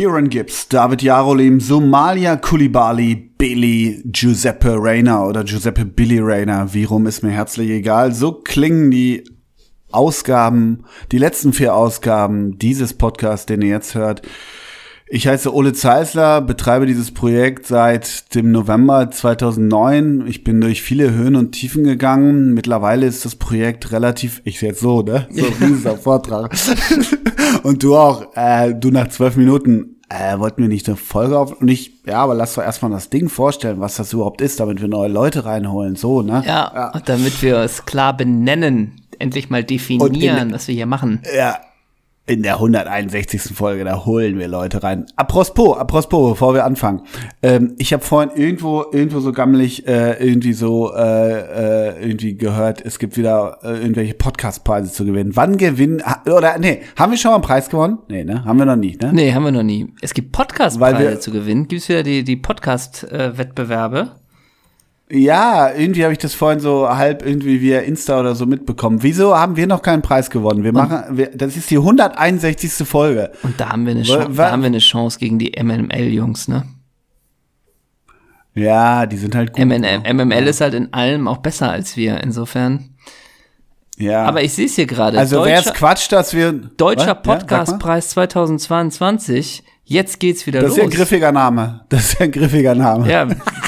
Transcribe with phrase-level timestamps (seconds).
[0.00, 7.06] Kieran Gibbs, David Jarolim, Somalia Kulibali, Billy, Giuseppe Reyna oder Giuseppe Billy Reyna, wie rum
[7.06, 8.14] ist mir herzlich egal.
[8.14, 9.24] So klingen die
[9.90, 14.22] Ausgaben, die letzten vier Ausgaben dieses Podcasts, den ihr jetzt hört.
[15.12, 20.24] Ich heiße Ole Zeisler, betreibe dieses Projekt seit dem November 2009.
[20.28, 22.54] Ich bin durch viele Höhen und Tiefen gegangen.
[22.54, 25.26] Mittlerweile ist das Projekt relativ, ich sehe jetzt so, ne?
[25.32, 26.54] So ein dieser Vortrag.
[27.64, 31.60] und du auch, äh, du nach zwölf Minuten, äh, wollten wir nicht eine Folge auf
[31.60, 34.80] und ich, ja, aber lass doch erstmal das Ding vorstellen, was das überhaupt ist, damit
[34.80, 36.44] wir neue Leute reinholen, so, ne?
[36.46, 36.90] Ja, ja.
[36.94, 41.20] und damit wir es klar benennen, endlich mal definieren, in, was wir hier machen.
[41.36, 41.58] Ja,
[42.30, 43.56] in der 161.
[43.56, 45.06] Folge, da holen wir Leute rein.
[45.16, 47.02] Apropos, apropos, bevor wir anfangen.
[47.42, 52.84] Ähm, ich habe vorhin irgendwo, irgendwo so gammelig äh, irgendwie so äh, äh, irgendwie gehört,
[52.84, 55.32] es gibt wieder äh, irgendwelche Podcastpreise zu gewinnen.
[55.34, 57.98] Wann gewinnen, oder nee, haben wir schon mal einen Preis gewonnen?
[58.08, 58.44] Nee, ne?
[58.44, 59.10] Haben wir noch nie, ne?
[59.12, 59.92] Nee, haben wir noch nie.
[60.00, 61.66] Es gibt Podcastpreise zu gewinnen.
[61.66, 64.19] Gibt es wieder die, die Podcast-Wettbewerbe?
[65.12, 69.02] Ja, irgendwie habe ich das vorhin so halb irgendwie via Insta oder so mitbekommen.
[69.02, 70.62] Wieso haben wir noch keinen Preis gewonnen?
[70.62, 72.86] Wir machen, wir, das ist die 161.
[72.86, 73.32] Folge.
[73.42, 76.64] Und da haben wir eine, Chance, da haben wir eine Chance gegen die MML-Jungs, ne?
[78.54, 79.64] Ja, die sind halt gut.
[79.64, 80.14] MML, ne?
[80.14, 82.90] MML ist halt in allem auch besser als wir, insofern.
[83.96, 84.24] Ja.
[84.24, 85.18] Aber ich sehe es hier gerade.
[85.18, 86.52] Also wer es quatscht, dass wir.
[86.52, 90.76] Deutscher Podcastpreis ja, 2022 Jetzt geht's wieder das los.
[90.76, 91.80] Das ist ja ein griffiger Name.
[91.88, 93.10] Das ist ja ein griffiger Name.
[93.10, 93.24] Ja,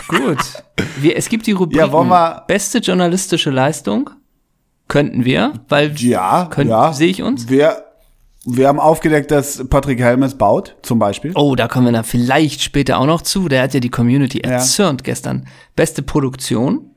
[0.07, 0.39] gut.
[1.01, 4.09] Wir, es gibt die Rubrik ja, beste journalistische Leistung.
[4.87, 6.93] Könnten wir, weil ja, ja.
[6.93, 7.49] sehe ich uns.
[7.49, 7.87] Wir,
[8.45, 11.33] wir haben aufgedeckt, dass Patrick Helmes baut, zum Beispiel.
[11.35, 13.49] Oh, da kommen wir dann vielleicht später auch noch zu.
[13.49, 15.05] Der hat ja die Community erzürnt ja.
[15.05, 15.49] gestern.
[15.75, 16.92] Beste Produktion.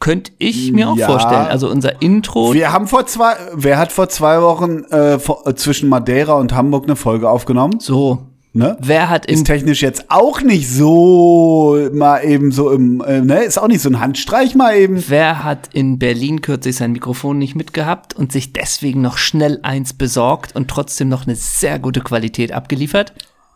[0.00, 1.06] Könnte ich mir auch ja.
[1.06, 1.46] vorstellen.
[1.46, 2.54] Also unser Intro.
[2.54, 6.54] Wir haben vor zwei, wer hat vor zwei Wochen äh, vor, äh, zwischen Madeira und
[6.54, 7.80] Hamburg eine Folge aufgenommen?
[7.80, 8.26] So.
[8.52, 8.76] Ne?
[8.80, 13.44] Wer hat ist technisch jetzt auch nicht so mal eben so im, äh, ne?
[13.44, 15.04] Ist auch nicht so ein Handstreich mal eben.
[15.06, 19.92] Wer hat in Berlin kürzlich sein Mikrofon nicht mitgehabt und sich deswegen noch schnell eins
[19.92, 23.12] besorgt und trotzdem noch eine sehr gute Qualität abgeliefert?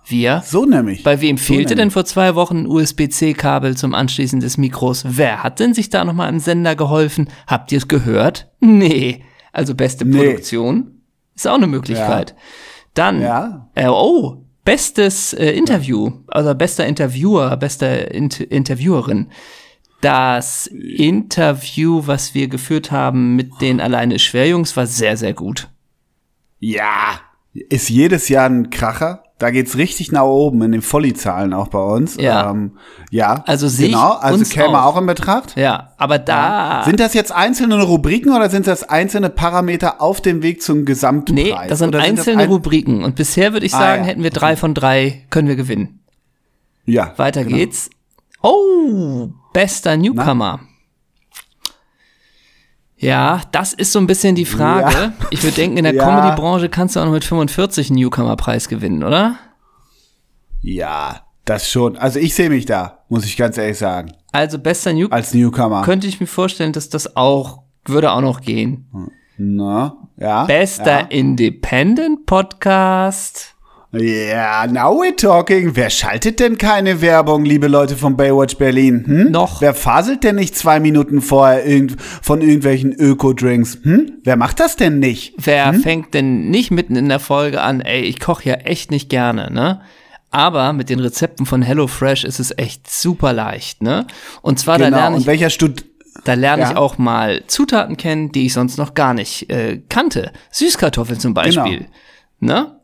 [0.06, 0.42] Wir.
[0.44, 1.02] So nämlich.
[1.02, 5.04] Bei wem fehlte so denn vor zwei Wochen ein USB-C-Kabel zum Anschließen des Mikros?
[5.06, 7.28] Wer hat denn sich da nochmal im Sender geholfen?
[7.46, 8.50] Habt ihr es gehört?
[8.60, 9.24] Nee.
[9.52, 10.16] Also beste nee.
[10.16, 11.00] Produktion
[11.34, 12.30] ist auch eine Möglichkeit.
[12.30, 12.36] Ja.
[12.94, 13.70] Dann, ja.
[13.74, 19.30] Äh, oh, bestes äh, Interview, also bester Interviewer, bester Inter Interviewerin.
[20.00, 25.68] Das Interview, was wir geführt haben mit den alleine Schwerjungs, war sehr, sehr gut.
[26.60, 27.20] Ja,
[27.54, 29.22] ist jedes Jahr ein Kracher.
[29.38, 32.16] Da geht's richtig nach oben in den Folli-Zahlen auch bei uns.
[32.16, 32.50] Ja.
[32.50, 32.78] Ähm,
[33.10, 33.42] ja.
[33.46, 34.94] Also sehe genau, also käme auch.
[34.94, 35.56] auch in Betracht.
[35.56, 36.82] Ja, aber da.
[36.84, 41.36] Sind das jetzt einzelne Rubriken oder sind das einzelne Parameter auf dem Weg zum Gesamtpreis?
[41.36, 43.04] Nee, das sind oder einzelne sind das ein Rubriken.
[43.04, 44.04] Und bisher würde ich sagen, ah, ja.
[44.04, 46.00] hätten wir drei von drei, können wir gewinnen.
[46.86, 47.12] Ja.
[47.16, 47.56] Weiter genau.
[47.56, 47.90] geht's.
[48.40, 50.60] Oh, bester Newcomer.
[50.62, 50.73] Na?
[53.04, 54.94] Ja, das ist so ein bisschen die Frage.
[54.94, 55.12] Ja.
[55.30, 56.04] Ich würde denken, in der ja.
[56.04, 59.36] Comedy-Branche kannst du auch noch mit 45 einen Newcomer-Preis gewinnen, oder?
[60.62, 61.98] Ja, das schon.
[61.98, 64.12] Also ich sehe mich da, muss ich ganz ehrlich sagen.
[64.32, 65.82] Also bester New als Newcomer.
[65.82, 69.10] Könnte ich mir vorstellen, dass das auch würde auch noch gehen.
[69.36, 70.44] Na, ja.
[70.44, 71.06] Bester ja.
[71.06, 73.53] Independent Podcast.
[73.94, 75.76] Ja, yeah, now we're talking.
[75.76, 79.04] Wer schaltet denn keine Werbung, liebe Leute von Baywatch Berlin?
[79.06, 79.30] Hm?
[79.30, 79.60] Noch.
[79.60, 83.78] Wer faselt denn nicht zwei Minuten vorher irgend von irgendwelchen Öko-Drinks?
[83.84, 84.18] Hm?
[84.24, 85.34] Wer macht das denn nicht?
[85.36, 85.82] Wer hm?
[85.82, 89.52] fängt denn nicht mitten in der Folge an, ey, ich koche ja echt nicht gerne,
[89.52, 89.80] ne?
[90.32, 94.08] Aber mit den Rezepten von HelloFresh ist es echt super leicht, ne?
[94.42, 94.90] Und zwar genau.
[94.90, 95.20] da lerne ich.
[95.20, 95.84] Und welcher Stud
[96.24, 96.70] da lerne ja.
[96.72, 100.32] ich auch mal Zutaten kennen, die ich sonst noch gar nicht äh, kannte.
[100.50, 101.86] Süßkartoffeln zum Beispiel.
[102.40, 102.54] Genau.
[102.54, 102.80] Ne?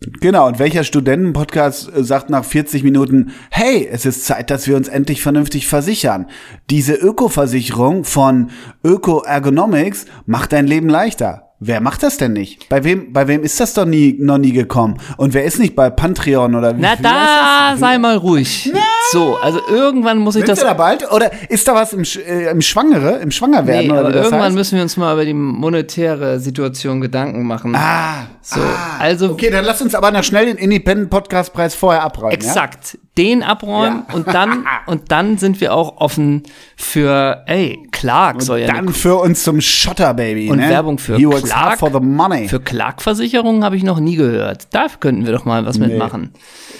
[0.00, 4.76] Genau, und welcher Studentenpodcast äh, sagt nach 40 Minuten, hey, es ist Zeit, dass wir
[4.76, 6.26] uns endlich vernünftig versichern.
[6.70, 8.50] Diese Öko-Versicherung von
[8.82, 11.50] Öko Ergonomics macht dein Leben leichter.
[11.62, 12.70] Wer macht das denn nicht?
[12.70, 14.96] Bei wem, bei wem ist das doch nie, noch nie gekommen?
[15.18, 16.80] Und wer ist nicht bei Patreon oder wie?
[16.80, 18.70] Na, da sei mal ruhig.
[18.72, 18.80] Na?
[19.12, 20.60] So, also irgendwann muss ich Sind das.
[20.60, 21.12] Da bald?
[21.12, 23.88] Oder ist da was im, äh, im Schwangere, im Schwangerwerden?
[23.88, 24.54] Nee, oder aber irgendwann heißt?
[24.54, 27.74] müssen wir uns mal über die monetäre Situation Gedanken machen.
[27.76, 28.60] Ah, so.
[28.60, 29.30] Ah, also.
[29.30, 32.32] Okay, dann lass uns aber noch schnell den Independent Podcast Preis vorher abräumen.
[32.32, 32.94] Exakt.
[32.94, 33.00] Ja?
[33.16, 34.14] Den abräumen ja.
[34.14, 36.42] und dann, und dann sind wir auch offen
[36.76, 38.66] für, ey, Clark und soll ja.
[38.66, 40.50] Dann für uns zum Schotter, Baby.
[40.50, 40.68] Und ne?
[40.68, 41.78] Werbung für He Clark.
[41.78, 42.48] For the money.
[42.48, 44.68] Für Clark-Versicherungen habe ich noch nie gehört.
[44.72, 45.86] Da könnten wir doch mal was nee.
[45.86, 46.32] mitmachen.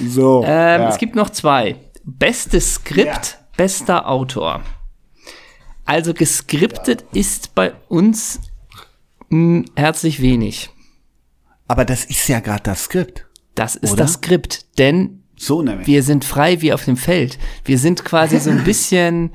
[0.04, 0.42] So.
[0.44, 0.88] Ähm, ja.
[0.88, 1.76] Es gibt noch zwei.
[2.04, 4.60] Bestes Skript, bester Autor.
[5.84, 8.40] Also geskriptet ist bei uns
[9.28, 10.70] mh, hm, herzlich wenig.
[11.70, 13.26] Aber das ist ja gerade das Skript.
[13.54, 14.02] Das ist Oder?
[14.02, 15.86] das Skript, denn So nämlich.
[15.86, 17.38] wir sind frei wie auf dem Feld.
[17.64, 19.30] Wir sind quasi so ein bisschen,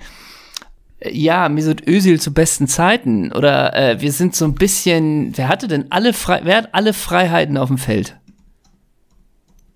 [0.99, 3.31] äh, ja, Mesut Özil zu besten Zeiten.
[3.31, 6.91] Oder äh, wir sind so ein bisschen, wer hatte denn alle frei, wer hat alle
[6.91, 8.17] Freiheiten auf dem Feld?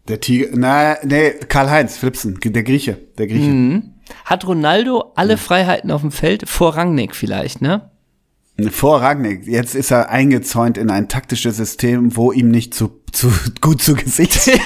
[0.10, 3.48] Der Tiger, na, nee, Karl-Heinz Flipsen, der Grieche, der Grieche.
[3.48, 3.94] Mhm.
[4.26, 6.50] Hat Ronaldo alle Freiheiten auf dem Feld?
[6.50, 7.90] Vor Rangnick vielleicht, ne?
[8.72, 9.46] Vor Ragnick.
[9.48, 13.96] Jetzt ist er eingezäunt in ein taktisches System, wo ihm nicht zu, zu gut zu
[13.96, 14.60] Gesicht ist.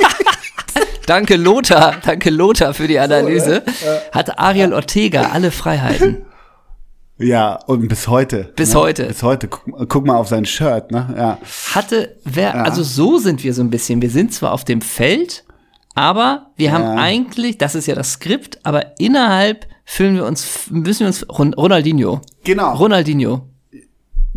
[1.06, 3.64] Danke Lothar, danke Lothar für die Analyse.
[4.12, 6.26] Hat Ariel Ortega alle Freiheiten?
[7.18, 8.54] ja, und bis heute.
[8.56, 8.80] Bis ne?
[8.80, 9.06] heute.
[9.08, 9.48] Bis heute.
[9.50, 11.14] Guck, guck mal auf sein Shirt, ne?
[11.18, 11.38] Ja.
[11.76, 14.02] Hatte wer, also so sind wir so ein bisschen.
[14.02, 15.44] Wir sind zwar auf dem Feld,
[15.94, 16.96] aber wir haben Ja.
[16.96, 21.54] eigentlich, das ist ja das Skript, aber innerhalb fühlen wir uns, müssen wir uns, Ron-
[21.54, 22.22] Ronaldinho.
[22.46, 22.76] Genau.
[22.76, 23.50] Ronaldinho.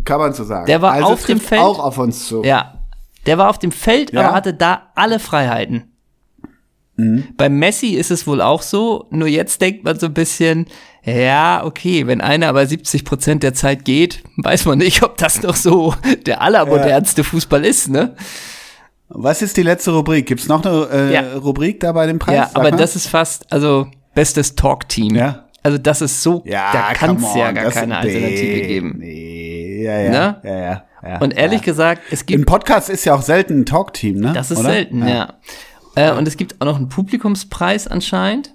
[0.05, 0.65] Kann man so sagen.
[0.67, 1.61] Der war also auf dem Feld.
[1.61, 2.43] auch auf uns zu.
[2.43, 2.73] Ja.
[3.25, 4.21] Der war auf dem Feld, Ja.
[4.21, 5.91] aber hatte da alle Freiheiten.
[7.37, 10.65] Bei Messi ist es wohl auch so, nur jetzt denkt man so ein bisschen,
[11.03, 15.43] ja, okay, wenn einer aber 70 Prozent der Zeit geht, weiß man nicht, ob das
[15.43, 15.93] noch so
[16.25, 18.15] der allermodernste Fußball ist, ne?
[19.09, 20.25] Was ist die letzte Rubrik?
[20.25, 21.35] Gibt's noch eine äh, Ja.
[21.37, 22.35] Rubrik da bei dem Preis?
[22.35, 23.85] Ja, aber das ist fast, also
[24.15, 25.13] bestes Talk-Team.
[25.13, 25.45] Ja.
[25.61, 28.67] Also das ist so, ja, da kann es come ja on, gar keine Alternative nee,
[28.67, 28.95] geben.
[28.97, 29.46] Nee,
[29.87, 30.41] ja, ja, Ne?
[30.43, 31.19] ja, ja, ja.
[31.19, 31.65] Und ehrlich ja.
[31.65, 34.33] gesagt, es gibt Im Podcast ist ja auch selten ein Talk-Team, ne?
[34.33, 34.69] Das ist Oder?
[34.69, 35.33] selten, ja.
[35.95, 38.53] Äh, und es gibt auch noch einen Publikumspreis anscheinend.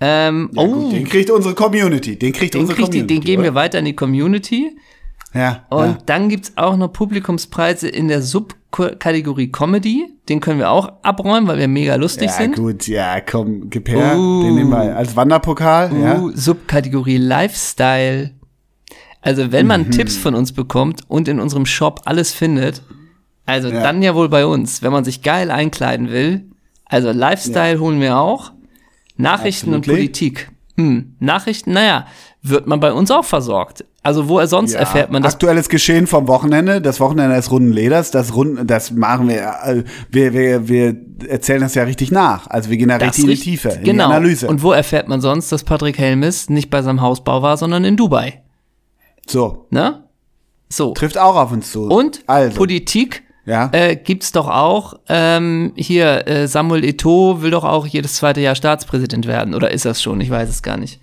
[0.00, 2.18] Ähm, Ja, oh, gut, den kriegt unsere Community.
[2.18, 3.14] Den kriegt den, unsere kriegt die, Community.
[3.14, 3.60] den geben wir oder?
[3.60, 4.76] weiter in die Community.
[5.32, 5.64] Ja.
[5.70, 5.98] Und ja.
[6.06, 10.06] dann gibt's auch noch Publikumspreise in der Subkategorie Comedy.
[10.28, 12.56] Den können wir auch abräumen, weil wir mega lustig ja, sind.
[12.56, 14.16] gut, ja, komm, gib her.
[14.16, 14.42] Uh.
[14.42, 15.90] Den nehmen wir als Wanderpokal.
[15.98, 16.18] ja.
[16.20, 18.30] Uh, Subkategorie Lifestyle.
[19.24, 19.68] Also wenn Mhm.
[19.68, 22.82] man Tipps von uns bekommt und in unserem Shop alles findet,
[23.46, 23.82] also Ja.
[23.82, 26.44] dann ja wohl bei uns, wenn man sich geil einkleiden will.
[26.84, 28.52] Also Lifestyle holen wir auch.
[29.16, 30.04] Nachrichten und Absolutely.
[30.06, 30.50] Politik.
[30.76, 32.06] Hm, Nachrichten, naja,
[32.42, 33.84] wird man bei uns auch versorgt.
[34.02, 34.80] Also wo er sonst Ja.
[34.80, 35.34] erfährt man das?
[35.34, 36.82] Aktuelles Geschehen vom Wochenende.
[36.82, 38.10] Das Wochenende des runden Leders.
[38.10, 40.96] Das Runden, das machen wir, äh, wir, wir, wir
[41.28, 42.46] erzählen das ja richtig nach.
[42.48, 44.08] Also wir gehen da richtig in die Tiefe, in genau.
[44.08, 44.48] die Analyse.
[44.48, 47.96] Und wo erfährt man sonst, dass Patrick Helmes nicht bei seinem Hausbau war, sondern in
[47.96, 48.42] Dubai?
[49.26, 50.04] So, Ne?
[50.68, 50.92] So.
[50.92, 51.86] trifft auch auf uns zu.
[51.86, 53.68] Und also, Politik ja.
[53.72, 54.94] äh, gibt's doch auch.
[55.08, 59.54] Ähm, hier, äh, Samuel Eto'o will doch auch jedes zweite Jahr Staatspräsident werden.
[59.54, 60.20] Oder ist das schon?
[60.20, 61.00] Ich weiß es gar nicht.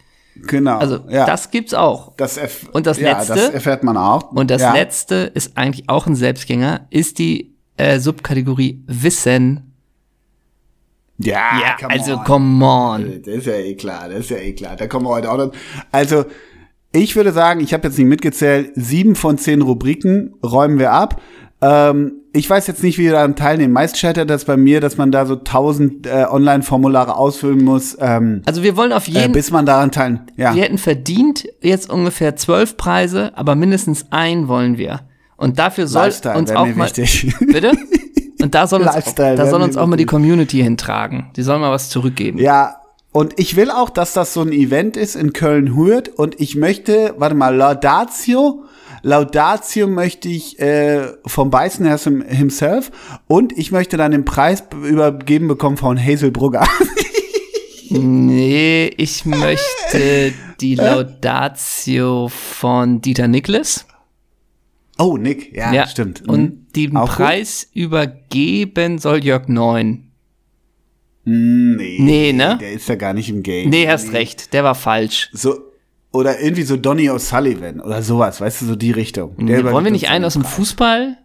[0.48, 0.78] genau.
[0.78, 1.26] Also, ja.
[1.26, 2.14] das gibt's auch.
[2.18, 2.40] das
[2.74, 3.36] und das ja, Letzte?
[3.36, 4.32] das erfährt man auch.
[4.32, 4.74] Und das ja.
[4.74, 9.74] letzte ist eigentlich auch ein Selbstgänger, ist die äh, Subkategorie Wissen.
[11.18, 12.24] Ja, Ja, come also on.
[12.24, 13.22] come on.
[13.24, 14.76] Das ist ja eh klar, das ist ja eh klar.
[14.76, 15.52] Da kommen wir heute auch noch.
[15.92, 16.26] Also,
[16.92, 21.22] ich würde sagen, ich habe jetzt nicht mitgezählt, sieben von zehn Rubriken räumen wir ab.
[21.62, 23.74] Ähm, ich weiß jetzt nicht, wie wir daran teilnehmen.
[23.74, 28.42] Meist scheitert das bei mir, dass man da so tausend äh, Online-Formulare ausfüllen muss, ähm,
[28.46, 30.22] Also wir wollen auf äh, jeden bis man daran teilen.
[30.38, 35.02] Ja, Wir hätten verdient jetzt ungefähr zwölf Preise, aber mindestens einen wollen wir.
[35.38, 37.34] Und dafür soll Lifestyle uns auch mal, wichtig.
[37.40, 37.74] bitte?
[38.42, 40.06] Und da soll uns, Lifestyle da soll uns auch mal die.
[40.06, 41.30] Community hintragen.
[41.36, 42.40] Die sollen mal was zurückgeben.
[42.40, 42.81] Ja,
[43.12, 47.14] und ich will auch, dass das so ein Event ist in Köln-Hürth und ich möchte,
[47.18, 48.64] warte mal, Laudatio,
[49.04, 52.92] Laudatio möchte ich äh, vom Beißenherr himself
[53.28, 56.66] und ich möchte dann den Preis übergeben bekommen von Hazel Brugger.
[57.94, 63.86] Nee, ich möchte die Laudatio von Dieter Niklas.
[64.98, 66.26] Oh, Nick, ja, stimmt.
[66.26, 66.30] Mhm.
[66.30, 67.18] Und den Auch gut?
[67.18, 70.11] Preis übergeben soll Jörg Neun.
[71.26, 72.58] Mm, Nee, Nee, ne?
[72.60, 73.70] Der ist ja gar nicht im Game.
[73.70, 75.30] Nee, hast recht, der war falsch.
[75.34, 75.56] So,
[76.12, 79.36] oder irgendwie so Donny O'Sullivan oder sowas, weißt du, so die Richtung.
[79.38, 80.44] Der Nee, wollen wir nicht einen aus dem.
[80.44, 81.18] Fußball?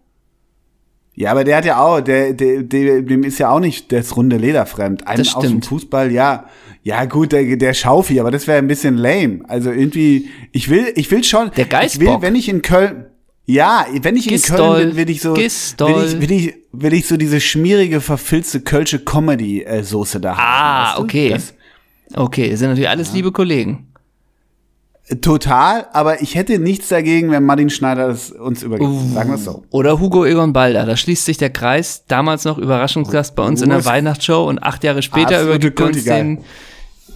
[1.15, 4.15] Ja, aber der hat ja auch, der, der, der, dem ist ja auch nicht das
[4.17, 5.07] runde Leder fremd.
[5.07, 5.63] Einen Das aus dem.
[5.63, 6.45] Fußball, ja.
[6.83, 9.41] Ja, gut, der, der Schaufi, aber das wäre ein bisschen lame.
[9.49, 12.07] Also irgendwie, ich will, ich will schon, Der ich Geißbock.
[12.07, 13.07] will, wenn ich in Köln,
[13.47, 15.95] ja, wenn ich in Gistol, Köln bin, will ich so, Gistol.
[15.95, 20.41] will ich, will ich, will ich so diese schmierige, verfilzte Kölsche Comedy-Soße da haben.
[20.41, 21.03] Ah, weißt du?
[21.03, 21.29] okay.
[21.31, 21.55] Das,
[22.15, 23.89] Okay, das sind natürlich alles liebe Kollegen.
[25.23, 28.91] total, aber ich hätte nichts dagegen, wenn Martin Schneider das uns übergibt.
[29.13, 29.65] Sagen wir es so.
[29.71, 32.05] Oder Hugo Egon Balder, da schließt sich der Kreis.
[32.07, 36.05] Damals noch Überraschungsgast bei uns in der Weihnachtsshow und acht Jahre später übergibt er uns
[36.05, 36.39] den,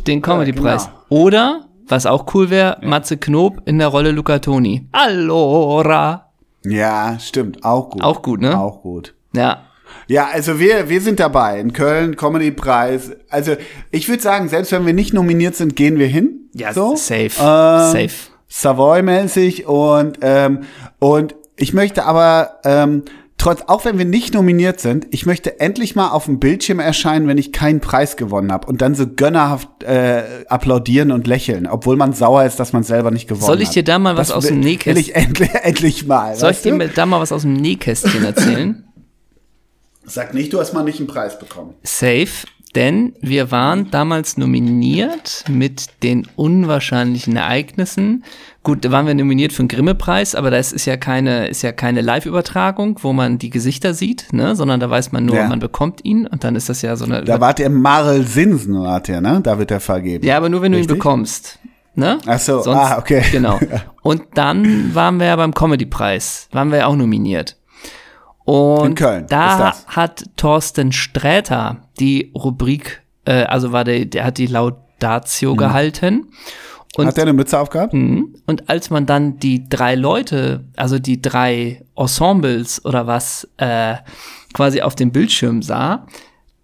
[0.06, 0.86] den Comedy-Preis.
[0.86, 0.96] genau.
[1.08, 4.86] Oder, was auch cool wäre, Matze Knob in der Rolle Luca Toni.
[4.92, 6.30] Allora.
[6.64, 8.02] Ja, stimmt, auch gut.
[8.02, 8.58] Auch gut, ne?
[8.58, 9.14] Auch gut.
[9.34, 9.62] Ja.
[10.06, 11.60] Ja, also wir, wir sind dabei.
[11.60, 13.12] In Köln, Comedy-Preis.
[13.28, 13.56] Also
[13.90, 16.48] ich würde sagen, selbst wenn wir nicht nominiert sind, gehen wir hin.
[16.52, 16.96] Ja, so.
[16.96, 17.30] safe.
[17.38, 18.10] Ähm, safe.
[18.48, 20.60] Savoy-mäßig und, ähm,
[20.98, 23.04] und ich möchte aber ähm,
[23.40, 27.26] trotz, auch wenn wir nicht nominiert sind, ich möchte endlich mal auf dem Bildschirm erscheinen,
[27.26, 31.96] wenn ich keinen Preis gewonnen habe und dann so gönnerhaft äh, applaudieren und lächeln, obwohl
[31.96, 33.48] man sauer ist, dass man selber nicht gewonnen hat.
[33.48, 34.94] Soll ich dir da mal was das aus dem Nähkästchen?
[34.94, 36.36] Will ich endlich, endlich mal.
[36.36, 38.84] Soll ich dir da mal was aus dem Nähkästchen erzählen?
[40.04, 41.74] Sag nicht, du hast mal nicht einen Preis bekommen.
[41.82, 42.28] Safe.
[42.76, 48.24] Denn wir waren damals nominiert mit den unwahrscheinlichen Ereignissen.
[48.62, 51.72] Gut, da waren wir nominiert für den Grimme-Preis, aber das ist ja keine, ist ja
[51.72, 55.48] keine Live-Übertragung, wo man die Gesichter sieht, ne, sondern da weiß man nur, ja.
[55.48, 57.24] man bekommt ihn und dann ist das ja so eine.
[57.24, 59.40] Da wart ihr Marel Sinsen, wart ihr, ne?
[59.42, 60.24] Da wird er vergeben.
[60.24, 60.88] Ja, aber nur wenn Richtig?
[60.88, 61.58] du ihn bekommst.
[61.96, 62.18] Ne?
[62.24, 63.24] Ach so, Sonst, ah, okay.
[63.32, 63.58] Genau.
[64.02, 67.56] Und dann waren wir ja beim Comedy-Preis, waren wir ja auch nominiert.
[68.44, 69.26] Und In Köln.
[69.28, 75.56] da hat Thorsten Sträter die Rubrik, äh, also war der, der hat die Laudatio mhm.
[75.56, 76.26] gehalten.
[76.96, 77.92] Und, hat er eine Mütze aufgehabt?
[77.92, 83.96] Mh, und als man dann die drei Leute, also die drei Ensembles oder was, äh,
[84.52, 86.06] quasi auf dem Bildschirm sah,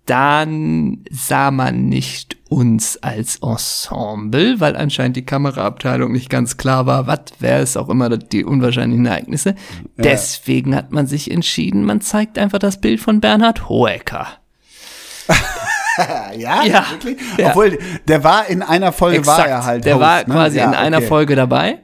[0.07, 7.07] dann sah man nicht uns als Ensemble, weil anscheinend die Kameraabteilung nicht ganz klar war,
[7.07, 9.51] was wäre es auch immer die unwahrscheinlichen Ereignisse.
[9.51, 10.03] Ja.
[10.05, 14.29] Deswegen hat man sich entschieden, man zeigt einfach das Bild von Bernhard Hoeker.
[16.37, 17.19] ja, ja, wirklich?
[17.37, 17.49] Ja.
[17.49, 19.39] Obwohl, der war in einer Folge Exakt.
[19.39, 19.85] war er halt.
[19.85, 20.25] Der Host, war ne?
[20.27, 21.81] quasi ja, in einer Folge dabei.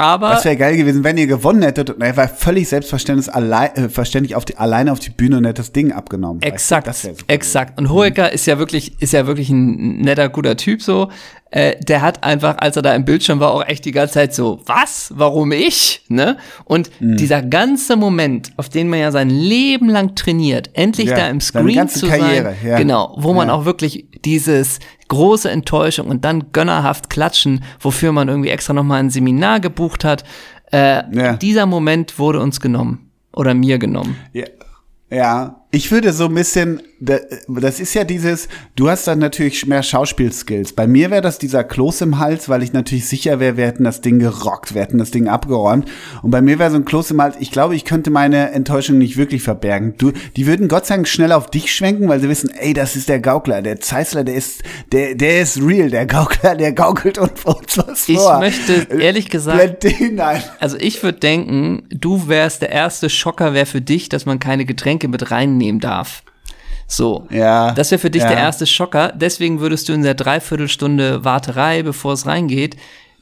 [0.00, 3.70] Aber das wäre geil gewesen, wenn ihr gewonnen hättet und er war völlig selbstverständlich allein,
[3.74, 6.40] äh, auf die, alleine auf die Bühne und hätte das Ding abgenommen.
[6.40, 6.88] Exakt,
[7.26, 7.78] exakt.
[7.78, 11.10] Und Hoeker ist ja wirklich, ist ja wirklich ein netter, guter Typ so
[11.50, 14.34] äh, der hat einfach, als er da im Bildschirm war, auch echt die ganze Zeit
[14.34, 15.12] so, was?
[15.16, 16.02] Warum ich?
[16.08, 16.36] Ne?
[16.64, 17.16] Und mhm.
[17.16, 21.40] dieser ganze Moment, auf den man ja sein Leben lang trainiert, endlich ja, da im
[21.40, 22.78] Screen zu Karriere, sein, ja.
[22.78, 23.54] genau, wo man ja.
[23.54, 24.78] auch wirklich dieses
[25.08, 30.24] große Enttäuschung und dann gönnerhaft klatschen, wofür man irgendwie extra nochmal ein Seminar gebucht hat,
[30.70, 31.02] äh,
[31.38, 34.16] dieser Moment wurde uns genommen oder mir genommen.
[34.32, 34.44] Ja.
[35.10, 39.82] Ja, ich würde so ein bisschen, das ist ja dieses, du hast dann natürlich mehr
[39.82, 40.72] Schauspielskills.
[40.72, 43.84] Bei mir wäre das dieser Kloß im Hals, weil ich natürlich sicher wäre, wir hätten
[43.84, 45.86] das Ding gerockt, wir hätten das Ding abgeräumt.
[46.22, 48.96] Und bei mir wäre so ein Kloß im Hals, ich glaube, ich könnte meine Enttäuschung
[48.96, 49.92] nicht wirklich verbergen.
[49.98, 52.96] Du, die würden Gott sei Dank schnell auf dich schwenken, weil sie wissen, ey, das
[52.96, 57.18] ist der Gaukler, der Zeissler, der ist, der, der ist real, der Gaukler, der gaukelt
[57.18, 58.42] und uns was vor.
[58.42, 59.84] Ich möchte, ehrlich gesagt,
[60.60, 64.64] also ich würde denken, du wärst der erste Schocker wäre für dich, dass man keine
[64.64, 66.22] Getränke mit rein nehmen darf.
[66.86, 67.26] So.
[67.30, 67.72] Ja.
[67.72, 68.28] Das wäre für dich ja.
[68.28, 69.12] der erste Schocker.
[69.14, 72.76] Deswegen würdest du in der Dreiviertelstunde Warterei, bevor es reingeht,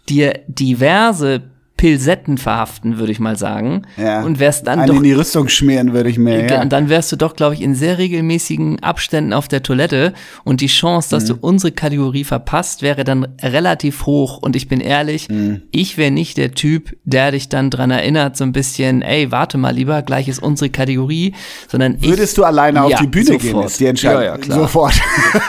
[0.08, 1.42] dir diverse
[1.76, 3.82] Pilsetten verhaften, würde ich mal sagen.
[3.98, 4.22] Ja.
[4.22, 6.46] Und wärst dann Einen doch in die Rüstung schmieren, würde ich mir.
[6.46, 6.62] Ja.
[6.62, 10.14] Und dann wärst du doch, glaube ich, in sehr regelmäßigen Abständen auf der Toilette
[10.44, 11.28] und die Chance, dass mhm.
[11.28, 14.38] du unsere Kategorie verpasst, wäre dann relativ hoch.
[14.38, 15.62] Und ich bin ehrlich, mhm.
[15.70, 19.58] ich wäre nicht der Typ, der dich dann dran erinnert, so ein bisschen, ey, warte
[19.58, 21.34] mal lieber, gleich ist unsere Kategorie,
[21.68, 23.42] sondern würdest ich, du alleine auf die Bühne sofort.
[23.42, 23.62] gehen?
[23.62, 24.22] Ist die Entscheidung.
[24.22, 24.60] Ja, ja, klar.
[24.60, 24.94] Sofort.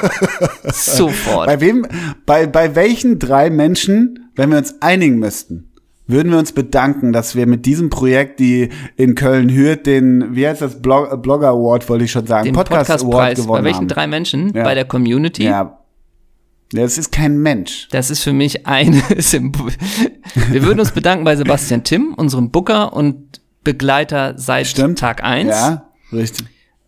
[0.73, 1.47] sofort.
[1.47, 1.87] Bei wem?
[2.25, 5.67] Bei bei welchen drei Menschen, wenn wir uns einigen müssten?
[6.07, 10.47] Würden wir uns bedanken, dass wir mit diesem Projekt, die in Köln hört, den, wie
[10.47, 13.63] heißt das, Blog, Blogger Award, wollte ich schon sagen, den Podcast, Podcast Award gewonnen Bei
[13.65, 13.87] welchen haben.
[13.89, 14.53] drei Menschen?
[14.55, 14.63] Ja.
[14.63, 15.43] Bei der Community?
[15.43, 15.79] Ja.
[16.71, 17.87] Das ist kein Mensch.
[17.91, 19.71] Das ist für mich ein Symbol.
[20.49, 24.99] Wir würden uns bedanken bei Sebastian Timm, unserem Booker und Begleiter seit Stimmt.
[24.99, 25.49] Tag eins.
[25.49, 26.45] Ja, richtig.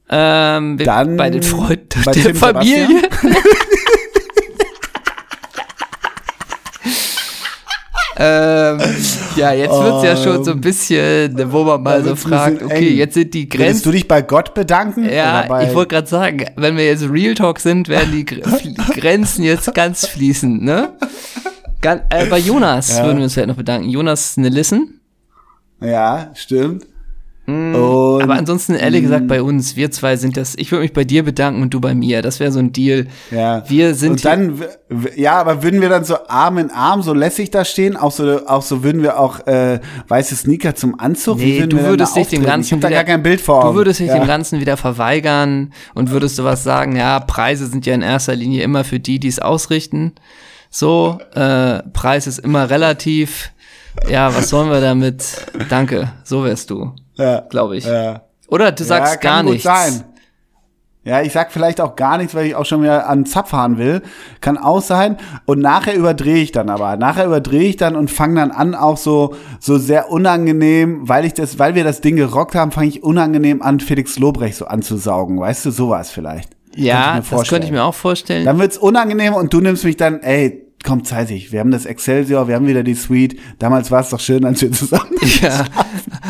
[0.09, 2.87] Ähm, Dann bei den Freunden der Tim Familie.
[8.21, 8.79] ähm,
[9.37, 13.13] ja, jetzt wird's ja schon so ein bisschen, wo man mal so fragt, okay, jetzt
[13.13, 13.67] sind die Grenzen.
[13.67, 15.09] Willst du dich bei Gott bedanken?
[15.09, 18.25] Ja, ich wollte gerade sagen, wenn wir jetzt Real Talk sind, werden die
[18.93, 20.89] Grenzen jetzt ganz fließend, ne?
[21.81, 23.05] Gan äh, bei Jonas ja.
[23.05, 23.89] würden wir uns vielleicht noch bedanken.
[23.89, 24.99] Jonas Nelissen.
[25.79, 26.85] Ja, stimmt.
[27.49, 31.03] Mm, aber ansonsten, ehrlich gesagt, bei uns, wir zwei sind das, ich würde mich bei
[31.03, 32.21] dir bedanken und du bei mir.
[32.21, 33.07] Das wäre so ein Deal.
[33.31, 33.63] Ja.
[33.67, 34.11] Wir sind.
[34.11, 34.61] Und dann,
[35.15, 37.97] ja, aber würden wir dann so Arm in Arm so lässig da stehen?
[37.97, 41.39] Auch so, auch so würden wir auch äh, weiße Sneaker zum Anzug?
[41.39, 42.67] Nee, du würdest dich dem Ganzen.
[42.67, 43.63] Ich hab da gar kein Bild vor.
[43.63, 44.19] Du würdest dich ja.
[44.19, 48.35] dem Ganzen wieder verweigern und würdest du was sagen, ja, Preise sind ja in erster
[48.35, 50.13] Linie immer für die, die es ausrichten.
[50.69, 53.51] So, äh, Preis ist immer relativ.
[54.07, 55.47] Ja, was sollen wir damit?
[55.69, 57.85] Danke, so wärst du ja, glaube ich.
[57.85, 58.21] Ja.
[58.47, 59.63] Oder du sagst ja, gar nichts.
[59.63, 60.03] Sein.
[61.05, 63.77] Ja, ich sag vielleicht auch gar nichts, weil ich auch schon wieder an Zapf fahren
[63.77, 64.01] will.
[64.41, 65.17] Kann auch sein.
[65.45, 66.97] Und nachher überdrehe ich dann aber.
[66.97, 71.33] Nachher überdrehe ich dann und fange dann an, auch so, so sehr unangenehm, weil ich
[71.33, 75.39] das, weil wir das Ding gerockt haben, fange ich unangenehm an, Felix Lobrecht so anzusaugen.
[75.39, 76.55] Weißt du, sowas vielleicht.
[76.75, 78.45] Ja, das könnte ich mir auch vorstellen.
[78.45, 81.51] Dann wird's unangenehm und du nimmst mich dann, ey, komm, zeitig.
[81.51, 83.37] Wir haben das Excelsior, wir haben wieder die Suite.
[83.57, 85.11] Damals war es doch schön, als wir zusammen
[85.41, 85.65] Ja,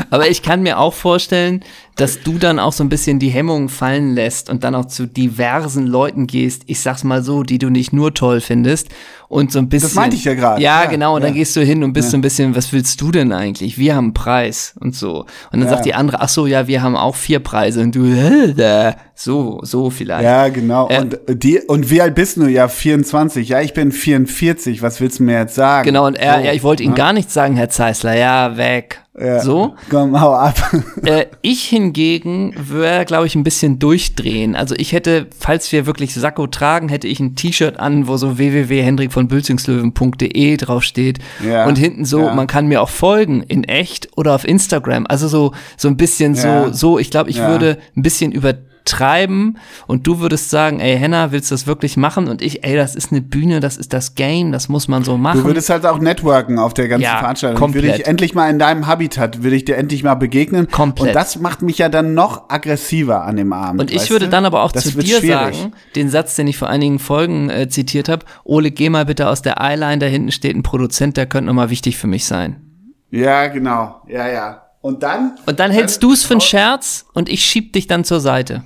[0.10, 1.64] Aber ich kann mir auch vorstellen,
[2.00, 5.06] dass du dann auch so ein bisschen die Hemmungen fallen lässt und dann auch zu
[5.06, 8.88] diversen Leuten gehst, ich sag's mal so, die du nicht nur toll findest
[9.28, 9.90] und so ein bisschen.
[9.90, 10.62] Das meinte ich ja gerade.
[10.62, 11.28] Ja, ja, genau, und ja.
[11.28, 12.12] dann gehst du hin und bist ja.
[12.12, 13.78] so ein bisschen, was willst du denn eigentlich?
[13.78, 15.26] Wir haben einen Preis und so.
[15.52, 18.06] Und dann sagt die andere, ach so, ja, wir haben auch vier Preise und du,
[18.58, 20.24] äh, so, so vielleicht.
[20.24, 20.88] Ja, genau.
[20.90, 22.48] Äh, und die, und wie alt bist du?
[22.48, 23.50] Ja, 24.
[23.50, 24.82] Ja, ich bin 44.
[24.82, 25.86] Was willst du mir jetzt sagen?
[25.86, 28.16] Genau, und er, so, ja, ich wollte Ihnen gar nichts sagen, Herr Zeisler.
[28.16, 29.02] Ja, weg.
[29.20, 29.42] Ja.
[29.42, 29.76] So.
[29.90, 30.56] Komm, hau ab.
[31.06, 34.56] Äh, ich hingegen würde, glaube ich, ein bisschen durchdrehen.
[34.56, 38.38] Also ich hätte, falls wir wirklich Sakko tragen, hätte ich ein T-Shirt an, wo so
[38.38, 41.20] www.hendrik von bülzingslöwen.de draufsteht.
[41.46, 41.66] Ja.
[41.66, 42.34] Und hinten so, ja.
[42.34, 45.06] man kann mir auch folgen, in echt oder auf Instagram.
[45.08, 48.54] Also so, so ein bisschen so, so, ich glaube, ich würde ein bisschen über
[48.86, 49.58] treiben
[49.88, 52.28] und du würdest sagen, ey Henna, willst du das wirklich machen?
[52.28, 55.18] Und ich, ey, das ist eine Bühne, das ist das Game, das muss man so
[55.18, 55.42] machen.
[55.42, 57.60] Du würdest halt auch networken auf der ganzen ja, Veranstaltung.
[57.60, 57.84] Komplett.
[57.84, 60.70] Würde ich endlich mal in deinem Habitat, würde ich dir endlich mal begegnen.
[60.70, 61.10] Komplett.
[61.10, 63.82] Und das macht mich ja dann noch aggressiver an dem Abend.
[63.82, 64.32] Und ich würde du?
[64.32, 65.58] dann aber auch das zu dir schwierig.
[65.58, 69.28] sagen, den Satz, den ich vor einigen Folgen äh, zitiert habe, Ole, geh mal bitte
[69.28, 72.58] aus der Eyeline, da hinten steht ein Produzent, der könnte nochmal wichtig für mich sein.
[73.12, 74.02] Ja, genau.
[74.08, 74.69] Ja, ja.
[74.82, 75.38] Und dann?
[75.46, 78.64] Und dann hältst du es für einen Scherz und ich schieb dich dann zur Seite.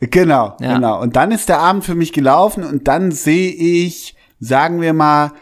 [0.00, 0.74] Genau, ja.
[0.74, 1.00] genau.
[1.00, 5.32] Und dann ist der Abend für mich gelaufen und dann sehe ich, sagen wir mal,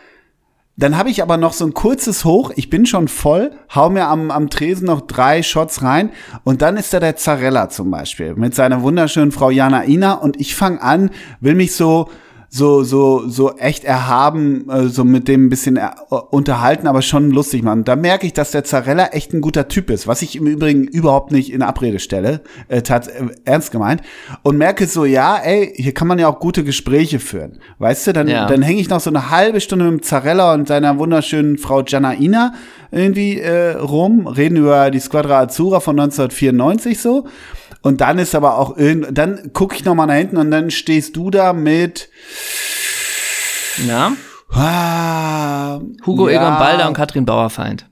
[0.79, 2.51] dann habe ich aber noch so ein kurzes Hoch.
[2.55, 6.11] Ich bin schon voll, hau mir am, am Tresen noch drei Shots rein
[6.45, 10.39] und dann ist da der Zarella zum Beispiel mit seiner wunderschönen Frau Jana Ina und
[10.39, 12.11] ich fange an, will mich so
[12.49, 15.91] so, so, so echt erhaben, äh, so mit dem ein bisschen äh,
[16.31, 17.85] unterhalten, aber schon lustig machen.
[17.85, 20.85] Da merke ich, dass der Zarella echt ein guter Typ ist, was ich im Übrigen
[20.85, 24.03] überhaupt nicht in Abrede stelle, äh, tat, äh, ernst gemeint.
[24.43, 27.59] Und merke so, ja, ey, hier kann man ja auch gute Gespräche führen.
[27.79, 28.47] Weißt du, dann, ja.
[28.47, 31.83] dann hänge ich noch so eine halbe Stunde mit dem Zarella und seiner wunderschönen Frau
[31.83, 32.55] Janaina
[32.91, 37.27] irgendwie äh, rum, reden über die Squadra Azzurra von 1994 so.
[37.83, 40.71] Und dann ist aber auch irgend, dann gucke ich noch mal nach hinten und dann
[40.71, 42.09] stehst du da mit.
[43.87, 44.13] Ja.
[44.51, 46.41] Ah, Hugo ja.
[46.41, 47.89] Egon Balder und Katrin Bauerfeind.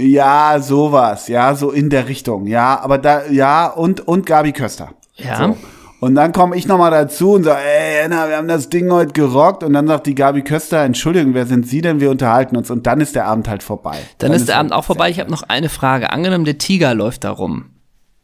[0.00, 4.90] Ja, sowas, ja, so in der Richtung, ja, aber da, ja, und, und Gabi Köster.
[5.14, 5.36] Ja.
[5.36, 5.56] So.
[6.00, 9.14] Und dann komme ich nochmal dazu und sage, ey, Anna, wir haben das Ding heute
[9.14, 9.62] gerockt.
[9.62, 11.98] Und dann sagt die Gabi Köster, Entschuldigung, wer sind Sie denn?
[11.98, 12.70] Wir unterhalten uns.
[12.70, 13.96] Und dann ist der Abend halt vorbei.
[14.18, 15.08] Dann, dann ist der Abend auch vorbei.
[15.08, 16.12] Ich habe noch eine Frage.
[16.12, 17.70] Angenommen, der Tiger läuft da rum.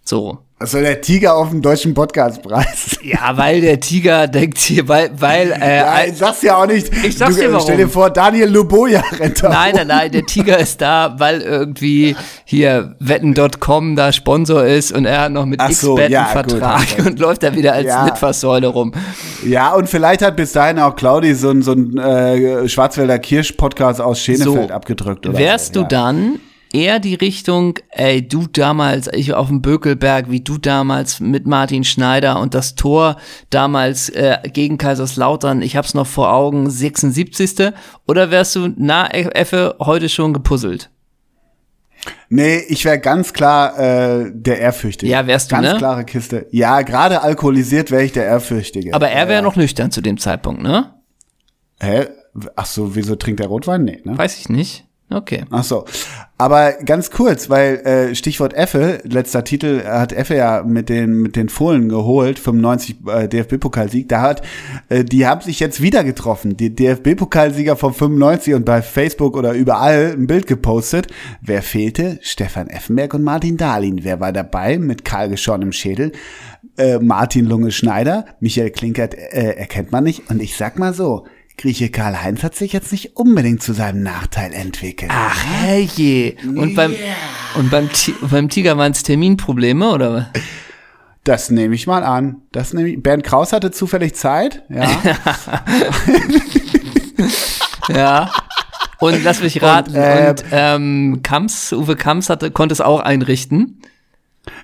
[0.05, 0.39] So.
[0.63, 2.99] Also der Tiger auf dem deutschen Podcastpreis.
[3.03, 6.93] Ja, weil der Tiger denkt hier, weil, weil, äh, ja, ich sag's ja auch nicht.
[7.03, 7.65] Ich sag's du, dir warum.
[7.65, 12.15] Stell dir vor, Daniel Luboja rennt Nein, nein, nein, der Tiger ist da, weil irgendwie
[12.45, 17.07] hier wetten.com da Sponsor ist und er hat noch mit so, X-Bet ja, Vertrag gut,
[17.07, 18.05] und läuft da wieder als ja.
[18.05, 18.93] Litfaßsäule rum.
[19.47, 24.03] Ja, und vielleicht hat bis dahin auch Claudi so ein, so ein äh, Schwarzwälder Kirsch-Podcast
[24.03, 25.27] aus Schenefeld so, abgedrückt.
[25.27, 26.39] Oder wärst so, du dann
[26.73, 31.85] eher die Richtung, ey, du damals, ich auf dem Bökelberg, wie du damals mit Martin
[31.85, 33.17] Schneider und das Tor
[33.51, 37.73] damals äh, gegen Kaiserslautern, ich hab's noch vor Augen, 76.
[38.07, 40.91] Oder wärst du na Effe heute schon gepuzzelt?
[42.29, 45.11] Nee, ich wäre ganz klar äh, der Ehrfürchtige.
[45.11, 45.79] Ja, wärst du, Ganz ne?
[45.79, 46.47] klare Kiste.
[46.51, 48.95] Ja, gerade alkoholisiert wäre ich der Ehrfürchtige.
[48.95, 49.43] Aber er wäre ja.
[49.43, 50.95] noch nüchtern zu dem Zeitpunkt, ne?
[51.81, 52.07] Hä?
[52.57, 53.85] Ach so, wieso trinkt er Rotwein?
[53.85, 54.17] Nee, ne?
[54.17, 54.87] Weiß ich nicht.
[55.13, 55.45] Okay.
[55.51, 55.85] Ach so.
[56.39, 61.35] Aber ganz kurz, weil äh, Stichwort Effe, letzter Titel hat Effe ja mit den mit
[61.35, 64.09] den Fohlen geholt, 95 äh, DFB-Pokalsieg.
[64.09, 64.43] Da hat
[64.89, 69.53] äh, die haben sich jetzt wieder getroffen, die DFB-Pokalsieger von 95 und bei Facebook oder
[69.53, 71.09] überall ein Bild gepostet.
[71.43, 72.21] Wer fehlte?
[72.23, 74.05] Stefan Effenberg und Martin Dahlin.
[74.05, 76.13] Wer war dabei mit Karl im Schädel?
[76.79, 80.31] Äh, Martin Lunge Schneider, Michael Klinkert äh, erkennt man nicht.
[80.31, 81.27] Und ich sag mal so,
[81.61, 85.11] Grieche Karl-Heinz hat sich jetzt nicht unbedingt zu seinem Nachteil entwickelt.
[85.15, 86.37] Ach, herrje.
[86.43, 86.95] Und beim,
[87.55, 87.91] und beim,
[88.23, 90.33] beim Tiger waren es Terminprobleme, oder?
[91.23, 92.37] Das nehme ich mal an.
[92.51, 93.03] Das nehme ich.
[93.03, 94.89] Bernd Kraus hatte zufällig Zeit, ja.
[97.95, 98.33] ja.
[98.99, 103.01] Und lass mich raten, und, äh, und ähm, Kamps, Uwe Kamps hatte, konnte es auch
[103.01, 103.83] einrichten.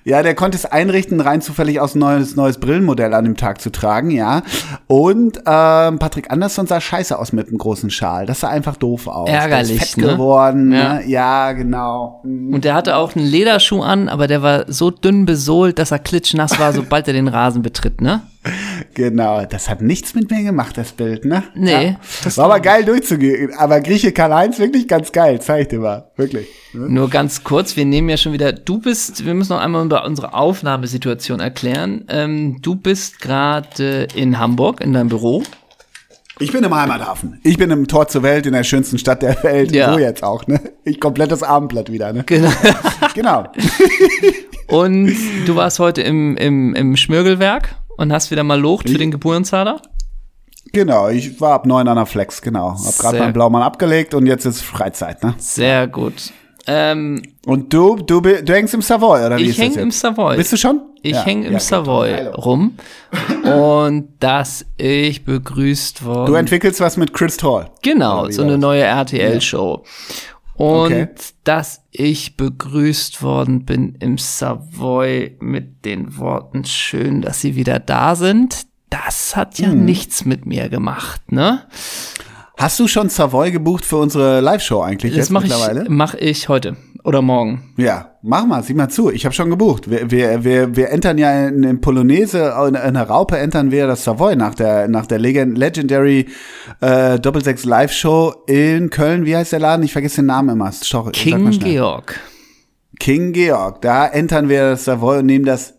[0.03, 3.61] Ja, der konnte es einrichten, rein zufällig aus ein neues, neues Brillenmodell an dem Tag
[3.61, 4.41] zu tragen, ja.
[4.87, 8.25] Und ähm, Patrick Anderson sah scheiße aus mit einem großen Schal.
[8.25, 9.29] Das sah einfach doof aus.
[9.29, 10.13] Ärgerlich, fett ne?
[10.13, 10.71] geworden.
[10.71, 10.95] Ja.
[10.95, 11.07] Ne?
[11.07, 12.21] ja, genau.
[12.23, 12.53] Mhm.
[12.53, 15.99] Und der hatte auch einen Lederschuh an, aber der war so dünn besohlt, dass er
[15.99, 18.21] klitschnass war, sobald er den Rasen betritt, ne?
[18.93, 21.43] Genau, das hat nichts mit mir gemacht, das Bild, ne?
[21.55, 21.89] Nee.
[21.89, 21.99] Ja.
[22.23, 23.53] Das war aber geil durchzugehen.
[23.55, 26.09] Aber Grieche Karl-Heinz wirklich ganz geil, zeig ich dir mal.
[26.15, 26.47] Wirklich.
[26.73, 26.89] Ne?
[26.89, 30.05] Nur ganz kurz, wir nehmen ja schon wieder, du bist, wir müssen noch einmal über
[30.05, 32.05] unsere Aufnahmesituation erklären.
[32.09, 35.43] Ähm, du bist gerade in Hamburg in deinem Büro.
[36.39, 37.39] Ich bin im Heimathafen.
[37.43, 39.71] Ich bin im Tor zur Welt in der schönsten Stadt der Welt.
[39.71, 39.93] Ja.
[39.93, 40.59] So jetzt auch, ne?
[40.83, 42.23] Ich komplettes Abendblatt wieder, ne?
[42.25, 42.51] Genau.
[43.15, 43.47] Genau.
[44.67, 49.11] Und du warst heute im, im, im Schmirgelwerk und hast wieder mal Locht für den
[49.11, 49.81] Geburtenzahler?
[50.73, 52.77] Genau, ich war ab neun an der Flex, genau.
[52.85, 55.33] Hab gerade meinen Blaumann abgelegt und jetzt ist Freizeit, ne?
[55.37, 56.31] Sehr gut.
[56.69, 59.87] Ähm, Und du, du, du hängst im Savoy, oder wie ich ist das hänge im
[59.87, 60.01] jetzt?
[60.01, 60.35] Savoy.
[60.35, 60.81] Bist du schon?
[61.01, 61.23] Ich Ja.
[61.23, 62.73] hänge im Ja, Savoy rum
[63.45, 67.69] und dass ich begrüßt worden Du entwickelst was mit Chris Hall.
[67.83, 69.83] Genau, so eine neue RTL-Show.
[70.57, 71.07] Und Okay.
[71.43, 78.15] dass ich begrüßt worden bin im Savoy mit den Worten schön, dass sie wieder da
[78.15, 79.85] sind, das hat ja Mhm.
[79.85, 81.63] nichts mit mir gemacht, ne?
[82.57, 85.83] Hast du schon Savoy gebucht für unsere Live-Show eigentlich Das jetzt mache mittlerweile?
[85.83, 86.75] ich, mach ich heute
[87.07, 87.73] oder morgen.
[87.77, 89.09] Ja, mach mal, sieh mal zu.
[89.09, 89.89] Ich habe schon gebucht.
[89.89, 93.87] Wir, wir, wir, wir entern ja in, in Polonaise, in, in der Raupe entern wir
[93.87, 96.27] das Savoy nach der, nach der Legend, Legendary
[96.81, 99.25] äh, Doppelsechs Live-Show in Köln.
[99.25, 99.85] Wie heißt der Laden?
[99.85, 100.65] Ich vergesse den Namen immer.
[100.65, 101.49] Mal King.
[101.51, 102.19] Georg.
[102.99, 103.81] King Georg.
[103.81, 105.75] Da entern wir das Savoy und nehmen das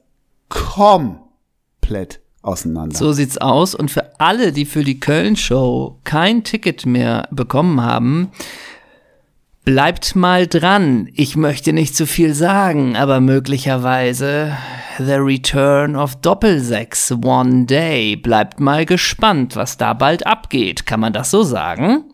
[0.48, 2.96] komplett auseinander.
[2.96, 3.74] So sieht's aus.
[3.74, 8.30] Und für alle, die für die Köln-Show kein Ticket mehr bekommen haben,
[9.72, 11.10] bleibt mal dran.
[11.12, 14.56] Ich möchte nicht zu viel sagen, aber möglicherweise
[14.98, 18.16] The Return of Doppelsechs One Day.
[18.16, 20.86] Bleibt mal gespannt, was da bald abgeht.
[20.86, 22.04] Kann man das so sagen?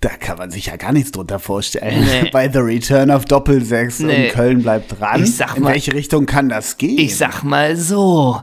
[0.00, 2.04] Da kann man sich ja gar nichts drunter vorstellen.
[2.04, 2.30] Nee.
[2.32, 4.26] Bei The Return of Doppelsechs Nee.
[4.26, 5.22] und Köln bleibt dran.
[5.22, 6.98] Ich sag In mal- welche Richtung kann das gehen?
[6.98, 8.40] Ich sag mal so.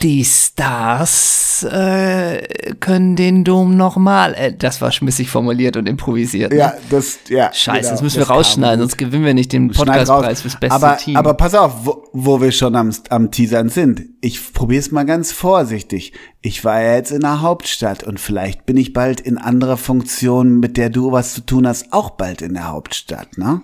[0.00, 4.32] Die Stars äh, können den Dom nochmal.
[4.34, 6.52] Äh, das war schmissig formuliert und improvisiert.
[6.52, 6.58] ne?
[6.58, 7.52] ja, das, ja.
[7.52, 10.74] Scheiße, genau, das müssen wir kam rausschneiden, sonst gewinnen wir nicht den Podcastpreis fürs beste
[10.74, 11.16] aber, Team.
[11.16, 14.02] Aber pass auf, wo, wo wir schon am, am Teasern sind.
[14.20, 16.12] Ich probiere es mal ganz vorsichtig.
[16.42, 20.60] Ich war ja jetzt in der Hauptstadt und vielleicht bin ich bald in anderer Funktion,
[20.60, 23.62] mit der du was zu tun hast, auch bald in der Hauptstadt, ne?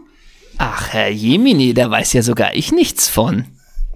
[0.58, 3.44] Ach, Herr Jemini, da weiß ja sogar ich nichts von.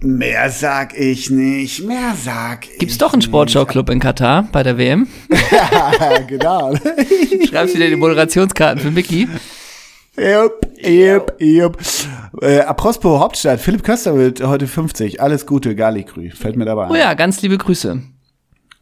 [0.01, 2.79] Mehr sag ich nicht, mehr sag ich.
[2.79, 5.07] Gibt's doch einen Sportschau-Club in Katar bei der WM?
[5.51, 6.73] Ja, genau.
[7.49, 9.27] Schreibst wieder die Moderationskarten für Mickey?
[10.17, 11.77] Jupp, jupp, jupp.
[12.41, 15.21] Äh, apropos Hauptstadt, Philipp Köster wird heute 50.
[15.21, 16.29] Alles Gute, Galikrü.
[16.31, 16.89] Fällt mir dabei.
[16.89, 18.01] Oh ja, ganz liebe Grüße.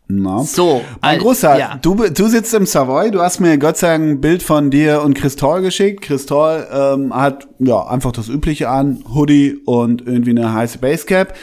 [0.09, 0.41] Na.
[0.43, 1.79] So, Mein Großer, ja.
[1.81, 5.01] du, du sitzt im Savoy, du hast mir Gott sei Dank ein Bild von dir
[5.01, 6.01] und Christol geschickt.
[6.01, 11.33] Christol ähm, hat ja einfach das Übliche an, Hoodie und irgendwie eine heiße Basecap.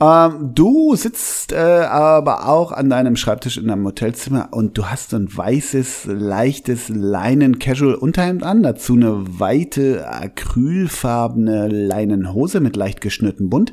[0.00, 5.10] Ähm, du sitzt äh, aber auch an deinem Schreibtisch in deinem Hotelzimmer und du hast
[5.10, 13.72] so ein weißes, leichtes Leinen-Casual-Unterhemd an, dazu eine weite, acrylfarbene Leinenhose mit leicht geschnürtem Bund.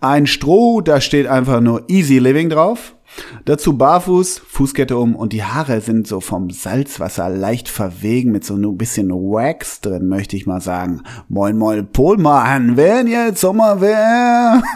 [0.00, 2.94] Ein Stroh, da steht einfach nur Easy Living drauf.
[3.44, 8.54] Dazu barfuß, Fußkette um und die Haare sind so vom Salzwasser leicht verwegen mit so
[8.54, 11.02] ein bisschen Wax drin, möchte ich mal sagen.
[11.28, 14.62] Moin moin Polmann, wenn jetzt Sommer wäre.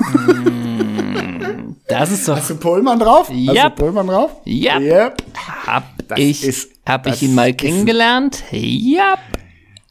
[1.88, 3.28] Das ist doch, Hast du Polmann drauf?
[3.28, 3.76] Hast Yep.
[3.76, 4.32] du Polmann drauf?
[4.44, 4.80] Yep.
[4.80, 5.22] Yep.
[5.66, 8.42] hab Das ich, ist- hab ich ihn mal kennengelernt?
[8.50, 9.14] Ja.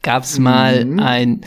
[0.02, 1.00] Gab's mal Mhm.
[1.00, 1.40] ein,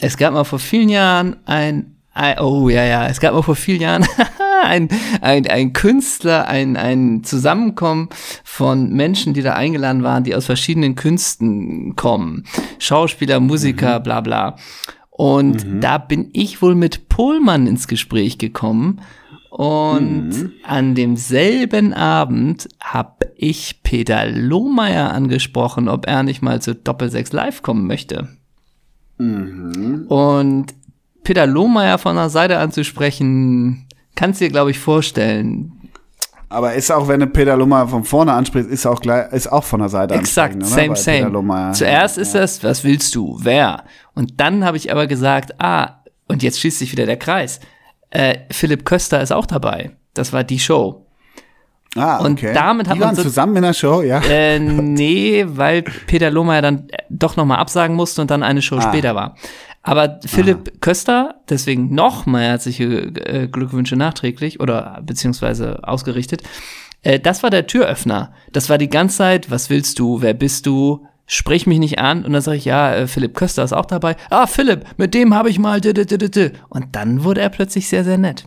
[0.00, 1.91] es gab mal vor vielen Jahren ein
[2.40, 4.06] oh ja, ja, es gab mal vor vielen Jahren
[4.64, 4.88] ein,
[5.20, 8.08] ein, ein Künstler, ein, ein Zusammenkommen
[8.44, 12.44] von Menschen, die da eingeladen waren, die aus verschiedenen Künsten kommen.
[12.78, 14.02] Schauspieler, Musiker, Mhm.
[14.02, 14.56] bla bla.
[15.10, 19.00] Und da bin ich wohl mit Pohlmann ins Gespräch gekommen.
[19.50, 20.52] Und Mhm.
[20.64, 27.62] an demselben Abend habe ich Peter Lohmeier angesprochen, ob er nicht mal zu Doppelsechs Live
[27.62, 28.28] kommen möchte.
[29.18, 30.06] Mhm.
[30.08, 30.74] Und
[31.24, 35.82] Peter Lohmeier von der Seite anzusprechen, kannst dir, glaube ich, vorstellen.
[36.48, 39.64] Aber ist auch, wenn du Peter Lummer von vorne ansprichst, ist auch gleich, ist auch
[39.64, 40.66] von der Seite Exakt, oder?
[40.66, 41.72] same, same.
[41.72, 43.84] Zuerst ja, ist das, was willst du, wer?
[44.14, 47.60] Und dann habe ich aber gesagt, ah, und jetzt schließt sich wieder der Kreis.
[48.10, 49.92] Äh, Philipp Köster ist auch dabei.
[50.12, 51.06] Das war die Show.
[51.94, 52.52] Ah, und okay.
[52.54, 54.20] damit hat Die man waren so- zusammen in der Show, ja.
[54.20, 58.82] Äh, nee, weil Peter Lohmeier dann doch nochmal absagen musste und dann eine Show Ah.
[58.82, 59.36] später war.
[59.82, 62.84] Aber Philipp Köster, deswegen nochmal herzliche
[63.26, 66.42] äh, Glückwünsche nachträglich oder beziehungsweise ausgerichtet.
[67.02, 68.32] Äh, das war der Türöffner.
[68.52, 72.24] Das war die ganze Zeit, was willst du, wer bist du, sprich mich nicht an.
[72.24, 74.16] Und dann sage ich, ja, äh, Philipp Köster ist auch dabei.
[74.30, 75.80] Ah, Philipp, mit dem habe ich mal.
[76.68, 78.44] Und dann wurde er plötzlich sehr, sehr nett.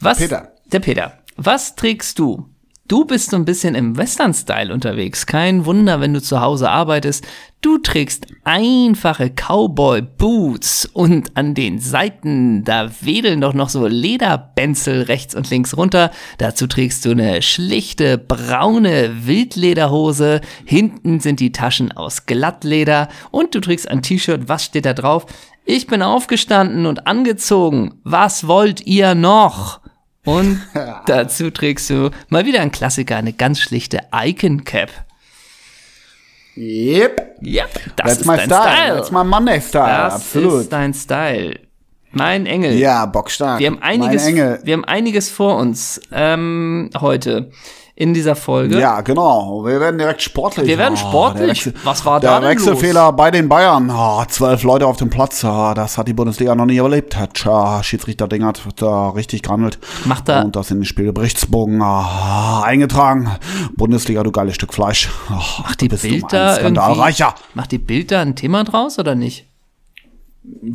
[0.00, 0.52] Was, Peter.
[0.72, 1.12] Der Peter.
[1.36, 2.48] Was trägst du
[2.88, 5.26] Du bist so ein bisschen im Western-Style unterwegs.
[5.26, 7.26] Kein Wunder, wenn du zu Hause arbeitest.
[7.60, 15.34] Du trägst einfache Cowboy-Boots und an den Seiten, da wedeln doch noch so Lederbenzel rechts
[15.34, 16.12] und links runter.
[16.38, 20.40] Dazu trägst du eine schlichte braune Wildlederhose.
[20.64, 24.42] Hinten sind die Taschen aus Glattleder und du trägst ein T-Shirt.
[24.46, 25.26] Was steht da drauf?
[25.64, 27.94] Ich bin aufgestanden und angezogen.
[28.04, 29.80] Was wollt ihr noch?
[30.26, 30.60] Und
[31.06, 34.90] dazu trägst du mal wieder ein Klassiker, eine ganz schlichte Icon Cap.
[36.56, 37.36] Yep.
[37.42, 38.62] Yep, das That's ist my dein style.
[38.62, 38.96] Style.
[38.96, 39.86] That's my Monday style.
[39.86, 40.60] das Absolut.
[40.62, 41.65] ist dein Style.
[42.16, 42.74] Mein Engel.
[42.78, 43.60] ja, bockstark.
[43.60, 44.60] Wir haben einiges, Mein Engel.
[44.64, 47.50] wir haben einiges vor uns ähm, heute
[47.98, 48.78] in dieser Folge.
[48.78, 49.64] Ja, genau.
[49.64, 50.66] Wir werden direkt sportlich.
[50.66, 51.62] Wir werden Oh, sportlich.
[51.64, 53.90] der Wechsel- Was war der da denn Wechselfehler bei den Bayern.
[53.90, 55.42] Oh, zwölf Leute auf dem Platz.
[55.44, 57.16] Oh, das hat die Bundesliga noch nie überlebt.
[57.46, 59.78] Oh, Schiedsrichter Ding hat da richtig gehandelt.
[60.04, 63.30] Macht er- Und das in den Spielberichtsbogen oh, eingetragen.
[63.76, 65.08] Bundesliga, du geiles Stück Fleisch.
[65.30, 67.28] Oh, Macht die bist du Bild ein da Skandalreicher.
[67.28, 69.46] irgendwie, macht die Bild da ein Thema draus oder nicht?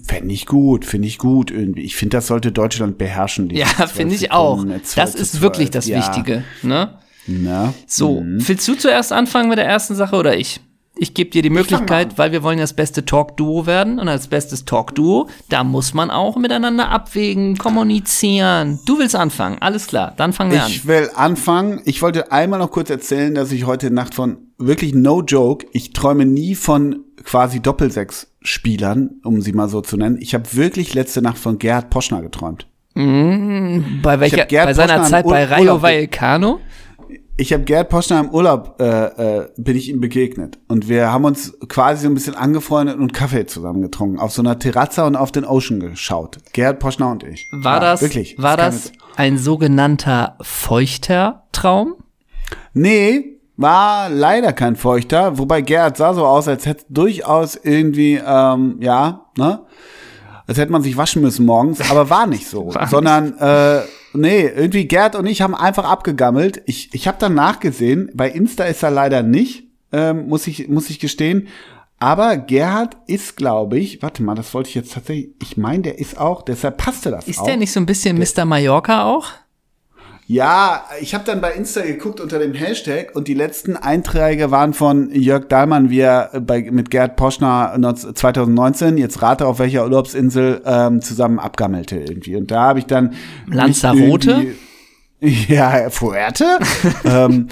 [0.06, 1.82] Fände ich gut, finde ich gut irgendwie.
[1.82, 3.50] Ich finde, das sollte Deutschland beherrschen.
[3.50, 4.64] Ja, 12 finde ich auch.
[4.66, 5.42] äh, 12 Das ist 12.
[5.42, 5.98] wirklich das ja.
[5.98, 6.44] Wichtige.
[6.62, 6.98] Ne?
[7.28, 7.74] Ne?
[7.88, 10.60] So, willst du zuerst anfangen mit der ersten Sache oder ich?
[10.96, 13.98] Ich gebe dir die Möglichkeit, weil wir wollen ja das beste Talk-Duo werden.
[13.98, 18.80] Und als bestes Talk-Duo, da muss man auch miteinander abwägen, kommunizieren.
[18.86, 21.82] Du willst anfangen, alles klar, dann fangen wir Ich will anfangen.
[21.86, 25.94] Ich wollte einmal noch kurz erzählen, dass ich heute Nacht von wirklich no joke, ich
[25.94, 27.62] träume nie von quasi
[28.41, 30.17] Doppelsechs-Spielern, um sie mal so zu nennen.
[30.19, 32.67] Ich habe wirklich letzte Nacht von Gerhard Poschner geträumt.
[32.95, 34.01] an.
[34.04, 36.60] Bei welcher, bei seiner Poschner Zeit bei Rayo Vallecano?
[37.38, 40.60] Ich habe Gerhard Poschner im Urlaub, äh, äh, bin ich ihm begegnet.
[40.67, 44.19] Und wir haben uns quasi so ein bisschen angefreundet und Kaffee zusammen getrunken.
[44.19, 46.38] Auf so einer Terrazza und auf den Ocean geschaut.
[46.54, 47.47] Gerhard Poschner und ich.
[47.51, 48.36] War Ja, das, Wirklich.
[48.38, 51.95] war das ein sogenannter feuchter Traum?
[52.73, 53.31] Nee,
[53.62, 59.26] war leider kein Feuchter, wobei Gerhard sah so aus, als hätte durchaus irgendwie, ähm, ja,
[59.38, 59.62] ne?
[60.47, 62.67] Als hätte man sich waschen müssen morgens, aber war nicht so.
[62.74, 63.82] War sondern, äh,
[64.13, 66.62] nee, irgendwie Gerhard und ich haben einfach abgegammelt.
[66.65, 70.89] Ich, ich habe dann nachgesehen, bei Insta ist er leider nicht, ähm, muss, ich, muss
[70.89, 71.47] ich gestehen.
[72.00, 76.00] Aber Gerhard ist, glaube ich, warte mal, das wollte ich jetzt tatsächlich, ich meine, der
[76.00, 77.45] ist auch, deshalb passte das Ist auch.
[77.45, 78.43] der nicht so ein bisschen Mr.
[78.43, 79.28] Mallorca auch?
[80.32, 84.74] Ja, ich habe dann bei Insta geguckt unter dem Hashtag und die letzten Einträge waren
[84.74, 90.62] von Jörg Dahlmann, wie er bei, mit Gerd Poschner 2019, jetzt rate auf welcher Urlaubsinsel,
[90.65, 92.38] ähm, zusammen abgammelte irgendwie.
[92.38, 93.13] Und da habe ich dann...
[93.48, 94.48] Lanzarote?
[95.24, 96.46] Ja, Fuerte.
[97.06, 97.48] ähm,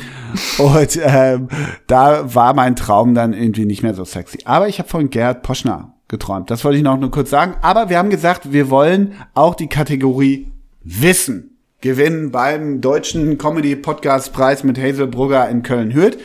[0.58, 1.50] und ähm,
[1.86, 4.40] da war mein Traum dann irgendwie nicht mehr so sexy.
[4.46, 6.50] Aber ich habe von Gerd Poschner geträumt.
[6.50, 7.58] Das wollte ich noch nur kurz sagen.
[7.62, 10.52] Aber wir haben gesagt, wir wollen auch die Kategorie
[10.84, 16.18] Wissen gewinnen beim deutschen Comedy Podcast Preis mit Hazel Brugger in Köln-Hürth.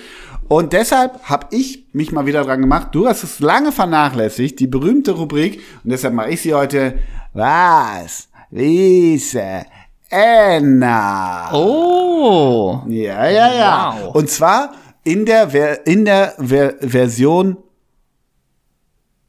[0.49, 2.88] Und deshalb habe ich mich mal wieder dran gemacht.
[2.93, 5.61] Du hast es lange vernachlässigt, die berühmte Rubrik.
[5.83, 6.99] Und deshalb mache ich sie heute.
[7.33, 8.29] Was?
[8.51, 9.64] Wiese?
[10.11, 11.53] Enna.
[11.53, 12.83] Oh.
[12.88, 13.97] Ja, ja, ja.
[14.01, 14.14] Wow.
[14.14, 17.57] Und zwar in der, Ver in der Ver Version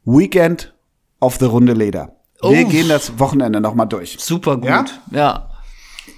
[0.03, 0.73] Weekend
[1.19, 2.15] of the Runde Leder.
[2.41, 2.71] Wir Uff.
[2.71, 4.17] gehen das Wochenende nochmal durch.
[4.19, 4.65] Super gut.
[4.65, 4.85] Ja?
[5.11, 5.49] Ja.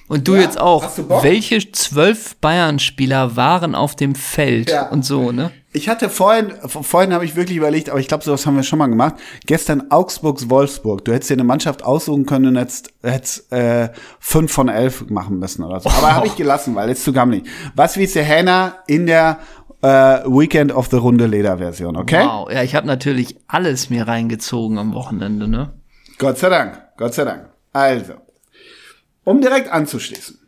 [0.07, 0.85] Und du Ja, jetzt auch.
[1.21, 4.89] Welche zwölf Bayern-Spieler waren auf dem Feld Ja.
[4.89, 5.51] und so, ne?
[5.73, 8.79] Ich hatte vorhin, vorhin habe ich wirklich überlegt, aber ich glaube, sowas haben wir schon
[8.79, 9.15] mal gemacht.
[9.45, 11.05] Gestern Augsburgs Wolfsburg.
[11.05, 13.89] Du hättest dir eine Mannschaft aussuchen können und hättest, hättest äh,
[14.19, 15.89] fünf von elf machen müssen oder so.
[15.89, 16.11] Aber Oh.
[16.11, 17.43] habe ich gelassen, weil ist zu gammelig.
[17.75, 19.39] Was wie ist der Hähner in der
[19.83, 19.87] äh,
[20.25, 22.23] Weekend of the Runde Leder Version, okay?
[22.25, 22.49] Wow.
[22.51, 25.73] Ja, ich habe natürlich alles mir reingezogen am Wochenende, ne?
[26.17, 27.49] Gott sei Dank, Gott sei Dank.
[27.73, 28.13] Also,
[29.27, 30.39] um direkt anzuschließen.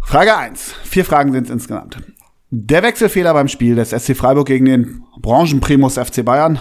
[0.00, 0.72] Frage 1.
[0.84, 1.98] Vier Fragen sind es insgesamt.
[2.50, 6.60] Der Wechselfehler beim Spiel des SC Freiburg gegen den Branchenprimus FC Bayern,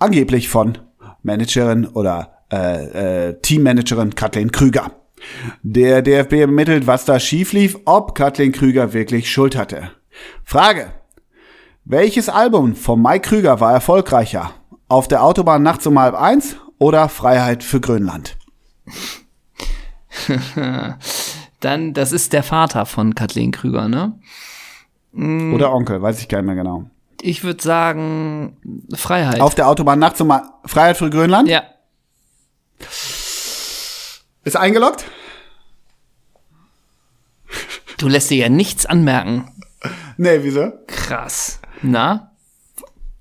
[0.00, 0.76] angeblich von
[1.22, 4.90] Managerin oder äh, äh, Teammanagerin Kathleen Krüger.
[5.62, 9.92] Der DFB ermittelt, was da schief lief, ob Kathleen Krüger wirklich Schuld hatte.
[10.42, 10.92] Frage.
[11.84, 14.50] Welches Album von Mike Krüger war erfolgreicher?
[14.88, 18.36] Auf der Autobahn nachts um halb eins oder Freiheit für Grönland?
[21.60, 24.18] Dann, das ist der Vater von Kathleen Krüger, ne?
[25.54, 26.90] Oder Onkel, weiß ich gar nicht mehr genau.
[27.22, 28.56] Ich würde sagen,
[28.94, 29.40] Freiheit.
[29.40, 30.32] Auf der Autobahn nachts um
[30.64, 31.48] Freiheit für Grönland?
[31.48, 31.62] ja.
[34.44, 35.06] Ist eingeloggt?
[37.98, 39.50] Du lässt dir ja nichts anmerken.
[40.18, 40.72] Nee, wieso?
[40.86, 41.60] Krass.
[41.82, 42.30] Na?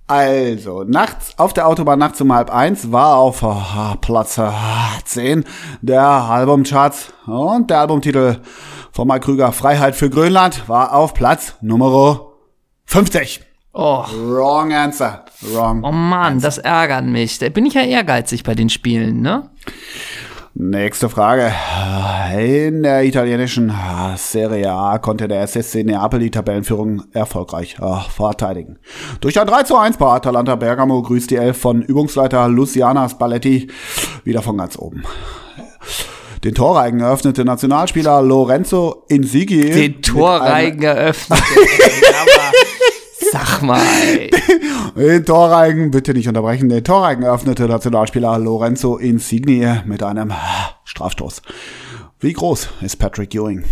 [0.08, 4.52] Also, nachts auf der Autobahn nachts um halb eins war auf äh, Platz äh,
[5.04, 5.44] 10
[5.82, 8.38] der Albumcharts und der Albumtitel
[8.92, 12.28] von Mike Krüger, Freiheit für Grönland, war auf Platz Nummer
[12.86, 13.42] 50.
[13.74, 14.06] Oh.
[14.14, 15.26] Wrong answer.
[15.42, 15.84] Wrong.
[15.84, 17.40] Oh Mann, das ärgert mich.
[17.40, 19.50] Da bin ich ja ehrgeizig bei den Spielen, ne?
[20.58, 21.52] Nächste Frage.
[22.34, 23.74] In der italienischen
[24.16, 28.80] Serie A konnte der SSC Neapel die Tabellenführung erfolgreich äh, verteidigen.
[29.20, 33.68] Durch ein 3 zu 1 bei Atalanta Bergamo grüßt die Elf von Übungsleiter Luciana Spalletti
[34.24, 35.04] wieder von ganz oben.
[36.46, 39.72] Den Torreigen eröffnete Nationalspieler Lorenzo Insigne.
[39.72, 41.44] Den Torreigen eröffnete.
[43.30, 43.82] Sag mal.
[44.08, 44.30] Ey.
[44.96, 50.32] Den Torreigen, bitte nicht unterbrechen, den Torreigen eröffnete Nationalspieler Lorenzo Insigne mit einem
[50.86, 51.42] Strafstoß.
[52.22, 53.66] Wie groß ist Patrick Ewing?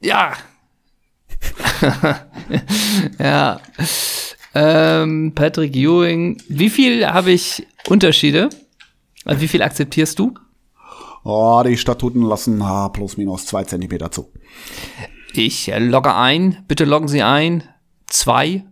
[0.00, 0.32] Ja.
[3.18, 3.60] ja.
[4.54, 6.42] Ähm, Patrick Ewing.
[6.48, 8.48] Wie viel habe ich Unterschiede?
[9.26, 10.32] Also wie viel akzeptierst du?
[11.22, 14.32] Oh, die Statuten lassen ah, plus minus zwei Zentimeter zu.
[15.34, 16.64] Ich logge ein.
[16.66, 17.62] Bitte loggen Sie ein.
[18.06, 18.64] Zwei.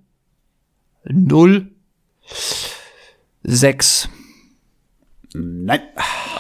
[1.10, 1.72] Null.
[3.42, 4.08] Sechs.
[5.34, 5.80] Nein.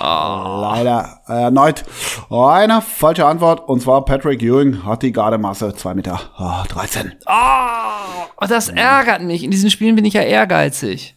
[0.00, 1.84] Leider erneut
[2.30, 3.68] eine falsche Antwort.
[3.68, 7.14] Und zwar Patrick Ewing hat die Gardemasse 2 Meter ah, 13.
[7.26, 9.42] Oh, das ärgert mich.
[9.42, 11.16] In diesen Spielen bin ich ja ehrgeizig.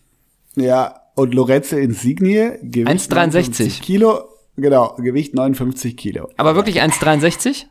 [0.55, 4.25] Ja, und Lorenzo Insigne, Gewicht 1,63 Kilo.
[4.57, 6.29] Genau, Gewicht 59 Kilo.
[6.37, 7.65] Aber wirklich 1,63?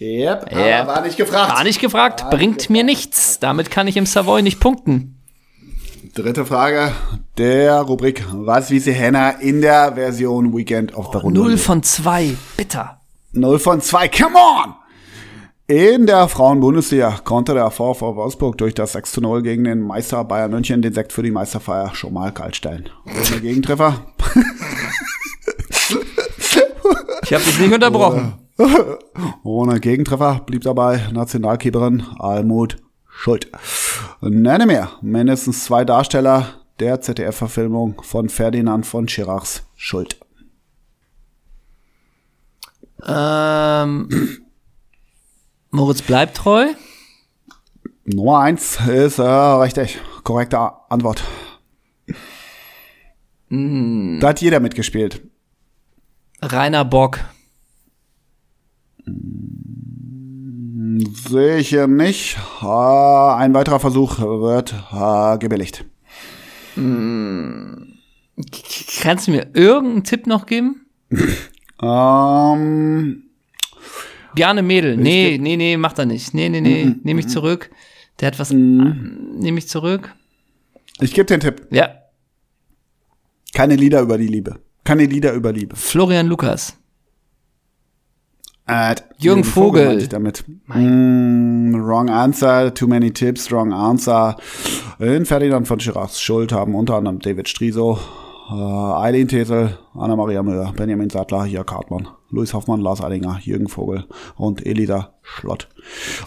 [0.00, 0.86] Yep, Yep.
[0.86, 1.52] war nicht gefragt.
[1.52, 3.38] War nicht gefragt, bringt mir nichts.
[3.38, 5.16] Damit kann ich im Savoy nicht punkten.
[6.14, 6.92] Dritte Frage
[7.38, 11.38] der Rubrik Was wie sie Henna in der Version Weekend of the Runde.
[11.40, 12.96] Null von zwei, bitter.
[13.32, 14.74] 0 von 2, come on!
[15.68, 20.24] In der Frauenbundesliga konnte der VfV Wolfsburg durch das 6 zu 0 gegen den Meister
[20.24, 22.88] Bayern München den Sekt für die Meisterfeier schon mal kalt stellen.
[23.06, 24.04] Ohne Gegentreffer.
[27.22, 28.34] Ich habe dich nicht unterbrochen.
[29.42, 32.76] Ohne Gegentreffer blieb dabei Nationalkeeperin Almut
[33.08, 33.50] Schuld.
[34.20, 36.46] Nenne mir mindestens zwei Darsteller
[36.78, 40.18] der ZDF-Verfilmung von Ferdinand von Schirachs Schuld.
[43.06, 44.08] Ähm,
[45.70, 46.66] Moritz bleibt treu.
[48.04, 49.98] Nummer eins ist äh, richtig.
[50.22, 50.58] Korrekte
[50.90, 51.22] Antwort.
[53.48, 55.22] Da hat jeder mitgespielt.
[56.42, 57.20] Rainer Bock.
[61.28, 62.36] Sehe ich hier nicht.
[62.62, 64.74] Ein weiterer Versuch wird
[65.40, 65.84] gebilligt.
[69.00, 70.86] Kannst du mir irgendeinen Tipp noch geben?
[71.82, 73.22] Ähm,
[74.34, 74.96] Gerne Mädel.
[74.96, 76.34] Nee, nee, nee, macht er nicht.
[76.34, 77.70] Nee, nee, nee, nehme ich zurück.
[78.20, 78.50] Der hat was.
[78.50, 80.14] Nehme ich zurück.
[81.00, 81.66] ich gebe den Tipp.
[81.70, 81.88] Ja.
[83.54, 84.60] Keine Lieder über die Liebe.
[84.84, 85.74] Keine Lieder über Liebe.
[85.74, 86.76] Florian Lukas.
[88.70, 89.86] Äh, Jürgen Vogel.
[89.86, 90.44] meinte ich damit.
[90.66, 94.36] Mm, wrong answer, too many tips, wrong answer.
[95.00, 97.98] In Ferdinand von Schirachs Schuld haben unter anderem David Striso,
[98.50, 104.04] äh, Eileen Tesel, Anna-Maria Müller, Benjamin Sattler, Jörg Hartmann, Luis Hoffmann, Lars Eidinger, Jürgen Vogel
[104.36, 105.68] und Elida Schlott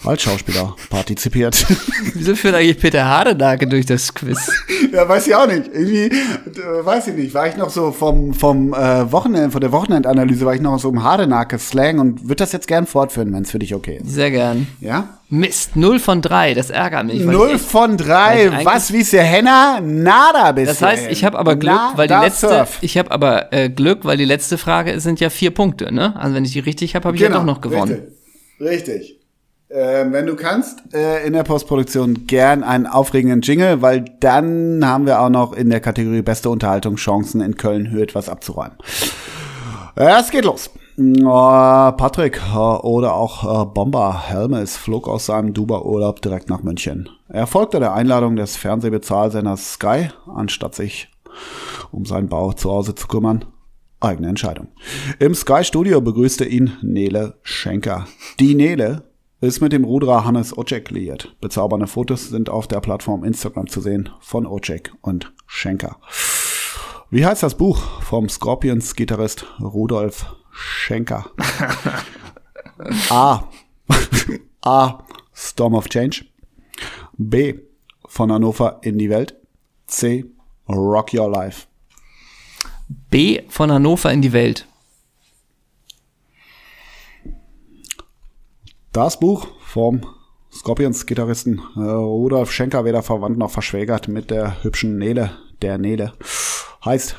[0.04, 1.64] als Schauspieler partizipiert.
[2.14, 4.38] Wieso führt eigentlich Peter Hardenake durch das Quiz?
[4.92, 5.70] ja, weiß ich auch nicht.
[5.72, 7.32] Irgendwie, äh, weiß ich nicht.
[7.34, 10.90] War ich noch so vom, vom äh, Wochenende, von der Wochenendanalyse, war ich noch so
[10.90, 14.10] im Hardenake-Slang und würde das jetzt gern fortführen, wenn es für dich okay ist.
[14.12, 14.66] Sehr gern.
[14.80, 15.08] Ja?
[15.30, 17.26] Mist, 0 von 3, das ärgert mich.
[17.26, 18.44] weil Null ich echt- von weil drei.
[18.46, 19.80] ich eigentlich- Was wie der Henna?
[19.80, 20.74] Nada bisher.
[20.74, 22.78] Das heißt, ich habe aber Glück, weil die letzte, surf.
[22.82, 26.14] ich habe aber äh, Glück, weil die letzte Frage sind ja vier Punkte, ne?
[26.16, 27.86] Also wenn ich die richtig habe, habe ich ja doch noch gewonnen.
[27.86, 28.23] Genau, Richtig.
[28.60, 29.20] Richtig.
[29.70, 35.06] Ähm, wenn du kannst, äh, in der Postproduktion gern einen aufregenden Jingle, weil dann haben
[35.06, 38.76] wir auch noch in der Kategorie beste Unterhaltung Chancen in Köln Höhe etwas abzuräumen.
[39.96, 40.70] Es geht los.
[40.96, 47.08] Äh, Patrick äh, oder auch äh, Bomber Helmes flog aus seinem Dubai-Urlaub direkt nach München.
[47.28, 51.08] Er folgte der Einladung des Fernsehbezahlsenders Sky, anstatt sich
[51.90, 53.44] um seinen Bau zu Hause zu kümmern.
[54.04, 54.68] Eigene Entscheidung.
[55.18, 58.06] Im Sky-Studio begrüßte ihn Nele Schenker.
[58.38, 59.04] Die Nele
[59.40, 61.34] ist mit dem Ruderer Hannes Ocek liiert.
[61.40, 65.96] Bezaubernde Fotos sind auf der Plattform Instagram zu sehen von Ocek und Schenker.
[67.10, 71.26] Wie heißt das Buch vom Scorpions-Gitarrist Rudolf Schenker?
[73.10, 73.48] A.
[74.62, 74.98] A.
[75.32, 76.26] Storm of Change.
[77.16, 77.54] B.
[78.06, 79.36] Von Hannover in die Welt.
[79.86, 80.26] C.
[80.68, 81.66] Rock Your Life.
[82.88, 84.66] B von Hannover in die Welt.
[88.92, 90.06] Das Buch vom
[90.52, 96.12] Scorpions-Gitarristen äh, Rudolf Schenker, weder verwandt noch verschwägert mit der hübschen Nele, der Nele,
[96.84, 97.16] heißt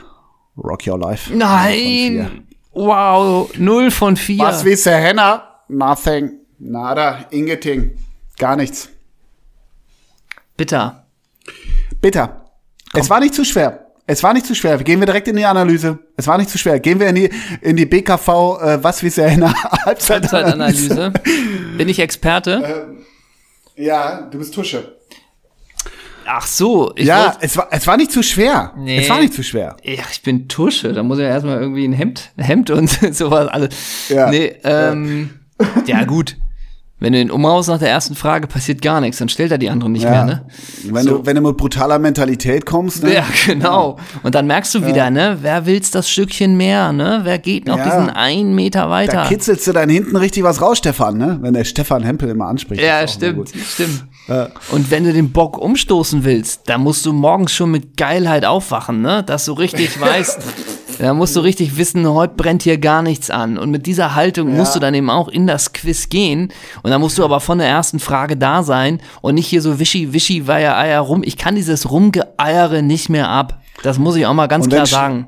[0.57, 1.35] Rock Your Life.
[1.35, 2.47] Nein!
[2.71, 4.39] Wow, 0 von 4.
[4.39, 5.55] Was wie Henna?
[5.67, 7.97] nothing, nada, ingeting,
[8.37, 8.89] gar nichts.
[10.57, 11.05] Bitter.
[12.01, 12.45] Bitter.
[12.93, 13.84] Es war nicht zu schwer.
[14.07, 14.77] Es war nicht zu schwer.
[14.77, 15.97] Gehen wir direkt in die Analyse.
[16.15, 16.79] Es war nicht zu schwer.
[16.79, 17.29] Gehen wir in die,
[17.61, 18.27] in die BKV,
[18.61, 19.53] äh, was wir ja in der
[19.85, 20.95] Halbzeitanalyse.
[20.95, 21.77] Halbzeitanalyse.
[21.77, 22.85] Bin ich Experte?
[22.87, 23.05] Ähm,
[23.75, 24.95] ja, du bist Tusche.
[26.27, 26.93] Ach so.
[26.95, 28.73] Ich ja, es war, es war nicht zu schwer.
[28.77, 28.99] Nee.
[28.99, 29.75] Es war nicht zu schwer.
[29.83, 30.93] Ja, ich bin Tusche.
[30.93, 34.09] Da muss ich ja erstmal irgendwie ein Hemd, Hemd und sowas alles.
[34.09, 34.29] Ja.
[34.29, 35.31] Nee, ähm,
[35.87, 35.99] ja.
[35.99, 36.37] ja gut.
[36.97, 39.69] Wenn du ihn umhaust nach der ersten Frage, passiert gar nichts, dann stellt er die
[39.69, 40.11] anderen nicht ja.
[40.11, 40.45] mehr, ne?
[40.85, 41.17] Wenn, so.
[41.17, 43.15] du, wenn du mit brutaler Mentalität kommst, ne?
[43.15, 43.97] Ja, genau.
[44.23, 45.39] Und dann merkst du wieder, ne?
[45.41, 47.19] Wer will's das Stückchen mehr, ne?
[47.23, 47.83] Wer geht noch ja.
[47.83, 49.23] diesen einen Meter weiter?
[49.23, 51.37] Da kitzelst du dann hinten richtig was raus, Stefan, ne?
[51.41, 52.81] Wenn der Stefan Hempel immer anspricht.
[52.81, 54.05] Ja, stimmt, stimmt.
[54.29, 54.47] Ja.
[54.71, 59.01] Und wenn du den Bock umstoßen willst, dann musst du morgens schon mit Geilheit aufwachen,
[59.01, 59.21] ne?
[59.21, 60.39] Dass du richtig weißt,
[60.99, 63.57] da musst du richtig wissen, heute brennt hier gar nichts an.
[63.57, 64.55] Und mit dieser Haltung ja.
[64.55, 66.51] musst du dann eben auch in das Quiz gehen.
[66.83, 69.79] Und dann musst du aber von der ersten Frage da sein und nicht hier so
[69.79, 71.21] wischi, wischi, weier, eier rum.
[71.23, 73.61] Ich kann dieses Rumgeeiere nicht mehr ab.
[73.83, 75.27] Das muss ich auch mal ganz klar sagen.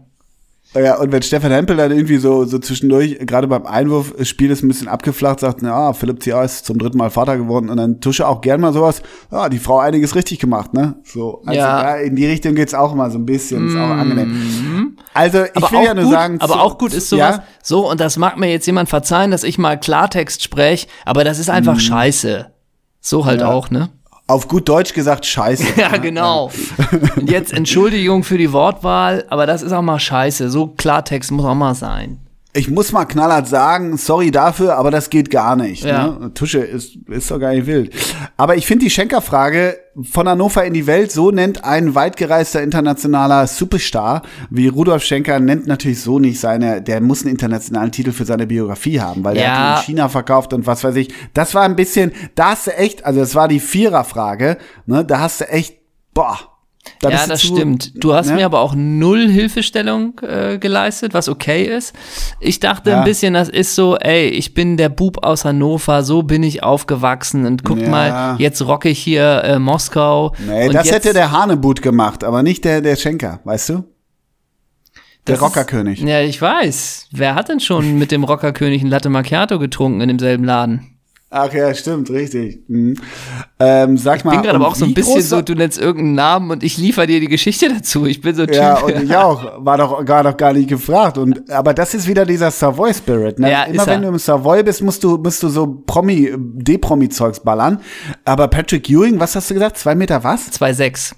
[0.74, 4.51] Ja, und wenn Stefan Hempel dann irgendwie so, so zwischendurch, gerade beim Einwurf, das Spiel
[4.51, 7.78] ist ein bisschen abgeflacht, sagt, ja, Philipp Zier ist zum dritten Mal Vater geworden und
[7.78, 9.01] dann tusche auch gern mal sowas,
[9.32, 10.95] ja, die Frau einiges richtig gemacht, ne?
[11.03, 11.95] So, also ja.
[11.95, 13.99] ja in die Richtung geht's auch mal so ein bisschen, ist auch mhm.
[13.99, 14.97] angenehm.
[15.13, 16.41] Also, ich aber will ja nur gut, sagen.
[16.41, 17.43] Aber so, auch gut ist sowas, ja?
[17.63, 21.39] so, und das mag mir jetzt jemand verzeihen, dass ich mal Klartext spreche, aber das
[21.39, 21.80] ist einfach mhm.
[21.80, 22.51] scheiße.
[22.99, 23.89] So halt auch, ne?
[24.28, 25.66] Auf gut Deutsch gesagt, scheiße.
[25.80, 26.52] ja, genau.
[27.16, 30.50] Und jetzt Entschuldigung für die Wortwahl, aber das ist auch mal scheiße.
[30.50, 32.20] So Klartext muss auch mal sein
[32.58, 35.84] ich muss mal knallhart sagen, sorry dafür, aber das geht gar nicht.
[35.84, 36.08] Ja.
[36.08, 36.34] Ne?
[36.34, 37.93] Tusche ist, ist doch gar nicht wild.
[38.36, 43.45] Aber ich finde die Schenkerfrage von Hannover in die Welt, so nennt ein weitgereister internationaler
[43.45, 48.26] Superstar wie Rudolf Schenker, nennt natürlich so nicht seine, der muss einen internationalen Titel für
[48.26, 49.41] seine Biografie haben, weil ja.
[49.41, 51.14] der hat in China verkauft und was weiß ich.
[51.34, 55.20] Das war ein bisschen, da hast du echt, also das war die Viererfrage, ne, da
[55.20, 55.78] hast du echt,
[56.14, 56.57] boah,
[57.00, 57.92] da ja, das zu, stimmt.
[57.96, 58.36] Du hast ne?
[58.36, 61.96] mir aber auch null Hilfestellung äh, geleistet, was okay ist.
[62.40, 63.00] Ich dachte ja.
[63.00, 66.64] ein bisschen, das ist so, ey, ich bin der Bub aus Hannover, so bin ich
[66.64, 67.90] aufgewachsen und guck ja.
[67.90, 70.34] mal, jetzt rocke ich hier äh, Moskau.
[70.48, 73.84] Nee, das hätte der Hanebut gemacht, aber nicht der, der Schenker, weißt du?
[75.28, 76.00] Der Rockerkönig.
[76.00, 77.10] Ja, ich weiß.
[77.12, 80.97] Wer hat denn schon mit dem Rockerkönig ein Latte Macchiato getrunken in demselben Laden?
[81.30, 82.60] Ach ja, stimmt, richtig.
[82.70, 82.96] Mhm.
[83.60, 84.32] Ähm, sag ich mal.
[84.32, 86.78] Ich bin gerade aber auch so ein bisschen so, du nennst irgendeinen Namen und ich
[86.78, 88.06] liefere dir die Geschichte dazu.
[88.06, 88.56] Ich bin so Typ.
[88.56, 89.66] Ja, und ich auch.
[89.66, 91.18] War doch gar noch gar nicht gefragt.
[91.18, 93.40] Und, aber das ist wieder dieser Savoy-Spirit.
[93.40, 93.52] Ne?
[93.52, 97.82] Ja, Immer wenn du im Savoy bist, musst du, musst du so Promi, D-Promi-Zeugs ballern.
[98.24, 99.78] Aber Patrick Ewing, was hast du gesagt?
[99.78, 100.50] Zwei Meter was?
[100.52, 101.14] Zwei sechs.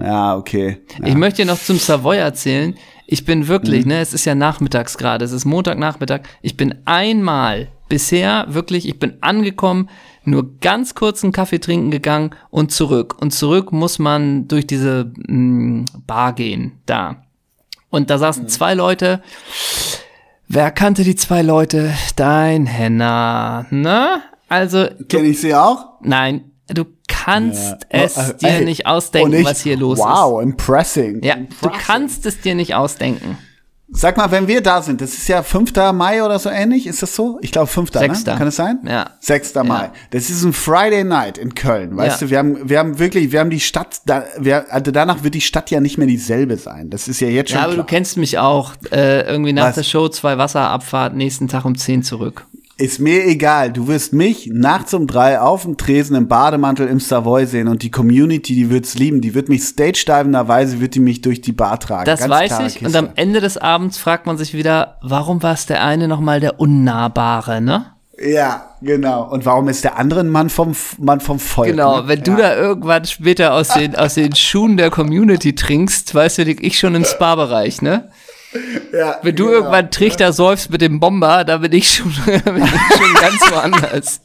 [0.00, 0.78] Ja, okay.
[0.98, 1.08] Ja.
[1.08, 2.74] Ich möchte dir noch zum Savoy erzählen.
[3.06, 3.92] Ich bin wirklich, mhm.
[3.92, 6.22] ne, es ist ja nachmittags gerade, es ist Montagnachmittag.
[6.40, 9.88] Ich bin einmal bisher wirklich, ich bin angekommen,
[10.24, 13.14] nur ganz kurzen Kaffee trinken gegangen und zurück.
[13.20, 17.22] Und zurück muss man durch diese mh, mm, Bar gehen, da.
[17.90, 18.48] Und da saßen mhm.
[18.48, 19.22] zwei Leute.
[20.48, 21.94] Wer kannte die zwei Leute?
[22.16, 24.20] Dein Henna, ne?
[24.48, 24.88] Also.
[25.08, 26.00] Kenne ich sie auch?
[26.02, 28.02] Nein, du kannst ja.
[28.02, 30.18] es oh, dir ey, nicht ausdenken, ich, was hier los wow, ist.
[30.18, 31.22] Wow, impressing.
[31.22, 31.70] Ja, impressing.
[31.70, 33.38] du kannst es dir nicht ausdenken.
[33.90, 35.72] Sag mal, wenn wir da sind, das ist ja 5.
[35.92, 37.38] Mai oder so ähnlich, ist das so?
[37.42, 37.92] Ich glaube 5.
[37.92, 38.24] 6.
[38.24, 38.34] Ne?
[38.36, 38.78] Kann es sein?
[38.86, 39.10] Ja.
[39.20, 39.54] 6.
[39.54, 39.64] Ja.
[39.64, 39.90] Mai.
[40.10, 42.26] Das ist ein Friday Night in Köln, weißt ja.
[42.26, 42.30] du?
[42.30, 45.42] Wir haben, wir haben wirklich, wir haben die Stadt, da, wir, also danach wird die
[45.42, 46.88] Stadt ja nicht mehr dieselbe sein.
[46.88, 47.58] Das ist ja jetzt schon.
[47.58, 47.84] Ja, aber klar.
[47.84, 48.72] du kennst mich auch.
[48.90, 49.74] Äh, irgendwie nach Was?
[49.74, 52.46] der Show zwei Wasserabfahrt, nächsten Tag um 10 zurück.
[52.76, 53.72] Ist mir egal.
[53.72, 57.84] Du wirst mich nachts um drei auf dem Tresen im Bademantel im Savoy sehen und
[57.84, 59.20] die Community, die wird's lieben.
[59.20, 62.04] Die wird mich stage-divenderweise, wird die mich durch die Bar tragen.
[62.04, 62.78] Das Ganz weiß ich.
[62.78, 62.86] Kiste.
[62.86, 66.40] Und am Ende des Abends fragt man sich wieder, warum war es der eine nochmal
[66.40, 67.86] der Unnahbare, ne?
[68.18, 69.28] Ja, genau.
[69.30, 71.70] Und warum ist der andere ein Mann vom, Mann vom Volk?
[71.70, 72.08] Genau, ne?
[72.08, 72.24] wenn ja.
[72.24, 76.78] du da irgendwann später aus den, aus den Schuhen der Community trinkst, weißt du, ich
[76.78, 78.08] schon im Spa-Bereich, ne?
[78.92, 79.56] Ja, Wenn du genau.
[79.56, 84.20] irgendwann Trichter säufst mit dem Bomber, da bin ich schon, bin ich schon ganz woanders.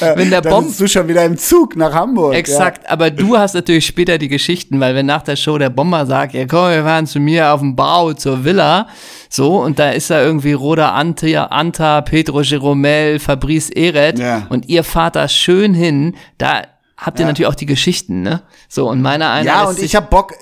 [0.00, 0.68] wenn der Bomber.
[0.68, 2.34] bist du schon wieder im Zug nach Hamburg.
[2.34, 2.90] Exakt, ja.
[2.90, 6.34] aber du hast natürlich später die Geschichten, weil wenn nach der Show der Bomber sagt,
[6.34, 8.88] ja komm, wir fahren zu mir auf dem Bau zur Villa,
[9.28, 14.46] so, und da ist da irgendwie Roda Anta, Anta Pedro Jeromel, Fabrice Eret, ja.
[14.48, 16.62] und ihr fahrt da schön hin, da
[16.96, 18.42] habt ihr natürlich auch die Geschichten, ne?
[18.68, 20.34] So, und meiner einer Ja, und ich hab Bock,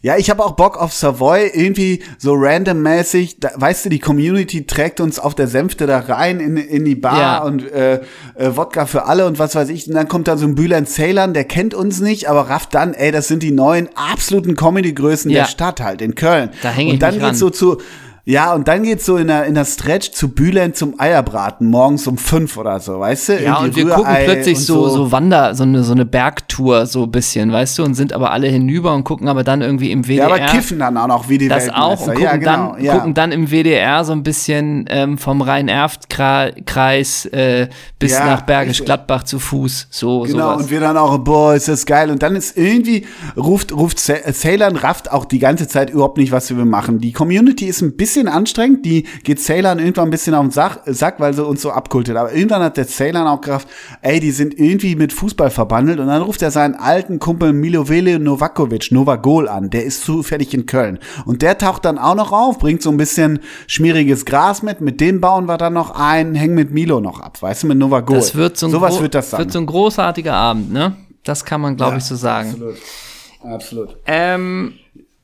[0.00, 3.40] ja, ich habe auch Bock auf Savoy, irgendwie so randommäßig.
[3.40, 6.94] Da, weißt du, die Community trägt uns auf der Sänfte da rein in, in die
[6.94, 7.38] Bar ja.
[7.42, 8.00] und äh,
[8.34, 9.88] äh, Wodka für alle und was weiß ich.
[9.88, 12.94] Und dann kommt da so ein Bülent Ceylan, der kennt uns nicht, aber rafft dann,
[12.94, 15.40] ey, das sind die neuen absoluten Comedy-Größen ja.
[15.40, 16.50] der Stadt halt in Köln.
[16.62, 17.34] Da hänge ich Und dann geht's ran.
[17.34, 17.78] so zu
[18.28, 22.06] Ja, und dann geht's so in der, in der Stretch zu Bülent zum Eierbraten, morgens
[22.06, 23.42] um fünf oder so, weißt du?
[23.42, 27.04] Ja, und wir gucken plötzlich so, so, so Wander, so eine, so eine Bergtour, so
[27.04, 30.04] ein bisschen, weißt du, und sind aber alle hinüber und gucken aber dann irgendwie im
[30.04, 30.16] WDR.
[30.16, 32.84] Ja, aber kiffen dann auch noch wie die Das auch und gucken, ja, genau, dann,
[32.84, 32.96] ja.
[32.96, 37.68] gucken dann im WDR so ein bisschen ähm, vom Rhein-Erft-Kreis äh,
[37.98, 40.64] bis ja, nach Bergisch Gladbach zu Fuß, so Genau, sowas.
[40.64, 42.10] und wir dann auch, boah, ist das geil.
[42.10, 43.06] Und dann ist irgendwie,
[43.38, 46.98] ruft, ruft Sailor rafft auch die ganze Zeit überhaupt nicht, was wir machen.
[46.98, 48.84] Die Community ist ein bisschen bisschen anstrengend.
[48.84, 52.16] Die geht Ceylon irgendwann ein bisschen auf den Sack, Sack, weil sie uns so abkultet.
[52.16, 53.66] Aber irgendwann hat der Ceylon auch gedacht,
[54.02, 56.00] ey, die sind irgendwie mit Fußball verbandelt.
[56.00, 59.70] Und dann ruft er seinen alten Kumpel Milovele Novakovic, Novagol an.
[59.70, 60.98] Der ist zufällig in Köln.
[61.24, 64.80] Und der taucht dann auch noch auf, bringt so ein bisschen schmieriges Gras mit.
[64.80, 67.40] Mit dem bauen wir dann noch ein, hängen mit Milo noch ab.
[67.40, 68.16] Weißt du, mit Novagol.
[68.16, 69.40] Das wird so ein, Sowas wird das dann.
[69.40, 70.96] wird so ein großartiger Abend, ne?
[71.24, 72.50] Das kann man, glaube ja, ich, so sagen.
[72.50, 72.76] Absolut.
[73.42, 73.96] Absolut.
[74.06, 74.74] Ähm,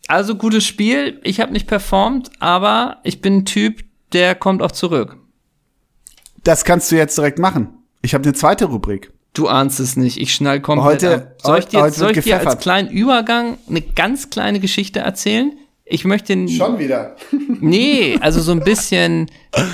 [0.09, 1.20] also gutes Spiel.
[1.24, 5.16] Ich habe nicht performt, aber ich bin ein Typ, der kommt auch zurück.
[6.42, 7.68] Das kannst du jetzt direkt machen.
[8.02, 9.12] Ich habe eine zweite Rubrik.
[9.32, 10.20] Du ahnst es nicht.
[10.20, 11.34] Ich schnall komplett heute, ab.
[11.42, 15.52] Soll ich dir, heute soll ich dir als kleinen Übergang eine ganz kleine Geschichte erzählen?
[15.84, 16.48] Ich möchte.
[16.48, 17.16] Schon wieder.
[17.61, 19.30] nee, also so ein bisschen.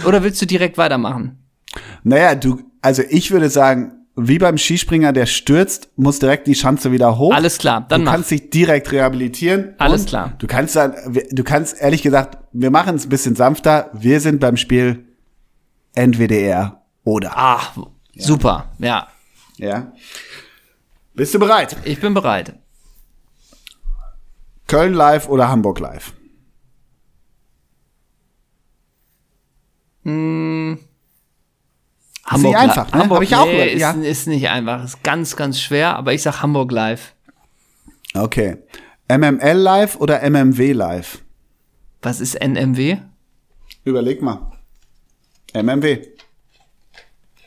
[0.06, 1.38] Oder willst du direkt weitermachen?
[2.02, 6.90] Naja, du, also ich würde sagen, wie beim Skispringer, der stürzt, muss direkt die Schanze
[6.92, 7.32] wieder hoch.
[7.34, 8.12] Alles klar, dann Du mach.
[8.12, 9.74] kannst dich direkt rehabilitieren.
[9.78, 10.34] Alles klar.
[10.38, 10.94] Du kannst dann,
[11.30, 13.90] du kannst ehrlich gesagt, wir machen es ein bisschen sanfter.
[13.92, 15.04] Wir sind beim Spiel
[15.94, 17.36] NWDR oder.
[17.36, 17.60] Ah,
[18.14, 18.24] ja.
[18.24, 19.08] super, ja.
[19.58, 19.92] Ja.
[21.14, 21.76] Bist du bereit?
[21.84, 22.54] Ich bin bereit.
[24.66, 26.12] Köln live oder Hamburg live?
[30.04, 30.78] Hm.
[32.30, 33.00] Hamburg ist nicht einfach, ne?
[33.00, 33.90] Hamburg, Hab ich auch nee, ist, ja.
[33.90, 34.84] ist nicht einfach.
[34.84, 37.14] Ist ganz, ganz schwer, aber ich sag Hamburg live.
[38.14, 38.58] Okay.
[39.08, 41.22] MML live oder MMW live?
[42.02, 42.98] Was ist NMW?
[43.84, 44.52] Überleg mal.
[45.52, 46.06] MMW.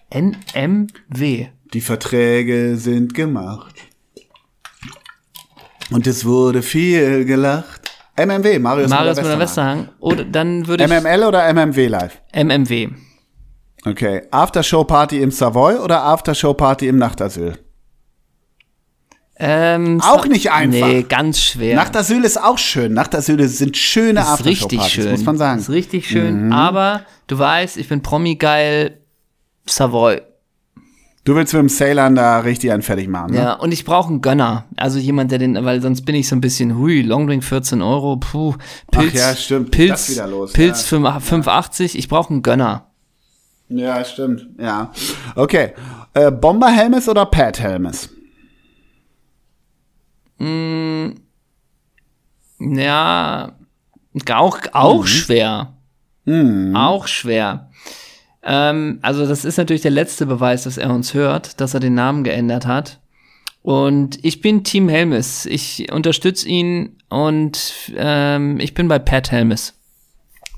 [0.09, 1.47] NMW.
[1.73, 3.75] Die Verträge sind gemacht.
[5.91, 7.91] Und es wurde viel gelacht.
[8.15, 9.89] MMW, Marius, Marius Müller-Westerhang.
[9.99, 10.89] Oder dann würde ich.
[10.89, 12.21] MML oder MMW live?
[12.33, 12.89] MMW.
[13.85, 14.23] Okay.
[14.31, 17.57] Aftershow-Party im Savoy oder Aftershow-Party im Nachtasyl?
[19.35, 20.87] Ähm, auch nicht einfach.
[20.87, 21.75] Nee, ganz schwer.
[21.75, 22.93] Nachtasyl ist auch schön.
[22.93, 25.11] Nachtasyl sind schöne ist Aftershow-Partys, schön.
[25.11, 25.59] muss man sagen.
[25.59, 26.45] Ist richtig schön.
[26.45, 26.53] Mhm.
[26.53, 28.99] Aber du weißt, ich bin Promi-geil.
[29.65, 30.21] Savoy.
[31.25, 33.37] Du willst mit dem Sailor da richtig einen fertig machen, ne?
[33.37, 34.65] Ja, und ich brauche einen Gönner.
[34.75, 38.17] Also jemand, der den, weil sonst bin ich so ein bisschen, hui, Longdrink 14 Euro,
[38.17, 38.55] puh,
[38.91, 39.71] Pilz, Ach ja, stimmt.
[39.71, 40.07] Pilz,
[40.51, 40.97] Pilz ja.
[40.97, 42.89] 5,80, ich brauche einen Gönner.
[43.69, 44.47] Ja, stimmt.
[44.59, 44.91] Ja.
[45.35, 45.73] Okay.
[46.13, 48.09] Äh, Bomber Helmes oder Pat Helmes?
[50.37, 51.11] Mm,
[52.59, 53.53] ja,
[54.31, 55.07] auch, auch mhm.
[55.07, 55.73] schwer.
[56.25, 56.75] Mhm.
[56.75, 57.71] Auch schwer.
[58.43, 61.95] Ähm, also, das ist natürlich der letzte Beweis, dass er uns hört, dass er den
[61.95, 62.99] Namen geändert hat.
[63.61, 65.45] Und ich bin Team Helmes.
[65.45, 69.73] Ich unterstütze ihn und ähm, ich bin bei Pat Helmes.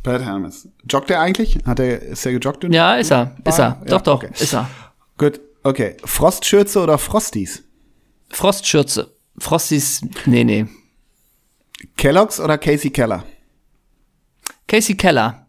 [0.05, 0.69] Pat Helmes.
[0.89, 1.57] Joggt er eigentlich?
[1.65, 2.63] Hat er, ist er gejoggt?
[2.65, 3.35] Ja, ist er.
[3.43, 3.81] Ist er.
[3.85, 4.29] Doch, ja, doch, okay.
[4.37, 4.69] ist er.
[5.17, 5.97] Gut, okay.
[6.05, 7.63] Frostschürze oder Frosties?
[8.29, 9.15] Frostschürze.
[9.37, 10.67] Frosties, nee, nee.
[11.97, 13.23] Kellogg's oder Casey Keller?
[14.67, 15.47] Casey Keller.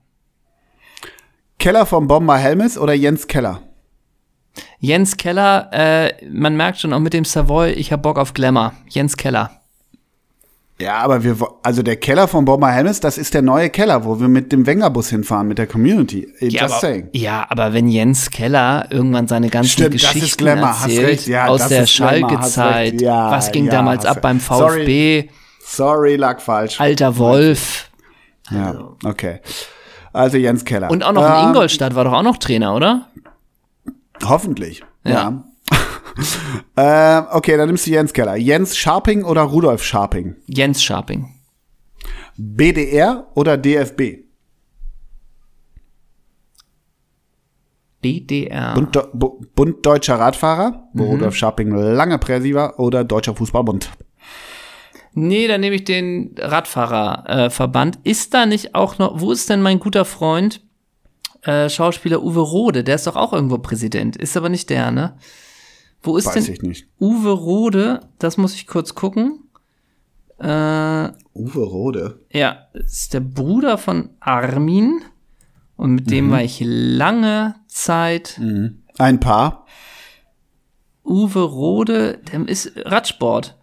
[1.58, 3.62] Keller vom Bomber Helmes oder Jens Keller?
[4.78, 8.72] Jens Keller, äh, man merkt schon auch mit dem Savoy, ich hab Bock auf Glamour.
[8.88, 9.62] Jens Keller.
[10.78, 14.20] Ja, aber wir, also der Keller von Bomber Helmes, das ist der neue Keller, wo
[14.20, 16.28] wir mit dem Wengerbus hinfahren, mit der Community.
[16.38, 17.08] Just ja, aber, saying.
[17.12, 21.86] Ja, aber wenn Jens Keller irgendwann seine ganzen Stimmt, Geschichten Glamour, erzählt, ja, aus der
[21.86, 25.20] Schalke-Zeit, ja, was ging damals ab beim VfB?
[25.20, 25.30] Sorry,
[25.64, 26.78] sorry, lag falsch.
[26.78, 27.90] Alter Wolf.
[28.50, 28.96] Ja, also.
[29.02, 29.40] okay.
[30.12, 30.90] Also Jens Keller.
[30.90, 33.08] Und auch noch in ähm, Ingolstadt war doch auch noch Trainer, oder?
[34.22, 35.42] Hoffentlich, ja.
[36.76, 38.36] Äh, okay, dann nimmst du Jens Keller.
[38.36, 40.36] Jens Sharping oder Rudolf Sharping?
[40.46, 41.34] Jens Sharping.
[42.36, 44.26] BDR oder DFB?
[48.00, 48.74] BDR.
[48.74, 49.02] Bund, De
[49.54, 51.10] Bund Deutscher Radfahrer, wo mhm.
[51.10, 53.90] Rudolf Scharping lange Präsi war, oder Deutscher Fußballbund?
[55.14, 57.96] Nee, dann nehme ich den Radfahrerverband.
[58.04, 60.60] Äh, ist da nicht auch noch, wo ist denn mein guter Freund,
[61.42, 62.84] äh, Schauspieler Uwe Rode?
[62.84, 64.16] Der ist doch auch irgendwo Präsident.
[64.16, 65.16] Ist aber nicht der, ne?
[66.06, 66.76] Wo ist Weiß denn.
[67.00, 68.00] Uwe Rode?
[68.18, 69.40] Das muss ich kurz gucken.
[70.38, 70.44] Äh,
[71.34, 72.20] Uwe Rode?
[72.30, 75.00] Ja, ist der Bruder von Armin.
[75.76, 76.30] Und mit dem mhm.
[76.30, 78.38] war ich lange Zeit.
[78.40, 78.82] Mhm.
[78.98, 79.66] Ein Paar.
[81.04, 83.56] Uwe Rode, der ist Radsport.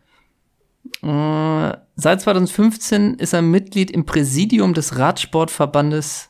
[1.02, 6.30] Äh, seit 2015 ist er Mitglied im Präsidium des Radsportverbandes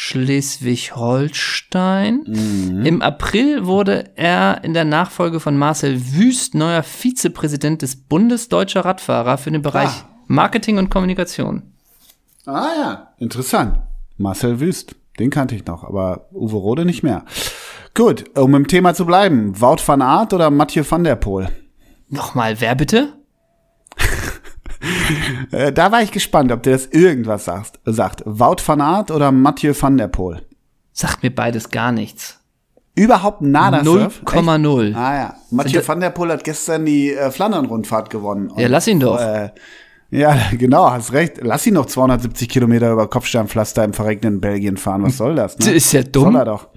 [0.00, 2.22] Schleswig-Holstein.
[2.24, 2.86] Mhm.
[2.86, 8.84] Im April wurde er in der Nachfolge von Marcel Wüst neuer Vizepräsident des Bundes Deutscher
[8.84, 10.08] Radfahrer für den Bereich ah.
[10.28, 11.64] Marketing und Kommunikation.
[12.46, 13.80] Ah ja, interessant.
[14.18, 17.24] Marcel Wüst, den kannte ich noch, aber Uwe Rode nicht mehr.
[17.94, 21.48] Gut, um im Thema zu bleiben, Wout van Aert oder Mathieu van der Poel?
[22.08, 23.17] Nochmal, wer bitte?
[25.50, 28.22] Äh, da war ich gespannt, ob du das irgendwas sagst, sagt.
[28.24, 30.42] Wout van Aert oder Mathieu van der Poel?
[30.92, 32.38] Sagt mir beides gar nichts.
[32.94, 34.94] Überhaupt nada 0,0.
[34.94, 35.34] Ah ja.
[35.50, 38.50] Mathieu van der Poel hat gestern die äh, Flandern-Rundfahrt gewonnen.
[38.50, 39.20] Und, ja, lass ihn doch.
[39.20, 39.50] Äh,
[40.10, 41.38] ja, genau, hast recht.
[41.40, 45.02] Lass ihn noch 270 Kilometer über Kopfsteinpflaster im verregneten Belgien fahren.
[45.04, 45.58] Was soll das?
[45.58, 45.66] Ne?
[45.66, 46.32] Das ist ja dumm.
[46.32, 46.68] Soll er doch.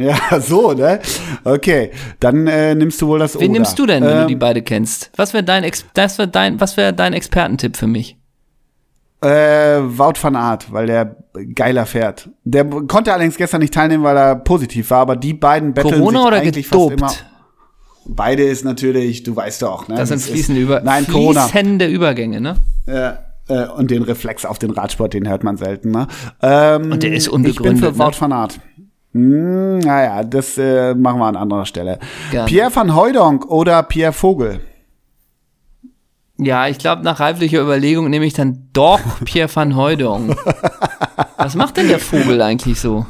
[0.30, 1.00] Ja, so, ne?
[1.44, 1.90] Okay,
[2.20, 3.52] dann äh, nimmst du wohl das Wen Oder.
[3.52, 5.10] nimmst du denn, wenn ähm, du die beide kennst?
[5.16, 8.16] Was wäre dein, Ex das wär dein, was wäre dein Expertentipp für mich?
[9.22, 9.28] Äh,
[9.82, 11.16] Wout van Art, weil der
[11.54, 12.30] geiler fährt.
[12.44, 16.20] Der konnte allerdings gestern nicht teilnehmen, weil er positiv war, aber die beiden betteln Corona
[16.20, 17.00] sich oder eigentlich gedopt?
[17.00, 18.14] fast immer.
[18.16, 19.96] Beide ist natürlich, du weißt doch, ne?
[19.96, 22.56] Das sind fließende, Über Nein, fließende Übergänge, ne?
[22.86, 23.18] Ja.
[23.50, 26.06] Äh, und den Reflex auf den Radsport, den hört man selten, ne?
[26.40, 27.74] Ähm, und der ist unbegründet.
[27.74, 28.20] Ich bin für Wout ne?
[28.20, 28.60] van Art.
[29.12, 31.98] Hm, naja, das äh, machen wir an anderer Stelle.
[32.30, 32.48] Gerne.
[32.48, 34.60] Pierre van Hooydonk oder Pierre Vogel?
[36.38, 40.36] Ja, ich glaube, nach reiflicher Überlegung nehme ich dann doch Pierre van Hooydonk.
[41.36, 43.04] Was macht denn der Vogel eigentlich so?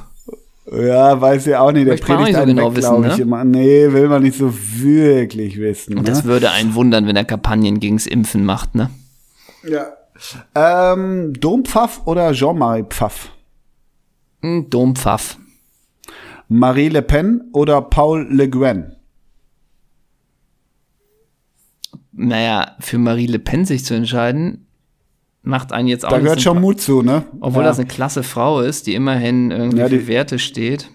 [0.72, 1.86] Ja, weiß ich auch nicht.
[1.86, 3.22] Der predigt nicht so genau wissen, ich ne?
[3.22, 3.44] immer.
[3.44, 5.98] Nee, will man nicht so wirklich wissen.
[5.98, 6.30] Und das ne?
[6.30, 8.90] würde einen wundern, wenn er Kampagnen gegens Impfen macht, ne?
[9.68, 9.86] Ja.
[10.54, 13.30] Ähm, Dompfaff oder Jean-Marie Pfaff?
[14.42, 15.38] Hm, Dompfaff.
[16.52, 18.96] Marie Le Pen oder Paul Le Guen?
[22.10, 24.66] Naja, für Marie Le Pen sich zu entscheiden,
[25.42, 27.22] macht einen jetzt auch Da gehört schon Mut zu, ne?
[27.38, 27.68] Obwohl ja.
[27.68, 30.90] das eine klasse Frau ist, die immerhin irgendwie ja, die, für Werte steht.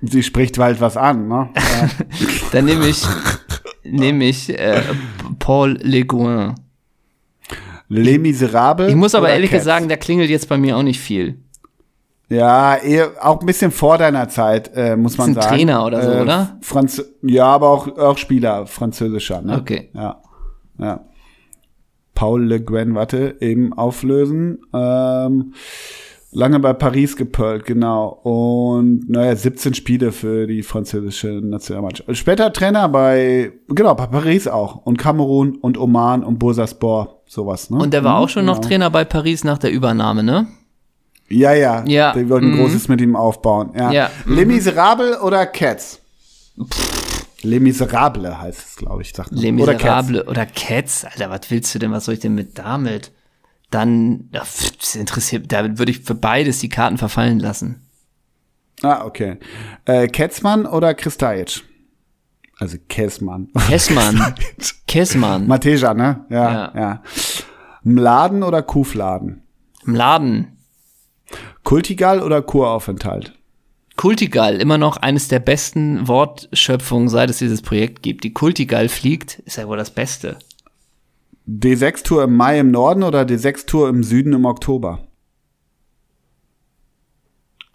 [0.00, 1.50] Sie spricht halt was an, ne?
[1.54, 1.90] Ja.
[2.52, 3.04] Dann nehme ich,
[3.84, 4.80] nehme ich äh,
[5.38, 6.54] Paul Le Guen.
[7.88, 8.88] Les Miserables.
[8.88, 11.38] Ich muss aber ehrlich gesagt sagen, da klingelt jetzt bei mir auch nicht viel.
[12.30, 15.48] Ja, eher, auch ein bisschen vor deiner Zeit, äh, muss man sagen.
[15.48, 16.58] Trainer oder so, äh, oder?
[16.62, 19.42] Franz ja, aber auch, auch Spieler, französischer.
[19.42, 19.58] Ne?
[19.58, 19.90] Okay.
[19.94, 20.22] Ja,
[20.78, 21.04] ja.
[22.14, 24.60] Paul Le Guen, warte, eben auflösen.
[24.72, 25.54] Ähm,
[26.30, 28.20] lange bei Paris gepölt, genau.
[28.22, 32.16] Und naja, 17 Spiele für die französische Nationalmannschaft.
[32.16, 34.76] Später Trainer bei, genau, bei Paris auch.
[34.76, 37.70] Und Kamerun und Oman und Bursaspor, sowas.
[37.70, 37.78] Ne?
[37.78, 38.54] Und der war auch schon genau.
[38.54, 40.46] noch Trainer bei Paris nach der Übernahme, ne?
[41.30, 41.84] Ja, ja.
[41.86, 42.12] ja.
[42.12, 42.56] Die wollten mhm.
[42.58, 43.72] Großes mit ihm aufbauen.
[43.76, 43.92] Ja.
[43.92, 44.10] ja.
[44.26, 44.52] Les mhm.
[44.52, 46.00] Miserables oder Cats?
[46.62, 47.00] Pff.
[47.42, 49.12] Les Miserables heißt es, glaube ich.
[49.12, 51.04] Sagt Les Miserables oder Cats.
[51.04, 51.92] Alter, was willst du denn?
[51.92, 53.12] Was soll ich denn mit damit?
[53.70, 57.86] Dann, das interessiert, da würde ich für beides die Karten verfallen lassen.
[58.82, 59.38] Ah, okay.
[59.84, 61.62] Äh, Ketzmann oder Kristajic?
[62.58, 63.48] Also Kessmann.
[63.68, 64.34] Kessmann.
[64.86, 65.46] Kessmann.
[65.46, 66.26] Mateja, ne?
[66.30, 66.72] Ja, ja.
[66.74, 67.02] ja.
[67.84, 69.42] Mladen oder Kuhfladen?
[69.84, 70.59] Mladen.
[71.64, 73.32] Kultigal oder Kuraufenthalt?
[73.96, 78.24] Kultigal, immer noch eines der besten Wortschöpfungen, seit es dieses Projekt gibt.
[78.24, 80.38] Die Kultigal fliegt, ist ja wohl das Beste.
[81.46, 85.00] D6-Tour im Mai im Norden oder D6-Tour im Süden im Oktober?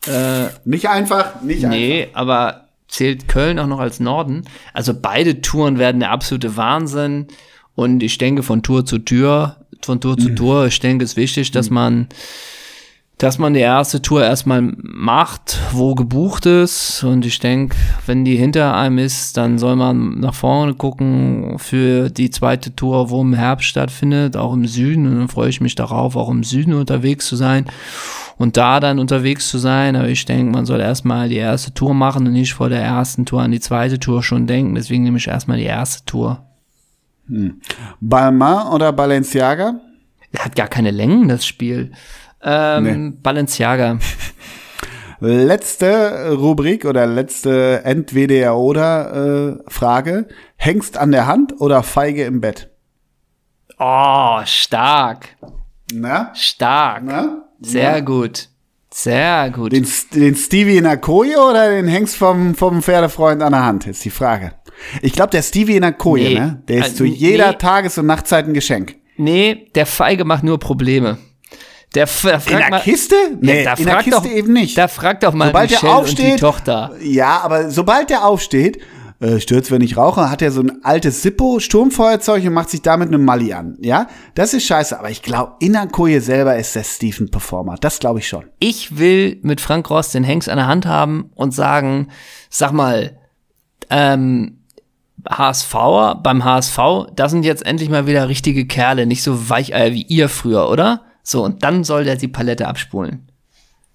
[0.07, 1.69] Äh, nicht einfach, nicht nee, einfach.
[1.69, 4.45] Nee, aber zählt Köln auch noch als Norden?
[4.73, 7.27] Also beide Touren werden der absolute Wahnsinn.
[7.75, 10.35] Und ich denke von Tour zu Tür, von Tour zu mhm.
[10.35, 11.75] Tour, ich denke es ist wichtig, dass mhm.
[11.75, 12.07] man
[13.17, 17.03] dass man die erste Tour erstmal macht, wo gebucht ist.
[17.03, 22.09] Und ich denke, wenn die hinter einem ist, dann soll man nach vorne gucken für
[22.09, 25.07] die zweite Tour, wo im Herbst stattfindet, auch im Süden.
[25.07, 27.65] Und dann freue ich mich darauf, auch im Süden unterwegs zu sein
[28.37, 29.95] und da dann unterwegs zu sein.
[29.95, 33.25] Aber ich denke, man soll erstmal die erste Tour machen und nicht vor der ersten
[33.25, 34.75] Tour an die zweite Tour schon denken.
[34.75, 36.43] Deswegen nehme ich erstmal die erste Tour.
[37.27, 37.61] Hm.
[38.01, 39.79] Balmain oder Balenciaga?
[40.33, 41.91] Er hat gar keine Längen, das Spiel.
[42.45, 43.17] Ähm, nee.
[43.21, 43.97] Balenciaga.
[45.19, 50.27] Letzte Rubrik oder letzte Entweder oder äh, Frage.
[50.55, 52.69] Hengst an der Hand oder Feige im Bett?
[53.79, 55.29] Oh, stark.
[55.91, 56.31] Na?
[56.35, 57.03] Stark.
[57.03, 57.45] Na?
[57.61, 57.99] Sehr Na?
[58.01, 58.49] gut.
[58.91, 59.73] Sehr gut.
[59.73, 63.87] Den, den Stevie in der Koje oder den Hengst vom, vom Pferdefreund an der Hand,
[63.87, 64.53] ist die Frage.
[65.01, 66.39] Ich glaube, der Stevie in der Koje, nee.
[66.39, 66.63] ne?
[66.67, 67.57] Der ist äh, zu jeder nee.
[67.57, 68.95] Tages- und Nachtzeit ein Geschenk.
[69.17, 71.17] Nee, der Feige macht nur Probleme.
[71.93, 73.15] Der, der in der mal, Kiste?
[73.39, 74.77] Nee, ja, in der Kiste doch, eben nicht.
[74.77, 76.91] Da fragt doch mal sobald Michelle der aufsteht, und die Tochter.
[77.01, 78.81] Ja, aber sobald der aufsteht,
[79.21, 83.07] äh, stürzt, wenn ich rauche, hat er so ein altes Sippo-Sturmfeuerzeug und macht sich damit
[83.07, 83.77] eine Mali an.
[83.79, 87.75] Ja, das ist scheiße, aber ich glaube, in der Koje selber ist der Stephen Performer.
[87.79, 88.43] Das glaube ich schon.
[88.59, 92.09] Ich will mit Frank Ross den Hengst an der Hand haben und sagen,
[92.49, 93.17] sag mal,
[93.89, 94.59] ähm,
[95.29, 95.73] HSV,
[96.21, 96.77] beim HSV,
[97.15, 101.03] da sind jetzt endlich mal wieder richtige Kerle, nicht so Weicheier wie ihr früher, oder?
[101.27, 103.27] So, und dann soll der die Palette abspulen.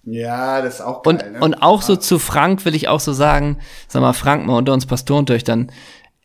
[0.03, 1.39] Ja, das ist auch geil, Und, ne?
[1.39, 3.57] und auch so zu Frank will ich auch so sagen,
[3.87, 5.71] sag mal, Frank, mal unter uns Pastorentöchtern,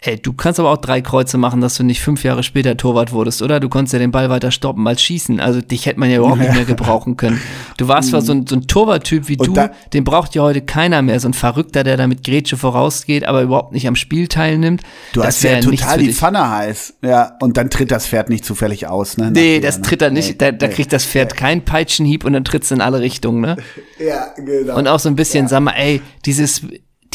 [0.06, 3.12] ey, du kannst aber auch drei Kreuze machen, dass du nicht fünf Jahre später Torwart
[3.12, 3.60] wurdest, oder?
[3.60, 5.40] Du konntest ja den Ball weiter stoppen als schießen.
[5.40, 7.40] Also dich hätte man ja überhaupt nicht mehr gebrauchen können.
[7.76, 10.62] Du warst zwar so ein, so ein Torwarttyp wie Und du, den braucht ja heute
[10.62, 14.28] keiner mehr, so ein Verrückter, der da mit Grätsche vorausgeht, aber überhaupt nicht am Spiel
[14.28, 14.82] teilnimmt.
[15.12, 16.12] Du das hast ja total die.
[16.12, 16.94] Pfanne heiß.
[17.02, 19.30] Ja, und dann tritt das Pferd nicht zufällig aus, ne?
[19.30, 22.70] Nee, das tritt er nicht, da, da kriegt das Pferd keinen Peitschenhieb und dann tritt's
[22.70, 23.56] in alle Richtungen, ne?
[23.98, 24.76] Ja, genau.
[24.76, 26.62] Und auch so ein bisschen, sag mal, ey, dieses,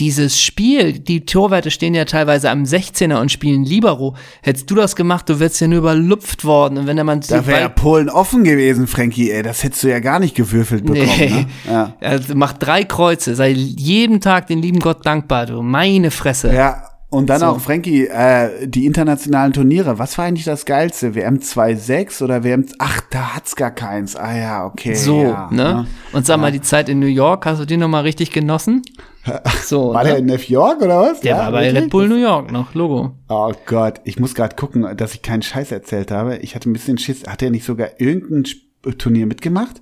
[0.01, 4.15] dieses Spiel, die Torwärter stehen ja teilweise am 16er und spielen Libero.
[4.41, 6.79] Hättest du das gemacht, du wärst ja nur überlupft worden.
[6.79, 9.43] Und wenn der Mann da wäre ja Polen offen gewesen, Frankie, ey.
[9.43, 11.29] Das hättest du ja gar nicht gewürfelt bekommen, Nee.
[11.29, 11.45] ne?
[11.71, 11.93] Ja.
[12.01, 15.61] Also mach drei Kreuze, sei jeden Tag den lieben Gott dankbar, du.
[15.61, 16.51] Meine Fresse.
[16.51, 17.45] Ja, und dann So.
[17.45, 19.99] auch, Frankie, äh, die internationalen Turniere.
[19.99, 21.13] Was war eigentlich das Geilste?
[21.13, 22.65] WM 2.6 oder WM...
[22.79, 24.15] Ach, da hat's gar keins.
[24.15, 24.95] Ah ja, okay.
[24.95, 25.85] So, ja, ne?
[26.11, 28.81] Und sag mal, die Zeit in New York, hast du die nochmal richtig genossen?
[29.63, 30.09] So, War ne?
[30.09, 31.21] der in New York oder was?
[31.21, 31.83] Der Ja, war bei wirklich?
[31.83, 33.15] Red Bull New York noch, Logo.
[33.29, 36.37] Oh Gott, ich muss gerade gucken, dass ich keinen Scheiß erzählt habe.
[36.37, 37.23] Ich hatte ein bisschen Schiss.
[37.27, 39.79] Hat er nicht sogar irgendein Sp- Turnier mitgemacht?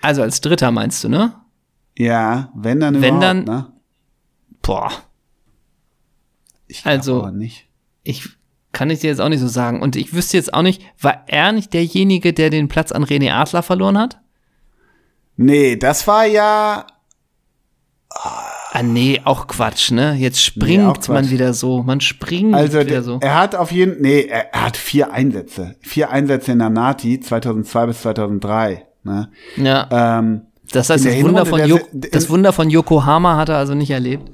[0.00, 1.34] Also als Dritter meinst du, ne?
[1.98, 3.72] Ja, wenn dann Wenn dann- ne?
[4.62, 4.90] Boah,
[6.68, 7.66] Ich Also- aber nicht.
[8.04, 8.28] ich
[8.70, 9.80] kann ich dir jetzt auch nicht so sagen.
[9.82, 13.32] Und ich wüsste jetzt auch nicht, war er nicht derjenige, der den Platz an René
[13.32, 14.20] Adler verloren hat?
[15.36, 16.86] Nee, das war ja
[18.78, 20.14] Ah, nee, auch Quatsch, ne?
[20.14, 21.08] Jetzt springt Quatsch.
[21.08, 21.82] man wieder so.
[21.82, 23.18] Man springt Also wieder der, so.
[23.20, 25.74] er hat auf jeden nee, er, er hat vier Einsätze.
[25.80, 29.30] Vier Einsätze in der Nati 2002 bis 2003, ne?
[29.56, 31.58] Ja, Ähm, das heißt, das Wunder, Hinrunde von
[31.92, 34.30] der das Wunder von Yokohama hat er also nicht erlebt.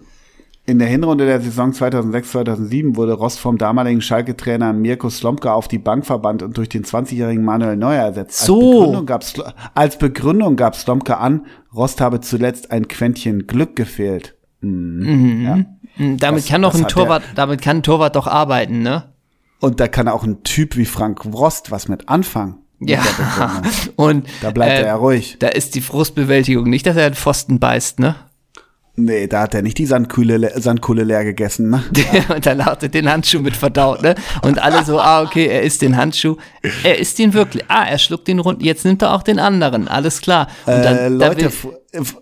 [0.67, 5.79] In der Hinrunde der Saison 2006-2007 wurde Rost vom damaligen Schalke-Trainer Mirko Slomka auf die
[5.79, 8.41] Bank verbannt und durch den 20-jährigen Manuel Neuer ersetzt.
[8.41, 9.05] So.
[9.75, 14.35] Als Begründung gab, Slomka an, Rost habe zuletzt ein Quäntchen Glück gefehlt.
[14.61, 15.43] Mhm.
[15.45, 15.59] Ja.
[15.97, 19.05] Hm, Damit Das- kann doch ein Torwart, damit kann ein Torwart doch arbeiten, ne?
[19.61, 22.57] Und da kann auch ein Typ wie Frank Rost was mit anfangen.
[22.79, 23.01] mit Ja.
[23.03, 23.73] der Begründung.
[23.97, 25.37] Und Da bleibt äh, er ja ruhig.
[25.39, 28.17] Da ist die Frustbewältigung nicht, dass er den Pfosten beißt, ne?
[28.97, 31.68] Nee, da hat er nicht die Sandkuhle, le- Sandkuhle leer gegessen.
[31.70, 31.82] Ne?
[32.34, 34.14] und dann hat er den Handschuh mit verdaut, ne?
[34.42, 36.36] Und alle so, ah, okay, er isst den Handschuh.
[36.84, 37.64] Er isst ihn wirklich.
[37.68, 38.62] Ah, er schluckt den rund.
[38.62, 39.88] Jetzt nimmt er auch den anderen.
[39.88, 40.47] Alles klar.
[40.66, 42.16] Und dann, äh, da Leute, will, f- f-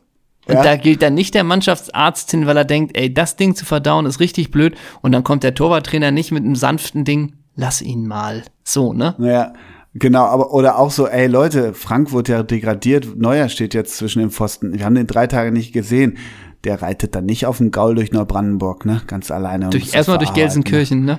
[0.46, 0.62] und ja?
[0.62, 4.06] da gilt dann nicht der Mannschaftsarzt hin, weil er denkt, ey, das Ding zu verdauen
[4.06, 4.74] ist richtig blöd.
[5.02, 7.34] Und dann kommt der Torwarttrainer nicht mit einem sanften Ding.
[7.54, 8.44] Lass ihn mal.
[8.64, 9.14] So, ne?
[9.18, 9.52] Ja,
[9.94, 14.20] genau, aber oder auch so, ey Leute, Frank wurde ja degradiert, Neuer steht jetzt zwischen
[14.20, 14.72] den Pfosten.
[14.72, 16.16] Wir haben den drei Tage nicht gesehen.
[16.64, 19.02] Der reitet dann nicht auf den Gaul durch Neubrandenburg, ne?
[19.08, 19.70] Ganz alleine.
[19.70, 21.18] Durch, erstmal durch Gelsenkirchen, ne?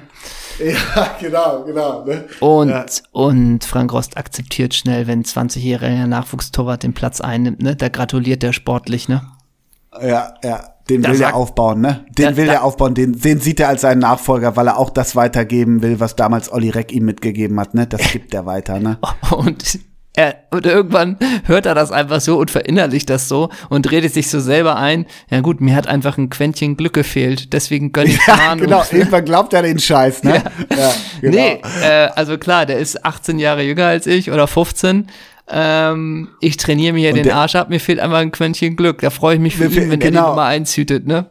[0.58, 2.06] Ja, genau, genau.
[2.06, 2.24] Ne?
[2.40, 2.86] Und, Ja.
[3.12, 7.76] und Frank Rost akzeptiert schnell, wenn ein 20-jähriger Nachwuchstorwart den Platz einnimmt, ne?
[7.76, 9.22] Da gratuliert er sportlich, ne?
[10.02, 10.70] Ja, ja.
[10.90, 12.06] Den Da will sagt- er aufbauen, ne?
[12.18, 14.78] Den Da- will da- er aufbauen, den, den sieht er als seinen Nachfolger, weil er
[14.78, 17.86] auch das weitergeben will, was damals Olli Reck ihm mitgegeben hat, ne?
[17.88, 18.98] Das gibt er weiter, ne?
[19.32, 19.80] Und,
[20.16, 24.30] er, und irgendwann hört er das einfach so und verinnerlicht das so und redet sich
[24.30, 25.06] so selber ein.
[25.30, 29.26] Ja gut, mir hat einfach ein Quäntchen Glück gefehlt, deswegen gönn ich Ja, genau, irgendwann
[29.26, 30.44] glaubt er den Scheiß, ne?
[30.70, 31.36] Ja, genau.
[31.36, 35.08] Nee, äh, also klar, der ist 18 Jahre jünger als ich oder 15.
[35.50, 39.02] Ähm, ich trainiere mir hier den Arsch ab, mir fehlt einfach ein Quäntchen Glück.
[39.02, 40.30] Da freue ich mich für ihn, wenn er die genau.
[40.30, 41.26] Nummer 1 hütet, ne?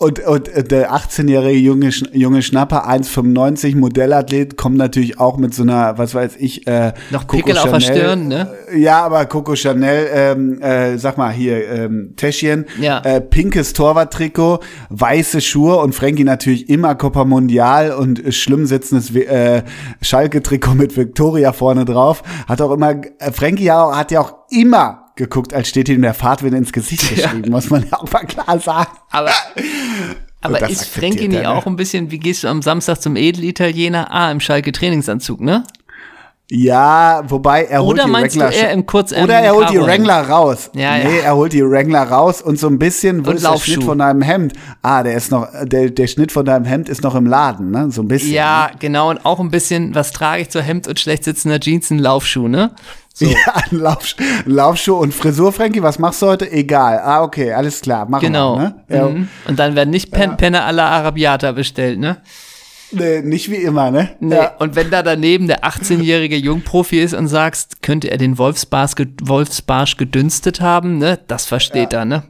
[0.00, 5.98] Und, und der 18-jährige junge, junge Schnapper, 1,95 Modellathlet, kommt natürlich auch mit so einer,
[5.98, 8.54] was weiß ich, äh, Noch Coco Pickel auf der Chanel, Stirn, ne?
[8.76, 13.00] Ja, aber Coco Chanel, ähm, äh, sag mal hier, ähm, Täschchen, Ja.
[13.00, 19.62] äh, pinkes Torwarttrikot, weiße Schuhe und Frankie natürlich immer Copa Mundial und schlimm sitzendes äh,
[20.00, 22.22] Schalke-Trikot mit Victoria vorne drauf.
[22.46, 26.54] Hat auch immer, äh, Frankie hat ja auch immer geguckt, als steht ihm der Fahrtwind
[26.54, 28.90] ins Gesicht geschrieben, muss man ja auch mal klar sagen.
[29.10, 29.30] Aber,
[30.40, 31.50] aber ist Frankie nicht ne?
[31.50, 34.10] auch ein bisschen, wie gehst du am Samstag zum Edelitaliener?
[34.10, 35.64] Ah, im Schalke Trainingsanzug, ne?
[36.50, 39.70] Ja, wobei er holt Oder die meinst du Wrangler eher im kurzärmeligen Oder er holt
[39.70, 39.80] die?
[39.80, 40.70] Wrangler raus.
[40.72, 41.24] Ja, nee, ja.
[41.24, 43.58] er holt die Wrangler raus und so ein bisschen, wo Und ist der.
[43.58, 44.54] Schnitt von deinem Hemd?
[44.80, 47.90] Ah, der ist noch, der, der Schnitt von deinem Hemd ist noch im Laden, ne?
[47.90, 48.32] So ein bisschen.
[48.32, 49.10] Ja, genau.
[49.10, 52.48] Und auch ein bisschen, was trage ich zur Hemd und schlecht sitzender Jeans, ein Laufschuh,
[52.48, 52.70] ne?
[53.18, 53.26] So.
[53.30, 54.14] Ja, Lauf,
[54.46, 56.50] Laufschuh und Frisur, Frankie, was machst du heute?
[56.52, 57.00] Egal.
[57.02, 58.56] Ah, okay, alles klar, machen Genau.
[58.56, 58.62] wir.
[58.62, 58.74] Ne?
[58.88, 59.28] Ja, Mhm.
[59.48, 62.18] Und dann werden nicht Pen Penne à la Arabiata bestellt, ne?
[62.92, 64.10] nee, nicht wie immer, ne?
[64.20, 64.36] Nee.
[64.36, 64.54] Ja.
[64.60, 68.92] Und wenn da daneben der 18-jährige Jungprofi ist und sagst, könnte er den Wolfsbarsch,
[69.22, 71.18] Wolfsbarsch gedünstet haben, ne?
[71.26, 72.22] Das versteht er, ne?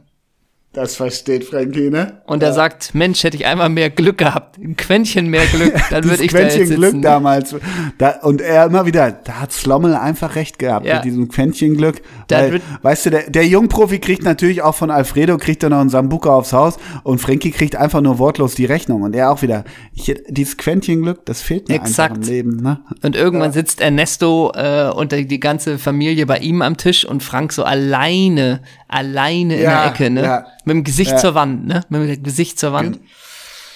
[0.71, 2.21] Das versteht Frankie, ne?
[2.27, 6.03] Und er sagt, Mensch, hätte ich einmal mehr Glück gehabt, ein Quäntchen mehr Glück, dann
[6.03, 6.79] würde ich da jetzt Quäntchen sitzen.
[6.91, 7.55] Glück damals.
[7.97, 10.95] Da, und er immer wieder, da hat Slommel einfach recht gehabt Ja.
[10.97, 12.03] mit diesem Quäntchen Glück.
[12.29, 15.89] Weil, weißt du, der, der Jungprofi kriegt natürlich auch von Alfredo, kriegt er noch einen
[15.89, 19.01] Sambuka aufs Haus und Frankie kriegt einfach nur wortlos die Rechnung.
[19.01, 19.63] Und er auch wieder,
[19.95, 22.11] ich, dieses Quäntchen Glück, das fehlt mir Exakt.
[22.11, 22.55] einfach im Leben.
[22.57, 22.79] Ne?
[23.01, 27.53] Und irgendwann sitzt Ernesto äh, und die, ganze Familie bei ihm am Tisch und Frank
[27.53, 30.45] so alleine, alleine in Ja, der Ecke, ne?
[30.69, 30.73] Ja.
[30.75, 31.17] Mit dem Gesicht Ja.
[31.17, 31.83] zur Wand, ne?
[31.89, 32.99] Mit dem Gesicht zur Wand.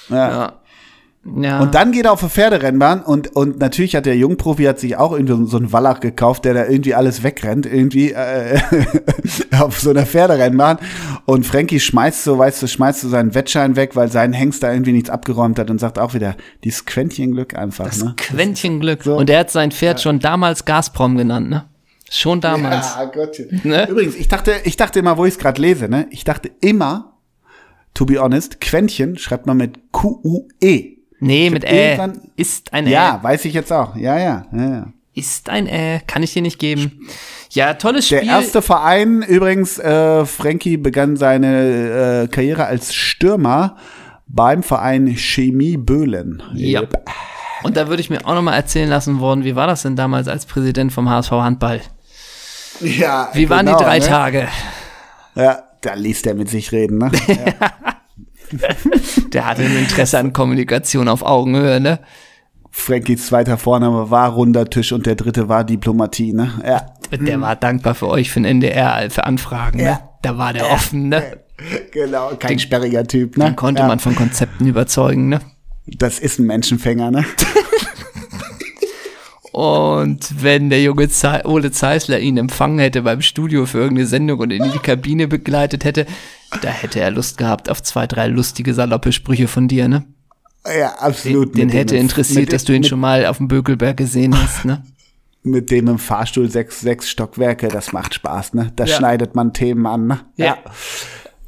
[0.09, 0.15] Ja.
[0.15, 0.53] Ja.
[1.41, 1.59] ja.
[1.59, 4.97] Und dann geht er auf eine Pferderennbahn und, und natürlich hat der Jungprofi hat sich
[4.97, 8.59] auch irgendwie so, einen Wallach gekauft, der da irgendwie alles wegrennt, irgendwie äh,
[9.59, 10.77] auf so einer Pferderennbahn.
[11.25, 14.71] Und Frankie schmeißt so, weißt du, schmeißt so seinen Wettschein weg, weil sein Hengst da
[14.71, 18.13] irgendwie nichts abgeräumt hat und sagt auch wieder, dieses Quäntchen Glück einfach, das ne?
[18.17, 19.03] Quäntchen Glück.
[19.03, 19.15] So.
[19.15, 21.65] Und er hat sein Pferd schon damals Gazprom genannt, ne?
[22.15, 22.95] Schon damals.
[22.95, 23.59] Ja, Gottchen.
[23.63, 23.87] Ne?
[23.89, 26.05] Übrigens, ich dachte, ich dachte immer, wo ich es gerade lese, ne?
[26.11, 27.13] Ich dachte immer,
[27.95, 30.97] to be honest, Quäntchen schreibt man mit Q-U-E.
[31.19, 31.97] Nee, hab mit Ä.
[32.35, 33.23] Ist ein Ja, Ä.
[33.23, 33.95] weiß ich jetzt auch.
[33.95, 34.87] Ja, ja, ja, ja.
[35.15, 36.01] Ist ein Ä.
[36.05, 37.07] Kann ich dir nicht geben.
[37.49, 38.19] Ja, tolles Spiel.
[38.19, 43.77] Der erste Verein übrigens, äh, Frankie begann seine äh, Karriere als Stürmer
[44.27, 46.43] beim Verein Chemie Böhlen.
[46.53, 46.81] Ja.
[46.81, 47.05] Yep.
[47.63, 49.95] Und da würde ich mir auch noch mal erzählen lassen worden, wie war das denn
[49.95, 51.81] damals als Präsident vom HSV Handball?
[52.81, 54.05] Ja Wie waren genau, die drei ne?
[54.05, 54.47] Tage?
[55.35, 57.11] Ja, da ließ der mit sich reden, ne?
[59.33, 61.99] Der hatte ein Interesse an Kommunikation auf Augenhöhe, ne?
[62.69, 66.51] Frankies zweiter Vorname war runder Tisch und der dritte war Diplomatie, ne?
[66.63, 66.93] Ja.
[67.11, 69.83] Der war dankbar für euch, für den NDR, für Anfragen, ne?
[69.83, 70.09] Ja.
[70.21, 71.23] Da war der offen, ne?
[71.91, 73.45] Genau, kein sperriger Typ, ne?
[73.45, 73.87] Dann konnte ja.
[73.87, 75.39] man von Konzepten überzeugen, ne?
[75.85, 77.25] Das ist ein Menschenfänger, ne?
[79.53, 84.39] Und wenn der junge Ze Ole Zeisler ihn empfangen hätte beim Studio für irgendeine Sendung
[84.39, 86.07] und ihn in die Kabine begleitet hätte,
[86.63, 90.05] da hätte er Lust gehabt auf zwei, drei lustige, saloppe Sprüche von dir, ne?
[90.65, 91.55] Ja, absolut.
[91.55, 94.83] Den Mit hätte interessiert, dass du ihn schon mal auf dem Bökelberg gesehen hast, ne?
[95.43, 98.71] Mit dem im Fahrstuhl sechs, sechs Stockwerke, das macht Spaß, ne?
[98.75, 98.95] Da Ja.
[98.97, 100.21] schneidet man Themen an, ne?
[100.35, 100.57] Ja.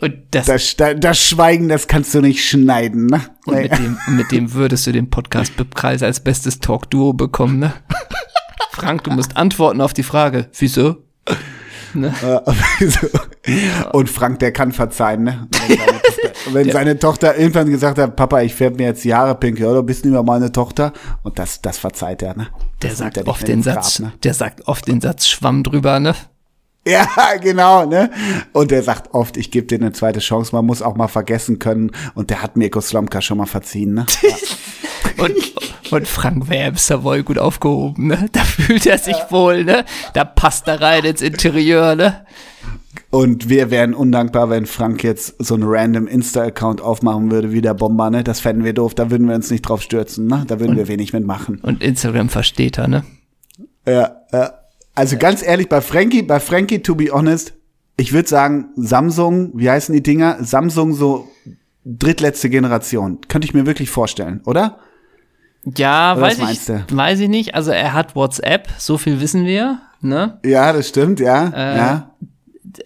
[0.01, 3.21] Und das, Das, da- das Schweigen, das kannst du nicht schneiden, ne?
[3.45, 7.73] und mit dem, mit dem würdest du den Podcast Bibkreis als bestes Talk-Duo bekommen, ne?
[8.71, 10.97] Frank, du musst antworten auf die Frage, wieso?
[11.93, 12.13] Ne?
[13.47, 13.53] Äh.
[13.93, 15.47] Und Frank, der kann verzeihen, ne?
[15.51, 19.13] Wenn, seine Tochter, wenn seine Tochter irgendwann gesagt hat, Papa, ich färbe mir jetzt die
[19.13, 20.93] Haare pink, du bist nicht mehr meine Tochter.
[21.23, 22.47] Und das, das verzeiht er, ne?
[22.81, 24.13] Der Das sagt nimmt er nicht oft den Grab, Satz, ne?
[24.23, 26.15] der sagt oft den Satz Schwamm drüber, ne?
[26.88, 27.07] Ja,
[27.41, 28.11] genau, ne?
[28.53, 31.57] Und der sagt oft, ich gebe dir eine zweite Chance, man muss auch mal vergessen
[31.57, 31.91] können.
[32.13, 34.05] Und der hat Mirko Slomka schon mal verziehen, ne?
[35.17, 35.33] Und,
[35.91, 38.27] und Frank wäre im Savoy gut aufgehoben, ne?
[38.33, 39.86] Da fühlt er sich wohl, ne?
[40.13, 42.25] Da passt er rein ins Interieur, ne?
[43.11, 47.75] Und wir wären undankbar, wenn Frank jetzt so einen random Insta-Account aufmachen würde wie der
[47.75, 48.25] Bomber, ne?
[48.25, 50.43] Das fänden wir doof, da würden wir uns nicht drauf stürzen, ne?
[50.47, 51.59] Da würden wir wenig mitmachen.
[51.61, 53.05] Und Instagram versteht er, ne?
[53.88, 54.64] Ja, ja.
[54.95, 57.53] Also ganz ehrlich, bei Frankie, bei Frankie, to be honest,
[57.97, 60.37] ich würde sagen, Samsung, wie heißen die Dinger?
[60.43, 61.27] Samsung so
[61.85, 63.19] drittletzte Generation.
[63.27, 64.79] Könnte ich mir wirklich vorstellen, oder?
[65.77, 66.97] Ja, Oder weiß was ich, meinst du?
[66.97, 67.55] weiß ich nicht.
[67.55, 70.39] Also er hat WhatsApp, so viel wissen wir, ne?
[70.45, 71.47] Ja, das stimmt, ja.
[71.47, 72.11] Äh, ja.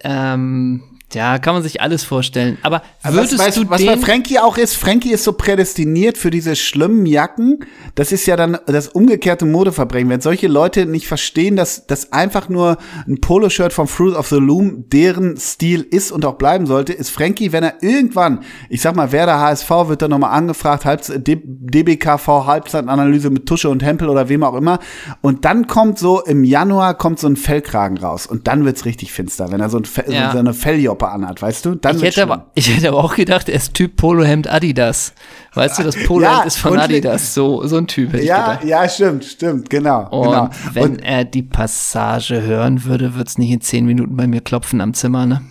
[0.04, 0.84] Ähm,
[1.14, 2.58] ja, kann man sich alles vorstellen.
[2.62, 6.18] Aber Aber würdest was, weißt, du was bei Frankie auch ist, Frankie ist so prädestiniert
[6.18, 7.60] für diese schlimmen Jacken.
[7.96, 10.10] Das ist ja dann das umgekehrte Modeverbrechen.
[10.10, 14.36] Wenn solche Leute nicht verstehen, dass das einfach nur ein Poloshirt vom Fruit of the
[14.38, 18.96] Loom deren Stil ist und auch bleiben sollte, ist Frankie, wenn er irgendwann, ich sag
[18.96, 20.86] mal, Werder HSV wird dann nochmal angefragt,
[21.28, 24.80] D- DBKV Halbzeitanalyse mit Tusche und Hempel oder wem auch immer.
[25.22, 29.12] Und dann kommt so im Januar kommt so ein Fellkragen raus und dann wird's richtig
[29.12, 30.32] finster, wenn er so, ein Fe Ja.
[30.32, 30.54] so eine
[31.00, 31.76] Felljoppe anhat, weißt du?
[31.76, 32.32] Dann ich hätte, schlimm.
[32.32, 35.14] aber, ich hätte aber auch gedacht, er ist Typ Polohemd Adidas.
[35.54, 37.34] Weißt du, das Polohemd Ja, ist von Adidas.
[37.34, 38.66] So, so ein Typ hätte ich Ja, gedacht.
[38.66, 40.08] ja, stimmt, stimmt, genau.
[40.10, 40.50] Und genau.
[40.74, 44.82] wenn Und, er die Passage hören würde, wird's nicht in zehn Minuten bei mir klopfen
[44.82, 45.42] am Zimmer, ne?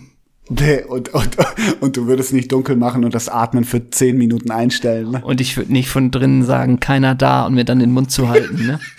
[0.51, 1.37] nee, und, und,
[1.79, 5.11] und du würdest nicht dunkel machen und das Atmen für zehn Minuten einstellen.
[5.11, 5.21] Ne?
[5.23, 8.29] Und ich würde nicht von drinnen sagen, keiner da und mir dann den Mund zu
[8.29, 8.79] halten, ne?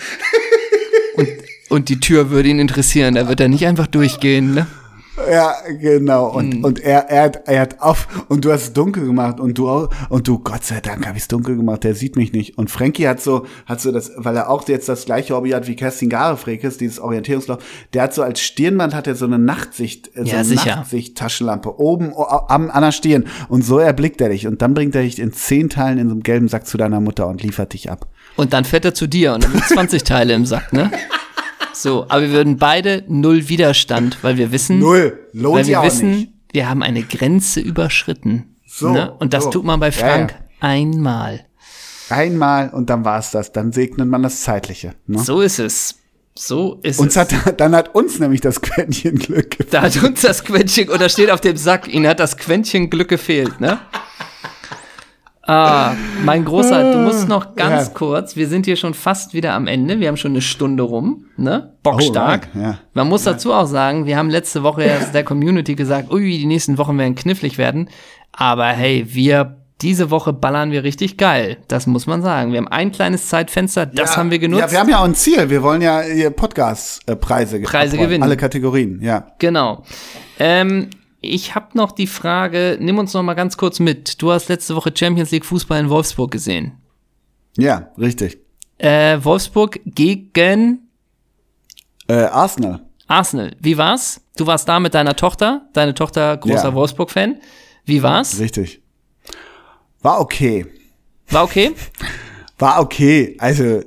[1.17, 1.29] Und,
[1.69, 4.67] und die Tür würde ihn interessieren, da wird er nicht einfach durchgehen, ne?
[5.31, 6.29] Ja, genau.
[6.29, 6.65] Und, hm.
[6.65, 9.69] und er, er, hat, er hat auf und du hast es dunkel gemacht und du
[9.69, 12.57] auch, und du, Gott sei Dank, habe ich es dunkel gemacht, der sieht mich nicht.
[12.59, 15.67] Und Frankie hat so, hat so das, weil er auch jetzt das gleiche Hobby hat
[15.67, 17.59] wie Kerstin Garefrekes, dieses Orientierungslauf,
[17.93, 20.55] der hat so als Stirnband hat er so eine Nachtsicht, äh, so ja, eine.
[20.55, 23.27] Nachtsicht-Taschenlampe oben am, an der Stirn.
[23.49, 24.47] Und so erblickt er dich.
[24.47, 27.01] Und dann bringt er dich in zehn Teilen in so einem gelben Sack zu deiner
[27.01, 28.07] Mutter und liefert dich ab.
[28.37, 30.91] Und dann fährt er zu dir und dann sind 20 Teile im Sack, ne?
[31.83, 36.11] So, aber wir würden beide null Widerstand, weil wir wissen, null, lohnt weil wir wissen,
[36.11, 36.33] nicht.
[36.53, 38.57] wir haben eine Grenze überschritten.
[38.67, 39.13] So, ne?
[39.19, 39.51] Und das so.
[39.51, 41.47] tut man bei Frank Ja, einmal.
[42.11, 43.53] Einmal und dann war's das.
[43.53, 44.95] Dann segnet man das Zeitliche.
[45.07, 45.21] Ne?
[45.21, 45.97] So ist es.
[46.35, 47.17] So ist Uns es.
[47.17, 49.73] hat, dann hat uns nämlich das Quäntchen Glück gefehlt.
[49.73, 53.09] da hat uns das Quäntchen, oder steht auf dem Sack, ihnen hat das Quäntchen Glück
[53.09, 53.79] gefehlt, ne?
[55.43, 57.93] Ah, mein Großer, du musst noch ganz Ja.
[57.95, 61.25] kurz, wir sind hier schon fast wieder am Ende, wir haben schon eine Stunde rum,
[61.37, 61.73] ne?
[61.83, 62.49] Bockstark.
[62.55, 62.79] Oh, ja.
[62.95, 66.47] Man muss dazu auch sagen, wir haben letzte Woche ja der Community gesagt, ui, die
[66.47, 67.89] nächsten Wochen werden knifflig werden.
[68.33, 71.57] Aber hey, wir, diese Woche ballern wir richtig geil.
[71.69, 72.53] Das muss man sagen.
[72.53, 74.61] Wir haben ein kleines Zeitfenster, das Ja, haben wir genutzt.
[74.61, 75.49] Ja, wir haben ja auch ein Ziel.
[75.49, 78.23] Wir wollen ja Podcast-Preise Preise gewinnen.
[78.23, 79.27] Alle Kategorien, ja.
[79.39, 79.85] Genau.
[80.39, 84.21] Ähm, ich habe noch die Frage, nimm uns noch mal ganz kurz mit.
[84.23, 86.73] Du hast letzte Woche Champions League Fußball in Wolfsburg gesehen.
[87.57, 88.39] Ja, richtig.
[88.79, 90.89] Äh, Wolfsburg gegen
[92.09, 92.81] Äh, Arsenal.
[93.07, 93.55] Arsenal.
[93.61, 94.21] Wie war's?
[94.37, 96.75] Du warst da mit deiner Tochter, deine Tochter großer Ja.
[96.75, 97.41] Wolfsburg-Fan.
[97.85, 98.39] Wie war's?
[98.39, 98.81] Richtig.
[100.01, 100.67] War okay.
[101.29, 101.73] War okay?
[102.59, 103.37] War okay.
[103.39, 103.83] Also,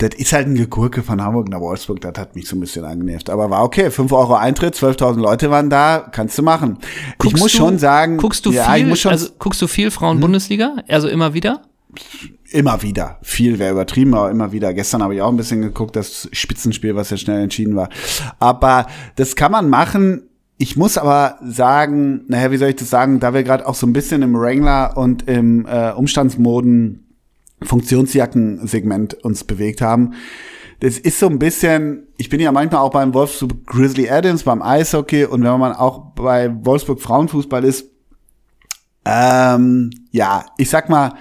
[0.00, 2.00] das ist halt ein Gekurke von Hamburg nach Wolfsburg.
[2.00, 3.30] Das hat mich so ein bisschen angenervt.
[3.30, 3.90] Aber war okay.
[3.90, 6.08] 5 Euro Eintritt, 12.000 Leute waren da.
[6.10, 6.78] Kannst du machen.
[6.80, 8.16] ich Guckst muss du- schon sagen.
[8.16, 9.18] Guckst du ja, viel, ich schon Hm?
[9.18, 10.76] also guckst du viel Frauen-Bundesliga?
[10.88, 11.62] Also immer wieder?
[12.50, 13.18] Immer wieder.
[13.22, 14.72] Viel wäre übertrieben, aber immer wieder.
[14.74, 17.88] Gestern habe ich auch ein bisschen geguckt, das Spitzenspiel, was ja schnell entschieden war.
[18.38, 18.86] Aber
[19.16, 20.22] das kann man machen.
[20.56, 23.86] Ich muss aber sagen, naja, wie soll ich das sagen, da wir gerade auch so
[23.86, 27.06] ein bisschen im Wrangler und im äh, Umstandsmoden
[27.62, 30.14] Funktionsjacken-Segment uns bewegt haben.
[30.80, 34.62] Das ist so ein bisschen, ich bin ja manchmal auch beim Wolfsburg Grizzly Adams, beim
[34.62, 37.86] Eishockey und wenn man auch bei Wolfsburg Frauenfußball ist,
[39.04, 41.14] ähm, ja, ich sag mal,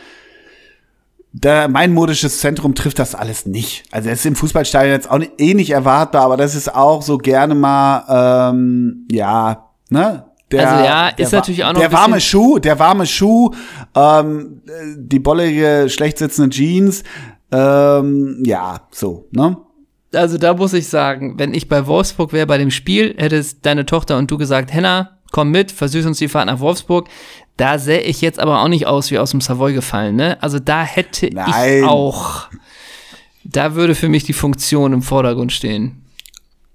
[1.33, 3.83] da, mein modisches Zentrum trifft das alles nicht.
[3.91, 7.01] Also es ist im Fußballstadion jetzt auch nicht, eh nicht erwartbar, aber das ist auch
[7.01, 10.25] so gerne mal, ähm, ja, ne?
[10.51, 13.51] Der, Also ja, ist natürlich auch noch der warme Schuh, der warme Schuh,
[13.95, 14.61] ähm,
[14.97, 17.03] die bollige, schlecht sitzende Jeans,
[17.51, 19.57] ähm, ja, so, ne?
[20.13, 23.85] Also da muss ich sagen, wenn ich bei Wolfsburg wäre bei dem Spiel, hättest deine
[23.85, 27.07] Tochter und du gesagt, Henna, komm mit, versüß uns die Fahrt nach Wolfsburg.
[27.57, 30.41] Da sähe ich jetzt aber auch nicht aus wie aus dem Savoy gefallen, ne?
[30.41, 31.79] Also da hätte Nein.
[31.79, 32.47] ich auch,
[33.43, 36.03] da würde für mich die Funktion im Vordergrund stehen.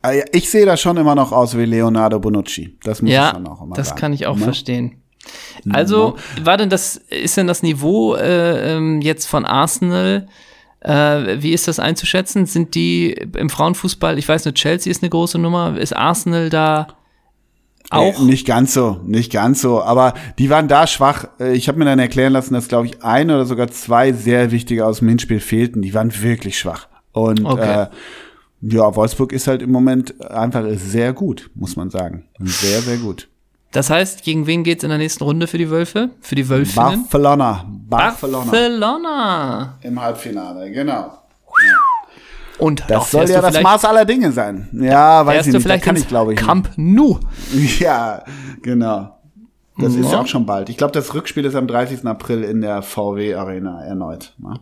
[0.05, 2.77] Äh, Ich sehe da schon immer noch aus wie Leonardo Bonucci.
[2.83, 4.01] Das muss ich Ja, schon auch immer das sagen.
[4.01, 4.45] kann ich auch ne?
[4.45, 5.01] verstehen.
[5.71, 10.27] Also, war denn das, ist denn das Niveau äh, ähm, jetzt von Arsenal,
[10.81, 12.45] äh, wie ist das einzuschätzen?
[12.45, 16.89] Sind die im Frauenfußball, ich weiß nur, Chelsea ist eine große Nummer, ist Arsenal da
[17.91, 18.19] auch?
[18.21, 19.83] Äh, nicht ganz so, nicht ganz so.
[19.83, 21.27] Aber die waren da schwach.
[21.41, 24.51] Äh, Ich habe mir dann erklären lassen, dass, glaube ich, ein oder sogar zwei sehr
[24.51, 25.81] wichtige aus dem Hinspiel fehlten.
[25.81, 26.89] Die waren wirklich schwach.
[27.13, 27.85] Und Okay.
[27.85, 27.87] äh,
[28.67, 32.25] ja, Wolfsburg ist halt im Moment einfach sehr gut, muss man sagen.
[32.41, 33.29] Sehr, sehr gut.
[33.73, 36.11] Das heißt, gegen wen geht's in der nächsten Runde für die Wölfe?
[36.21, 37.03] Für die Wölfinnen?
[37.03, 37.65] Barcelona.
[37.69, 38.45] Barcelona.
[38.51, 39.79] Barcelona.
[39.83, 41.19] Im Halbfinale, genau.
[42.59, 44.69] Und Das soll ja das Maß aller Dinge sein.
[44.73, 45.57] Ja, weiß ich nicht.
[45.57, 46.39] Das vielleicht kann ins ich, glaube ich.
[46.39, 47.19] Camp Nou.
[47.81, 48.23] Ja,
[48.63, 49.19] genau.
[49.77, 50.13] Das ist Ja.
[50.13, 50.69] ja auch schon bald.
[50.69, 52.07] Ich glaube, das Rückspiel ist am 30.
[52.07, 54.35] April in der VW Arena erneut.
[54.39, 54.61] Ne?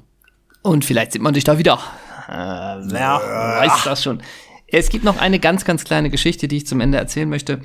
[0.62, 1.78] Und vielleicht sieht man dich da wieder.
[2.28, 3.20] Äh, wer
[3.60, 4.22] weiß das schon.
[4.74, 7.60] Es gibt noch eine ganz, ganz kleine Geschichte, die ich zum Ende erzählen möchte.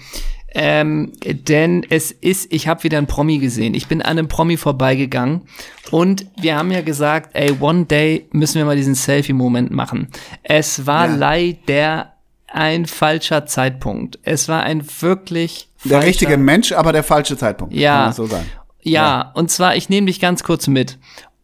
[0.53, 3.73] Ähm, denn es ist, ich habe wieder einen Promi gesehen.
[3.73, 5.43] Ich bin an einem Promi vorbeigegangen
[5.91, 10.09] und wir haben ja gesagt, ey, one day müssen wir mal diesen Selfie-Moment machen.
[10.43, 11.15] Es war Ja.
[11.15, 12.13] leider
[12.47, 14.19] ein falscher Zeitpunkt.
[14.23, 17.73] Es war ein wirklich Der falscher richtige Mensch, aber der falsche Zeitpunkt.
[17.73, 18.11] Ja.
[18.11, 18.45] So sagen.
[18.81, 20.97] Ja, und zwar, ich nehme dich ganz kurz mit.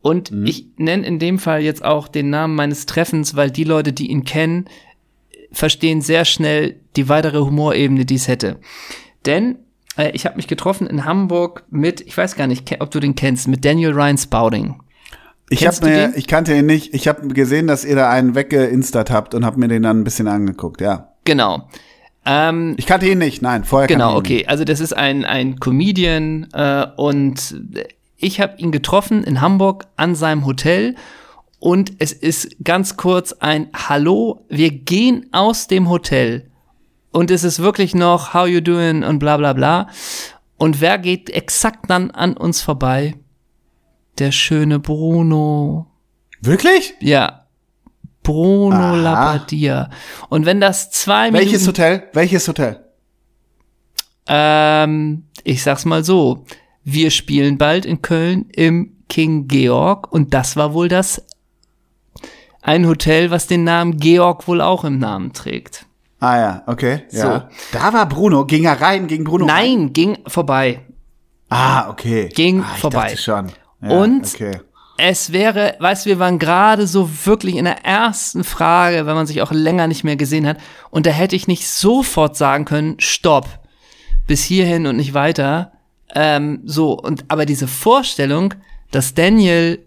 [0.04, 0.46] Und Mhm.
[0.46, 4.12] ich nenne in dem Fall jetzt auch den Namen meines Treffens, weil die Leute, die
[4.12, 4.66] ihn kennen,
[5.52, 8.58] verstehen sehr schnell die weitere Humorebene, die es hätte.
[9.26, 9.56] Denn
[9.98, 13.16] äh, ich habe mich getroffen in Hamburg mit, ich weiß gar nicht, ob du den
[13.16, 14.76] kennst, mit Daniel Ryan Spouting.
[15.50, 16.14] Ich du mir, den?
[16.16, 16.94] ich kannte ihn nicht.
[16.94, 20.04] Ich habe gesehen, dass ihr da einen weggeinstert habt und habe mir den dann ein
[20.04, 20.82] bisschen angeguckt.
[20.82, 21.70] Ja, Genau.
[22.26, 23.42] Ähm, ich kannte ihn nicht.
[23.42, 24.48] Nein, vorher Genau, kannte ich ihn okay.
[24.50, 27.56] Also das ist ein, ein Comedian äh, und
[28.24, 30.96] ich habe ihn getroffen in Hamburg an seinem Hotel
[31.60, 36.50] und es ist ganz kurz ein Hallo, wir gehen aus dem Hotel
[37.12, 39.88] und es ist wirklich noch How you doing und bla bla bla.
[40.58, 43.16] Und wer geht exakt dann an uns vorbei?
[44.18, 45.88] Der schöne Bruno.
[46.42, 46.94] Wirklich?
[47.02, 47.48] Ja.
[48.24, 48.96] Bruno Aha.
[48.96, 49.90] Labbadia.
[50.30, 52.04] Und wenn das zwei Welches Minuten, Hotel?
[52.14, 52.80] Welches Hotel?
[54.28, 56.46] ähm, ich sag's mal so,
[56.84, 61.24] wir spielen bald in Köln im King Georg und das war wohl das
[62.62, 65.86] ein Hotel, was den Namen Georg wohl auch im Namen trägt.
[66.20, 67.04] Ah ja, okay.
[67.12, 67.50] Ja.
[67.74, 68.46] Da war Bruno.
[68.46, 69.08] Ging er rein?
[69.08, 69.56] Ging Bruno rein?
[69.56, 70.80] Nein, ging vorbei.
[71.50, 72.30] Ah, okay.
[72.30, 73.08] Ging ah, ich vorbei.
[73.10, 73.52] Dachte schon.
[73.82, 74.62] Ja, Und Okay.
[74.98, 79.28] es wäre, weißt du, wir waren gerade so wirklich in der ersten Frage, wenn man
[79.28, 80.58] sich auch länger nicht mehr gesehen hat.
[80.90, 83.60] Und da hätte ich nicht sofort sagen können, stopp,
[84.26, 85.73] bis hierhin und nicht weiter.
[86.14, 88.54] Ähm, so, und aber diese Vorstellung,
[88.92, 89.80] dass Daniel,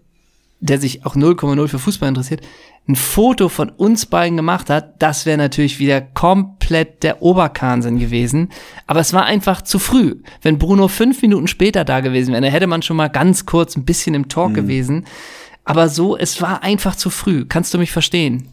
[0.59, 2.41] der sich auch 0,0 für Fußball interessiert,
[2.87, 8.49] ein Foto von uns beiden gemacht hat, das wäre natürlich wieder komplett der Oberkahnsinn gewesen.
[8.87, 10.15] Aber es war einfach zu früh.
[10.41, 13.75] Wenn Bruno fünf Minuten später da gewesen wäre, dann hätte man schon mal ganz kurz
[13.75, 15.05] ein bisschen im Talk gewesen.
[15.65, 17.45] Aber so, es war einfach zu früh.
[17.45, 18.47] Kannst du mich verstehen?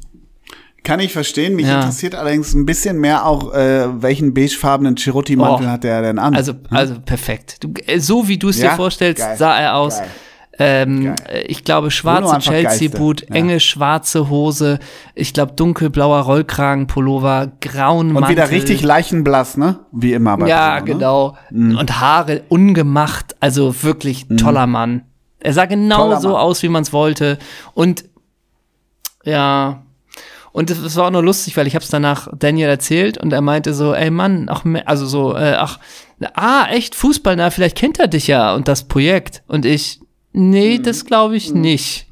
[0.84, 1.56] Kann ich verstehen.
[1.56, 1.80] Mich Ja.
[1.80, 5.70] interessiert allerdings ein bisschen mehr auch, äh, welchen beigefarbenen Chirotti-Mantel Oh.
[5.70, 6.36] hat der denn an?
[6.36, 7.56] Also, also perfekt.
[7.64, 8.70] Du, äh, so wie du es Ja?
[8.70, 9.36] dir vorstellst, Geil.
[9.36, 9.98] sah er aus.
[9.98, 10.08] Geil.
[10.56, 13.22] Ähm, äh, ich glaube, schwarze Chelsea-Boot.
[13.28, 13.34] Ja.
[13.34, 14.78] enge schwarze Hose,
[15.16, 18.30] ich glaube, dunkelblauer Rollkragenpullover, grauen Und Mantel.
[18.30, 19.80] wieder richtig leichenblass, ne?
[19.90, 20.92] Wie immer bei Ja, Bruno, ne?
[20.92, 21.36] genau.
[21.80, 25.02] Und Haare ungemacht, also wirklich toller Mann.
[25.40, 26.36] Er sah genau Toller so Mann.
[26.42, 27.38] aus, wie man es wollte.
[27.74, 28.04] Und
[29.24, 29.82] ja,
[30.54, 33.32] und es es war auch nur lustig, weil ich habe es danach Daniel erzählt und
[33.32, 35.80] er meinte so, ey Mann, ach, also so, äh, ach,
[36.34, 39.42] ah, echt Fußball, na, vielleicht kennt er dich ja und das Projekt.
[39.48, 40.00] Und ich,
[40.32, 42.06] nee, das glaube ich nicht.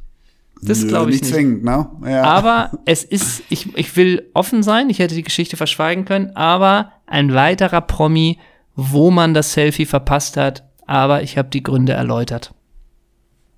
[0.60, 1.34] Das glaube ich nicht nicht.
[1.34, 1.88] zwingend, ne?
[2.04, 2.24] Ja.
[2.24, 6.90] Aber es ist, ich, ich will offen sein, ich hätte die Geschichte verschweigen können, aber
[7.06, 8.40] ein weiterer Promi,
[8.74, 12.52] wo man das Selfie verpasst hat, aber ich habe die Gründe erläutert.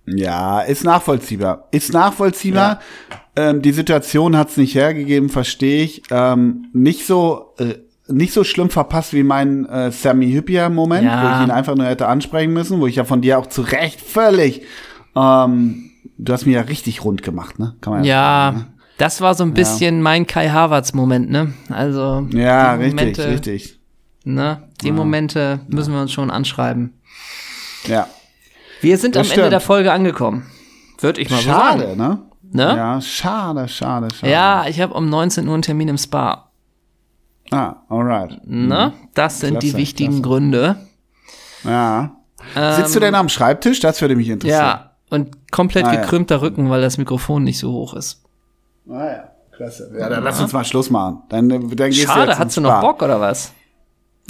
[0.04, 1.68] Ja, ist nachvollziehbar.
[1.70, 2.80] Ist nachvollziehbar.
[3.36, 6.02] Ähm, die Situation hat's nicht hergegeben, verstehe ich.
[6.10, 7.74] Ähm, nicht so äh,
[8.06, 11.22] nicht so schlimm verpasst wie mein äh, Sammy Hippier Moment, Ja.
[11.22, 13.62] wo ich ihn einfach nur hätte ansprechen müssen, wo ich ja von dir auch zu
[13.62, 14.62] Recht völlig
[15.16, 17.74] ähm, du hast mir ja richtig rund gemacht, ne?
[17.80, 18.66] Kann man Ja, sagen,
[18.98, 21.54] das war so ein bisschen mein Kai Havertz Moment, ne?
[21.70, 22.42] Also ne?
[22.42, 23.80] Ja, die richtig, Momente, richtig.
[24.24, 24.62] Ne?
[24.82, 26.94] Die Momente müssen wir uns schon anschreiben.
[27.86, 28.06] Ja.
[28.80, 29.52] Wir sind Das am Ende stimmt.
[29.52, 30.46] der Folge angekommen.
[31.00, 31.96] Würde ich mal so Schade, sagen.
[31.98, 32.18] ne?
[32.54, 32.74] Ne?
[32.76, 34.32] Ja, schade, schade, schade.
[34.32, 36.50] Ja, ich habe um 19 Uhr einen Termin im Spa.
[37.50, 38.40] Ah, alright.
[38.46, 38.92] Ne?
[39.14, 40.22] Das sind die Klasse, wichtigen klasse.
[40.22, 40.76] Gründe.
[41.64, 42.16] Ja.
[42.76, 43.80] Sitzt du denn am Schreibtisch?
[43.80, 44.60] Das würde mich interessieren.
[44.60, 46.00] Ähm, Ja, und komplett Ah, ja.
[46.02, 48.22] gekrümmter Rücken, weil das Mikrofon nicht so hoch ist.
[48.88, 49.24] Ah ja,
[49.56, 49.90] klasse.
[49.98, 51.22] Ja, dann lass uns mal Schluss machen.
[51.30, 52.80] Dann, dann gehst du Schade, jetzt hast du noch.
[52.80, 53.52] Bock oder was?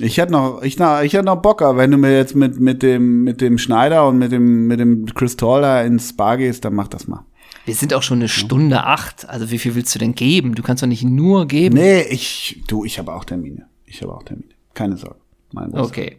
[0.01, 2.59] Ich hätte noch, ich, na, ich hätte noch Bock, aber wenn du mir jetzt mit,
[2.59, 6.65] mit dem, mit dem Schneider und mit dem, mit dem Chris Taller ins Spa gehst,
[6.65, 7.25] dann mach das mal.
[7.65, 9.29] Wir sind auch schon eine Stunde acht.
[9.29, 10.55] Also wie viel willst du denn geben?
[10.55, 11.77] Du kannst doch nicht nur geben.
[11.77, 13.67] Nee, ich, du, ich habe auch Termine.
[13.87, 14.49] Ich habe auch Termine.
[14.75, 15.17] Keine Sorge.
[15.73, 16.17] Okay.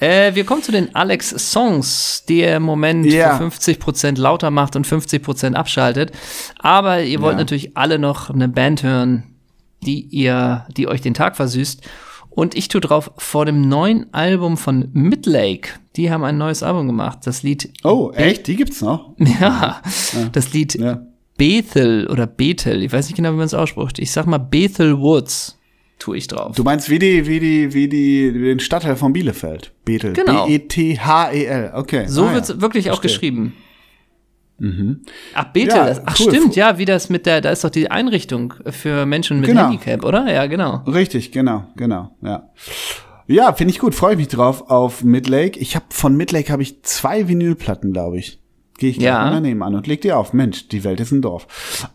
[0.00, 3.36] Äh, wir kommen zu den Alex Songs, die er im Moment Ja.
[3.36, 6.12] für 50% lauter macht und 50% abschaltet.
[6.58, 7.38] Aber ihr wollt Ja.
[7.40, 9.24] natürlich alle noch eine Band hören,
[9.82, 11.82] die ihr, die euch den Tag versüßt.
[12.38, 15.70] Und ich tue drauf vor dem neuen Album von Midlake.
[15.96, 17.18] Die haben ein neues Album gemacht.
[17.24, 18.46] Das Lied, Oh, echt?
[18.46, 19.12] Die gibt's noch?
[19.18, 19.82] ja,
[20.30, 21.02] das Lied Ja.
[21.36, 22.84] Bethel oder Bethel.
[22.84, 23.98] Ich weiß nicht genau, wie man es ausspricht.
[23.98, 25.58] Ich sag mal Bethel Woods
[25.98, 26.54] tue ich drauf.
[26.54, 29.72] Du meinst wie die, wie die, wie die, wie den Stadtteil von Bielefeld.
[29.84, 30.12] Bethel.
[30.12, 30.46] Genau.
[30.46, 31.72] B-E-T-H-E-L.
[31.74, 32.04] Okay.
[32.06, 32.60] So Ah, wird's ja.
[32.60, 33.50] wirklich auch Verstehe.
[34.58, 35.02] Geschrieben.
[35.34, 35.76] Ach, Bethel.
[35.76, 36.32] Ja, das, ach, cool.
[36.34, 39.64] stimmt, ja, wie das mit der, da ist doch die Einrichtung für Menschen mit Genau.
[39.70, 40.30] Handicap, oder?
[40.32, 40.82] Ja, genau.
[40.86, 42.48] Richtig, genau, genau, ja.
[43.26, 45.58] Ja, finde ich gut, freue ich mich drauf auf Midlake.
[45.60, 48.40] Ich habe von Midlake habe ich zwei Vinylplatten, glaube ich.
[48.78, 49.28] Gehe ich gleich Ja.
[49.28, 50.32] daneben an und leg die auf.
[50.32, 51.46] Mensch, die Welt ist ein Dorf.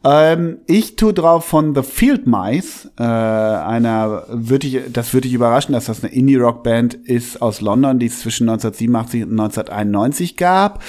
[0.04, 5.34] Ähm, ich tu drauf von The Field Mice, äh, einer, würde ich, das würde ich
[5.34, 10.84] überraschen, dass das eine Indie-Rock-Band ist aus London, die es zwischen 1987 und 1991 gab.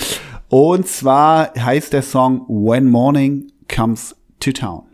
[0.56, 4.85] Und zwar heißt der Song When Morning Comes to Town.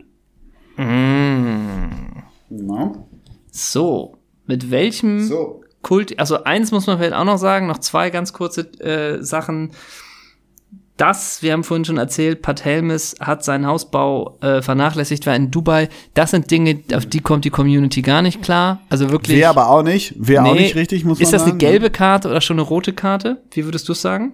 [2.49, 2.93] Na?
[3.51, 4.17] So,
[4.47, 5.61] mit welchem So.
[5.83, 9.69] Kult, also eins muss man vielleicht auch noch sagen, noch zwei ganz kurze äh, Sachen.
[10.97, 15.51] Das, wir haben vorhin schon erzählt, Pat Helmes hat seinen Hausbau äh, vernachlässigt, war in
[15.51, 15.89] Dubai.
[16.15, 18.81] Das sind Dinge, auf die kommt die Community gar nicht klar.
[18.89, 19.37] Also wirklich.
[19.37, 20.15] Wer aber auch nicht.
[20.17, 20.61] Wer auch Nee.
[20.61, 21.51] nicht richtig, muss man Ist das sagen.
[21.51, 23.43] eine gelbe Karte oder schon eine rote Karte?
[23.51, 24.33] Wie würdest du es sagen?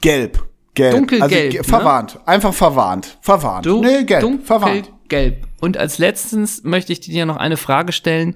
[0.00, 0.46] Gelb.
[0.74, 0.92] Gelb.
[0.94, 1.64] Dunkelgelb, Also, ne?
[1.64, 2.18] verwarnt.
[2.26, 3.18] Einfach verwarnt.
[3.22, 3.64] Verwarnt.
[3.66, 4.20] Du, nee, gelb.
[4.20, 4.92] dunkel, verwarnt.
[5.08, 5.46] gelb.
[5.60, 8.34] Und als letztens möchte ich dir noch eine Frage stellen,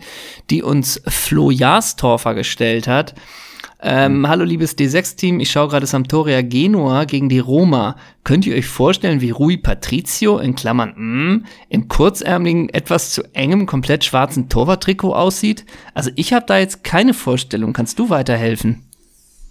[0.48, 3.14] die uns Flo Jastorfer gestellt hat.
[3.82, 7.96] Ähm, hallo liebes D6-Team, ich schaue gerade Sampdoria Genua gegen die Roma.
[8.24, 13.64] Könnt ihr euch vorstellen, wie Rui Patricio in Klammern mm, im kurzärmeligen, etwas zu engem,
[13.66, 15.64] komplett schwarzen Torwarttrikot aussieht?
[15.94, 17.72] Also ich habe da jetzt keine Vorstellung.
[17.72, 18.84] Kannst du weiterhelfen?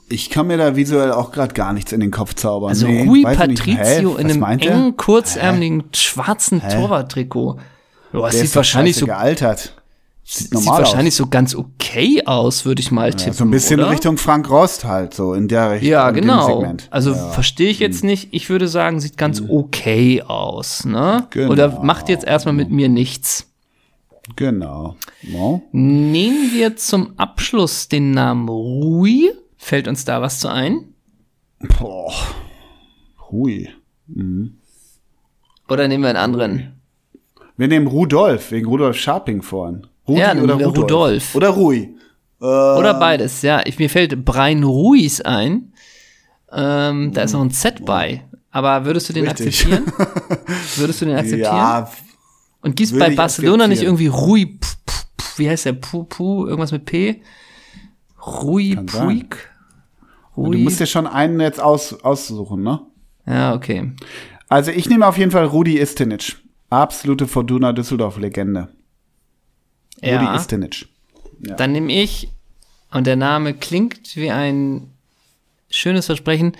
[0.10, 2.70] Ich kann mir da visuell auch gerade gar nichts in den Kopf zaubern.
[2.70, 7.58] Also nee, Rui Patricio in einem engen, kurzärmeligen, schwarzen Torwarttrikot.
[8.14, 9.74] Oh, es sieht wahrscheinlich so gealtert.
[10.32, 11.18] Sieht, sieht wahrscheinlich aus.
[11.18, 13.28] so ganz okay aus, würde ich mal tippen.
[13.28, 13.90] Ja, so ein bisschen oder?
[13.90, 15.90] Richtung Frank Rost halt, so in der Richtung.
[15.90, 16.64] Ja, genau.
[16.92, 17.30] Also ja.
[17.32, 18.10] verstehe ich jetzt hm.
[18.10, 18.28] nicht.
[18.32, 19.50] Ich würde sagen, sieht ganz hm.
[19.50, 21.26] okay aus, ne?
[21.32, 21.52] Genau.
[21.52, 23.48] Oder macht jetzt erstmal mit mir nichts.
[24.36, 24.96] Genau.
[25.24, 25.64] No.
[25.72, 29.32] Nehmen wir zum Abschluss den Namen Rui.
[29.62, 30.94] Fällt uns da was zu ein?
[31.78, 32.14] Boah.
[33.30, 33.70] Rui.
[34.08, 34.58] Mhm.
[35.68, 36.82] Oder nehmen wir einen anderen?
[37.58, 39.86] Wir nehmen Rudolf, wegen Rudolf Scharping vorhin.
[40.08, 40.78] Rudi ja, oder Rudolf.
[40.78, 41.36] Rudolf.
[41.36, 41.90] Oder Rui.
[42.42, 43.62] Äh, oder beides, ja.
[43.66, 45.74] Ich, mir fällt Brian Ruiz ein.
[46.52, 48.24] Ähm, da ist noch ein Z bei.
[48.52, 49.48] Aber würdest du den Richtig.
[49.48, 49.92] akzeptieren?
[50.78, 51.44] würdest du den akzeptieren?
[51.44, 51.92] Ja.
[52.62, 54.58] Und gießt bei Barcelona nicht irgendwie Rui,
[55.36, 55.74] wie heißt der?
[55.74, 57.22] Pu, Pu, irgendwas mit P?
[58.42, 59.36] Rui Puig?
[60.38, 60.58] Rui.
[60.58, 62.82] Du musst dir schon einen jetzt aus, aussuchen, ne?
[63.26, 63.92] Ja, okay.
[64.48, 66.38] Also ich nehme auf jeden Fall Rudi Istinic.
[66.70, 68.70] Absolute Fortuna Düsseldorf-Legende.
[70.02, 70.20] Ja.
[70.20, 70.88] Rudi Istinic.
[71.46, 71.56] Ja.
[71.56, 72.32] Dann nehme ich,
[72.92, 74.92] und der Name klingt wie ein
[75.70, 76.58] schönes Versprechen,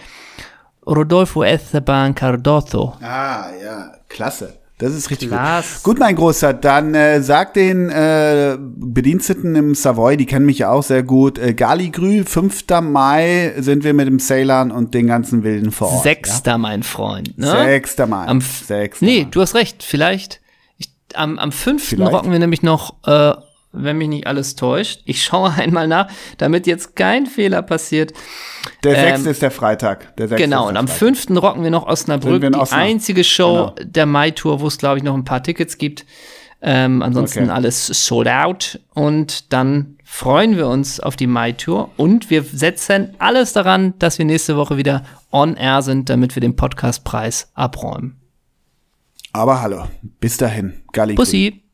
[0.86, 2.96] Rodolfo Esteban Cardozo.
[3.02, 4.59] Ah, ja, klasse.
[4.80, 5.76] Das ist richtig Klasse.
[5.76, 5.84] gut.
[5.84, 10.72] Gut, mein Großer, dann äh, sag den äh, Bediensteten im Savoy, die kennen mich ja
[10.72, 11.38] auch sehr gut.
[11.38, 12.64] Äh, Galigrü, 5.
[12.84, 16.04] Mai sind wir mit dem Ceylan und den ganzen Wilden vor Ort.
[16.04, 16.44] 6.
[16.46, 16.58] Ja?
[16.58, 17.38] mein Freund.
[17.38, 17.52] Ne?
[17.52, 17.98] 6.
[18.08, 18.26] Mai.
[18.26, 19.28] Am Sechster nee, Mai.
[19.30, 19.84] du hast recht.
[19.84, 20.40] Vielleicht.
[20.78, 21.84] Ich, am, am 5.
[21.84, 22.14] Vielleicht?
[22.14, 23.34] rocken wir nämlich noch äh,
[23.72, 25.02] wenn mich nicht alles täuscht.
[25.06, 28.14] Ich schaue einmal nach, damit jetzt kein Fehler passiert.
[28.84, 30.16] Der ähm, sechste ist der Freitag.
[30.18, 32.74] Der genau, und am fünften rocken wir noch Osnabrück, die Osnabrück.
[32.74, 33.90] einzige Show genau.
[33.90, 36.06] der Mai-Tour, wo es, glaube ich, noch ein paar Tickets gibt.
[36.62, 37.52] Ähm, ansonsten okay.
[37.52, 38.80] alles sold out.
[38.94, 41.92] Und dann freuen wir uns auf die Mai-Tour.
[41.96, 46.42] Und wir setzen alles daran, dass wir nächste Woche wieder on air sind, damit wir
[46.42, 48.18] den Podcastpreis abräumen.
[49.32, 49.86] Aber hallo,
[50.20, 50.82] bis dahin.
[50.92, 51.16] Galli.
[51.16, 51.69] Pussy.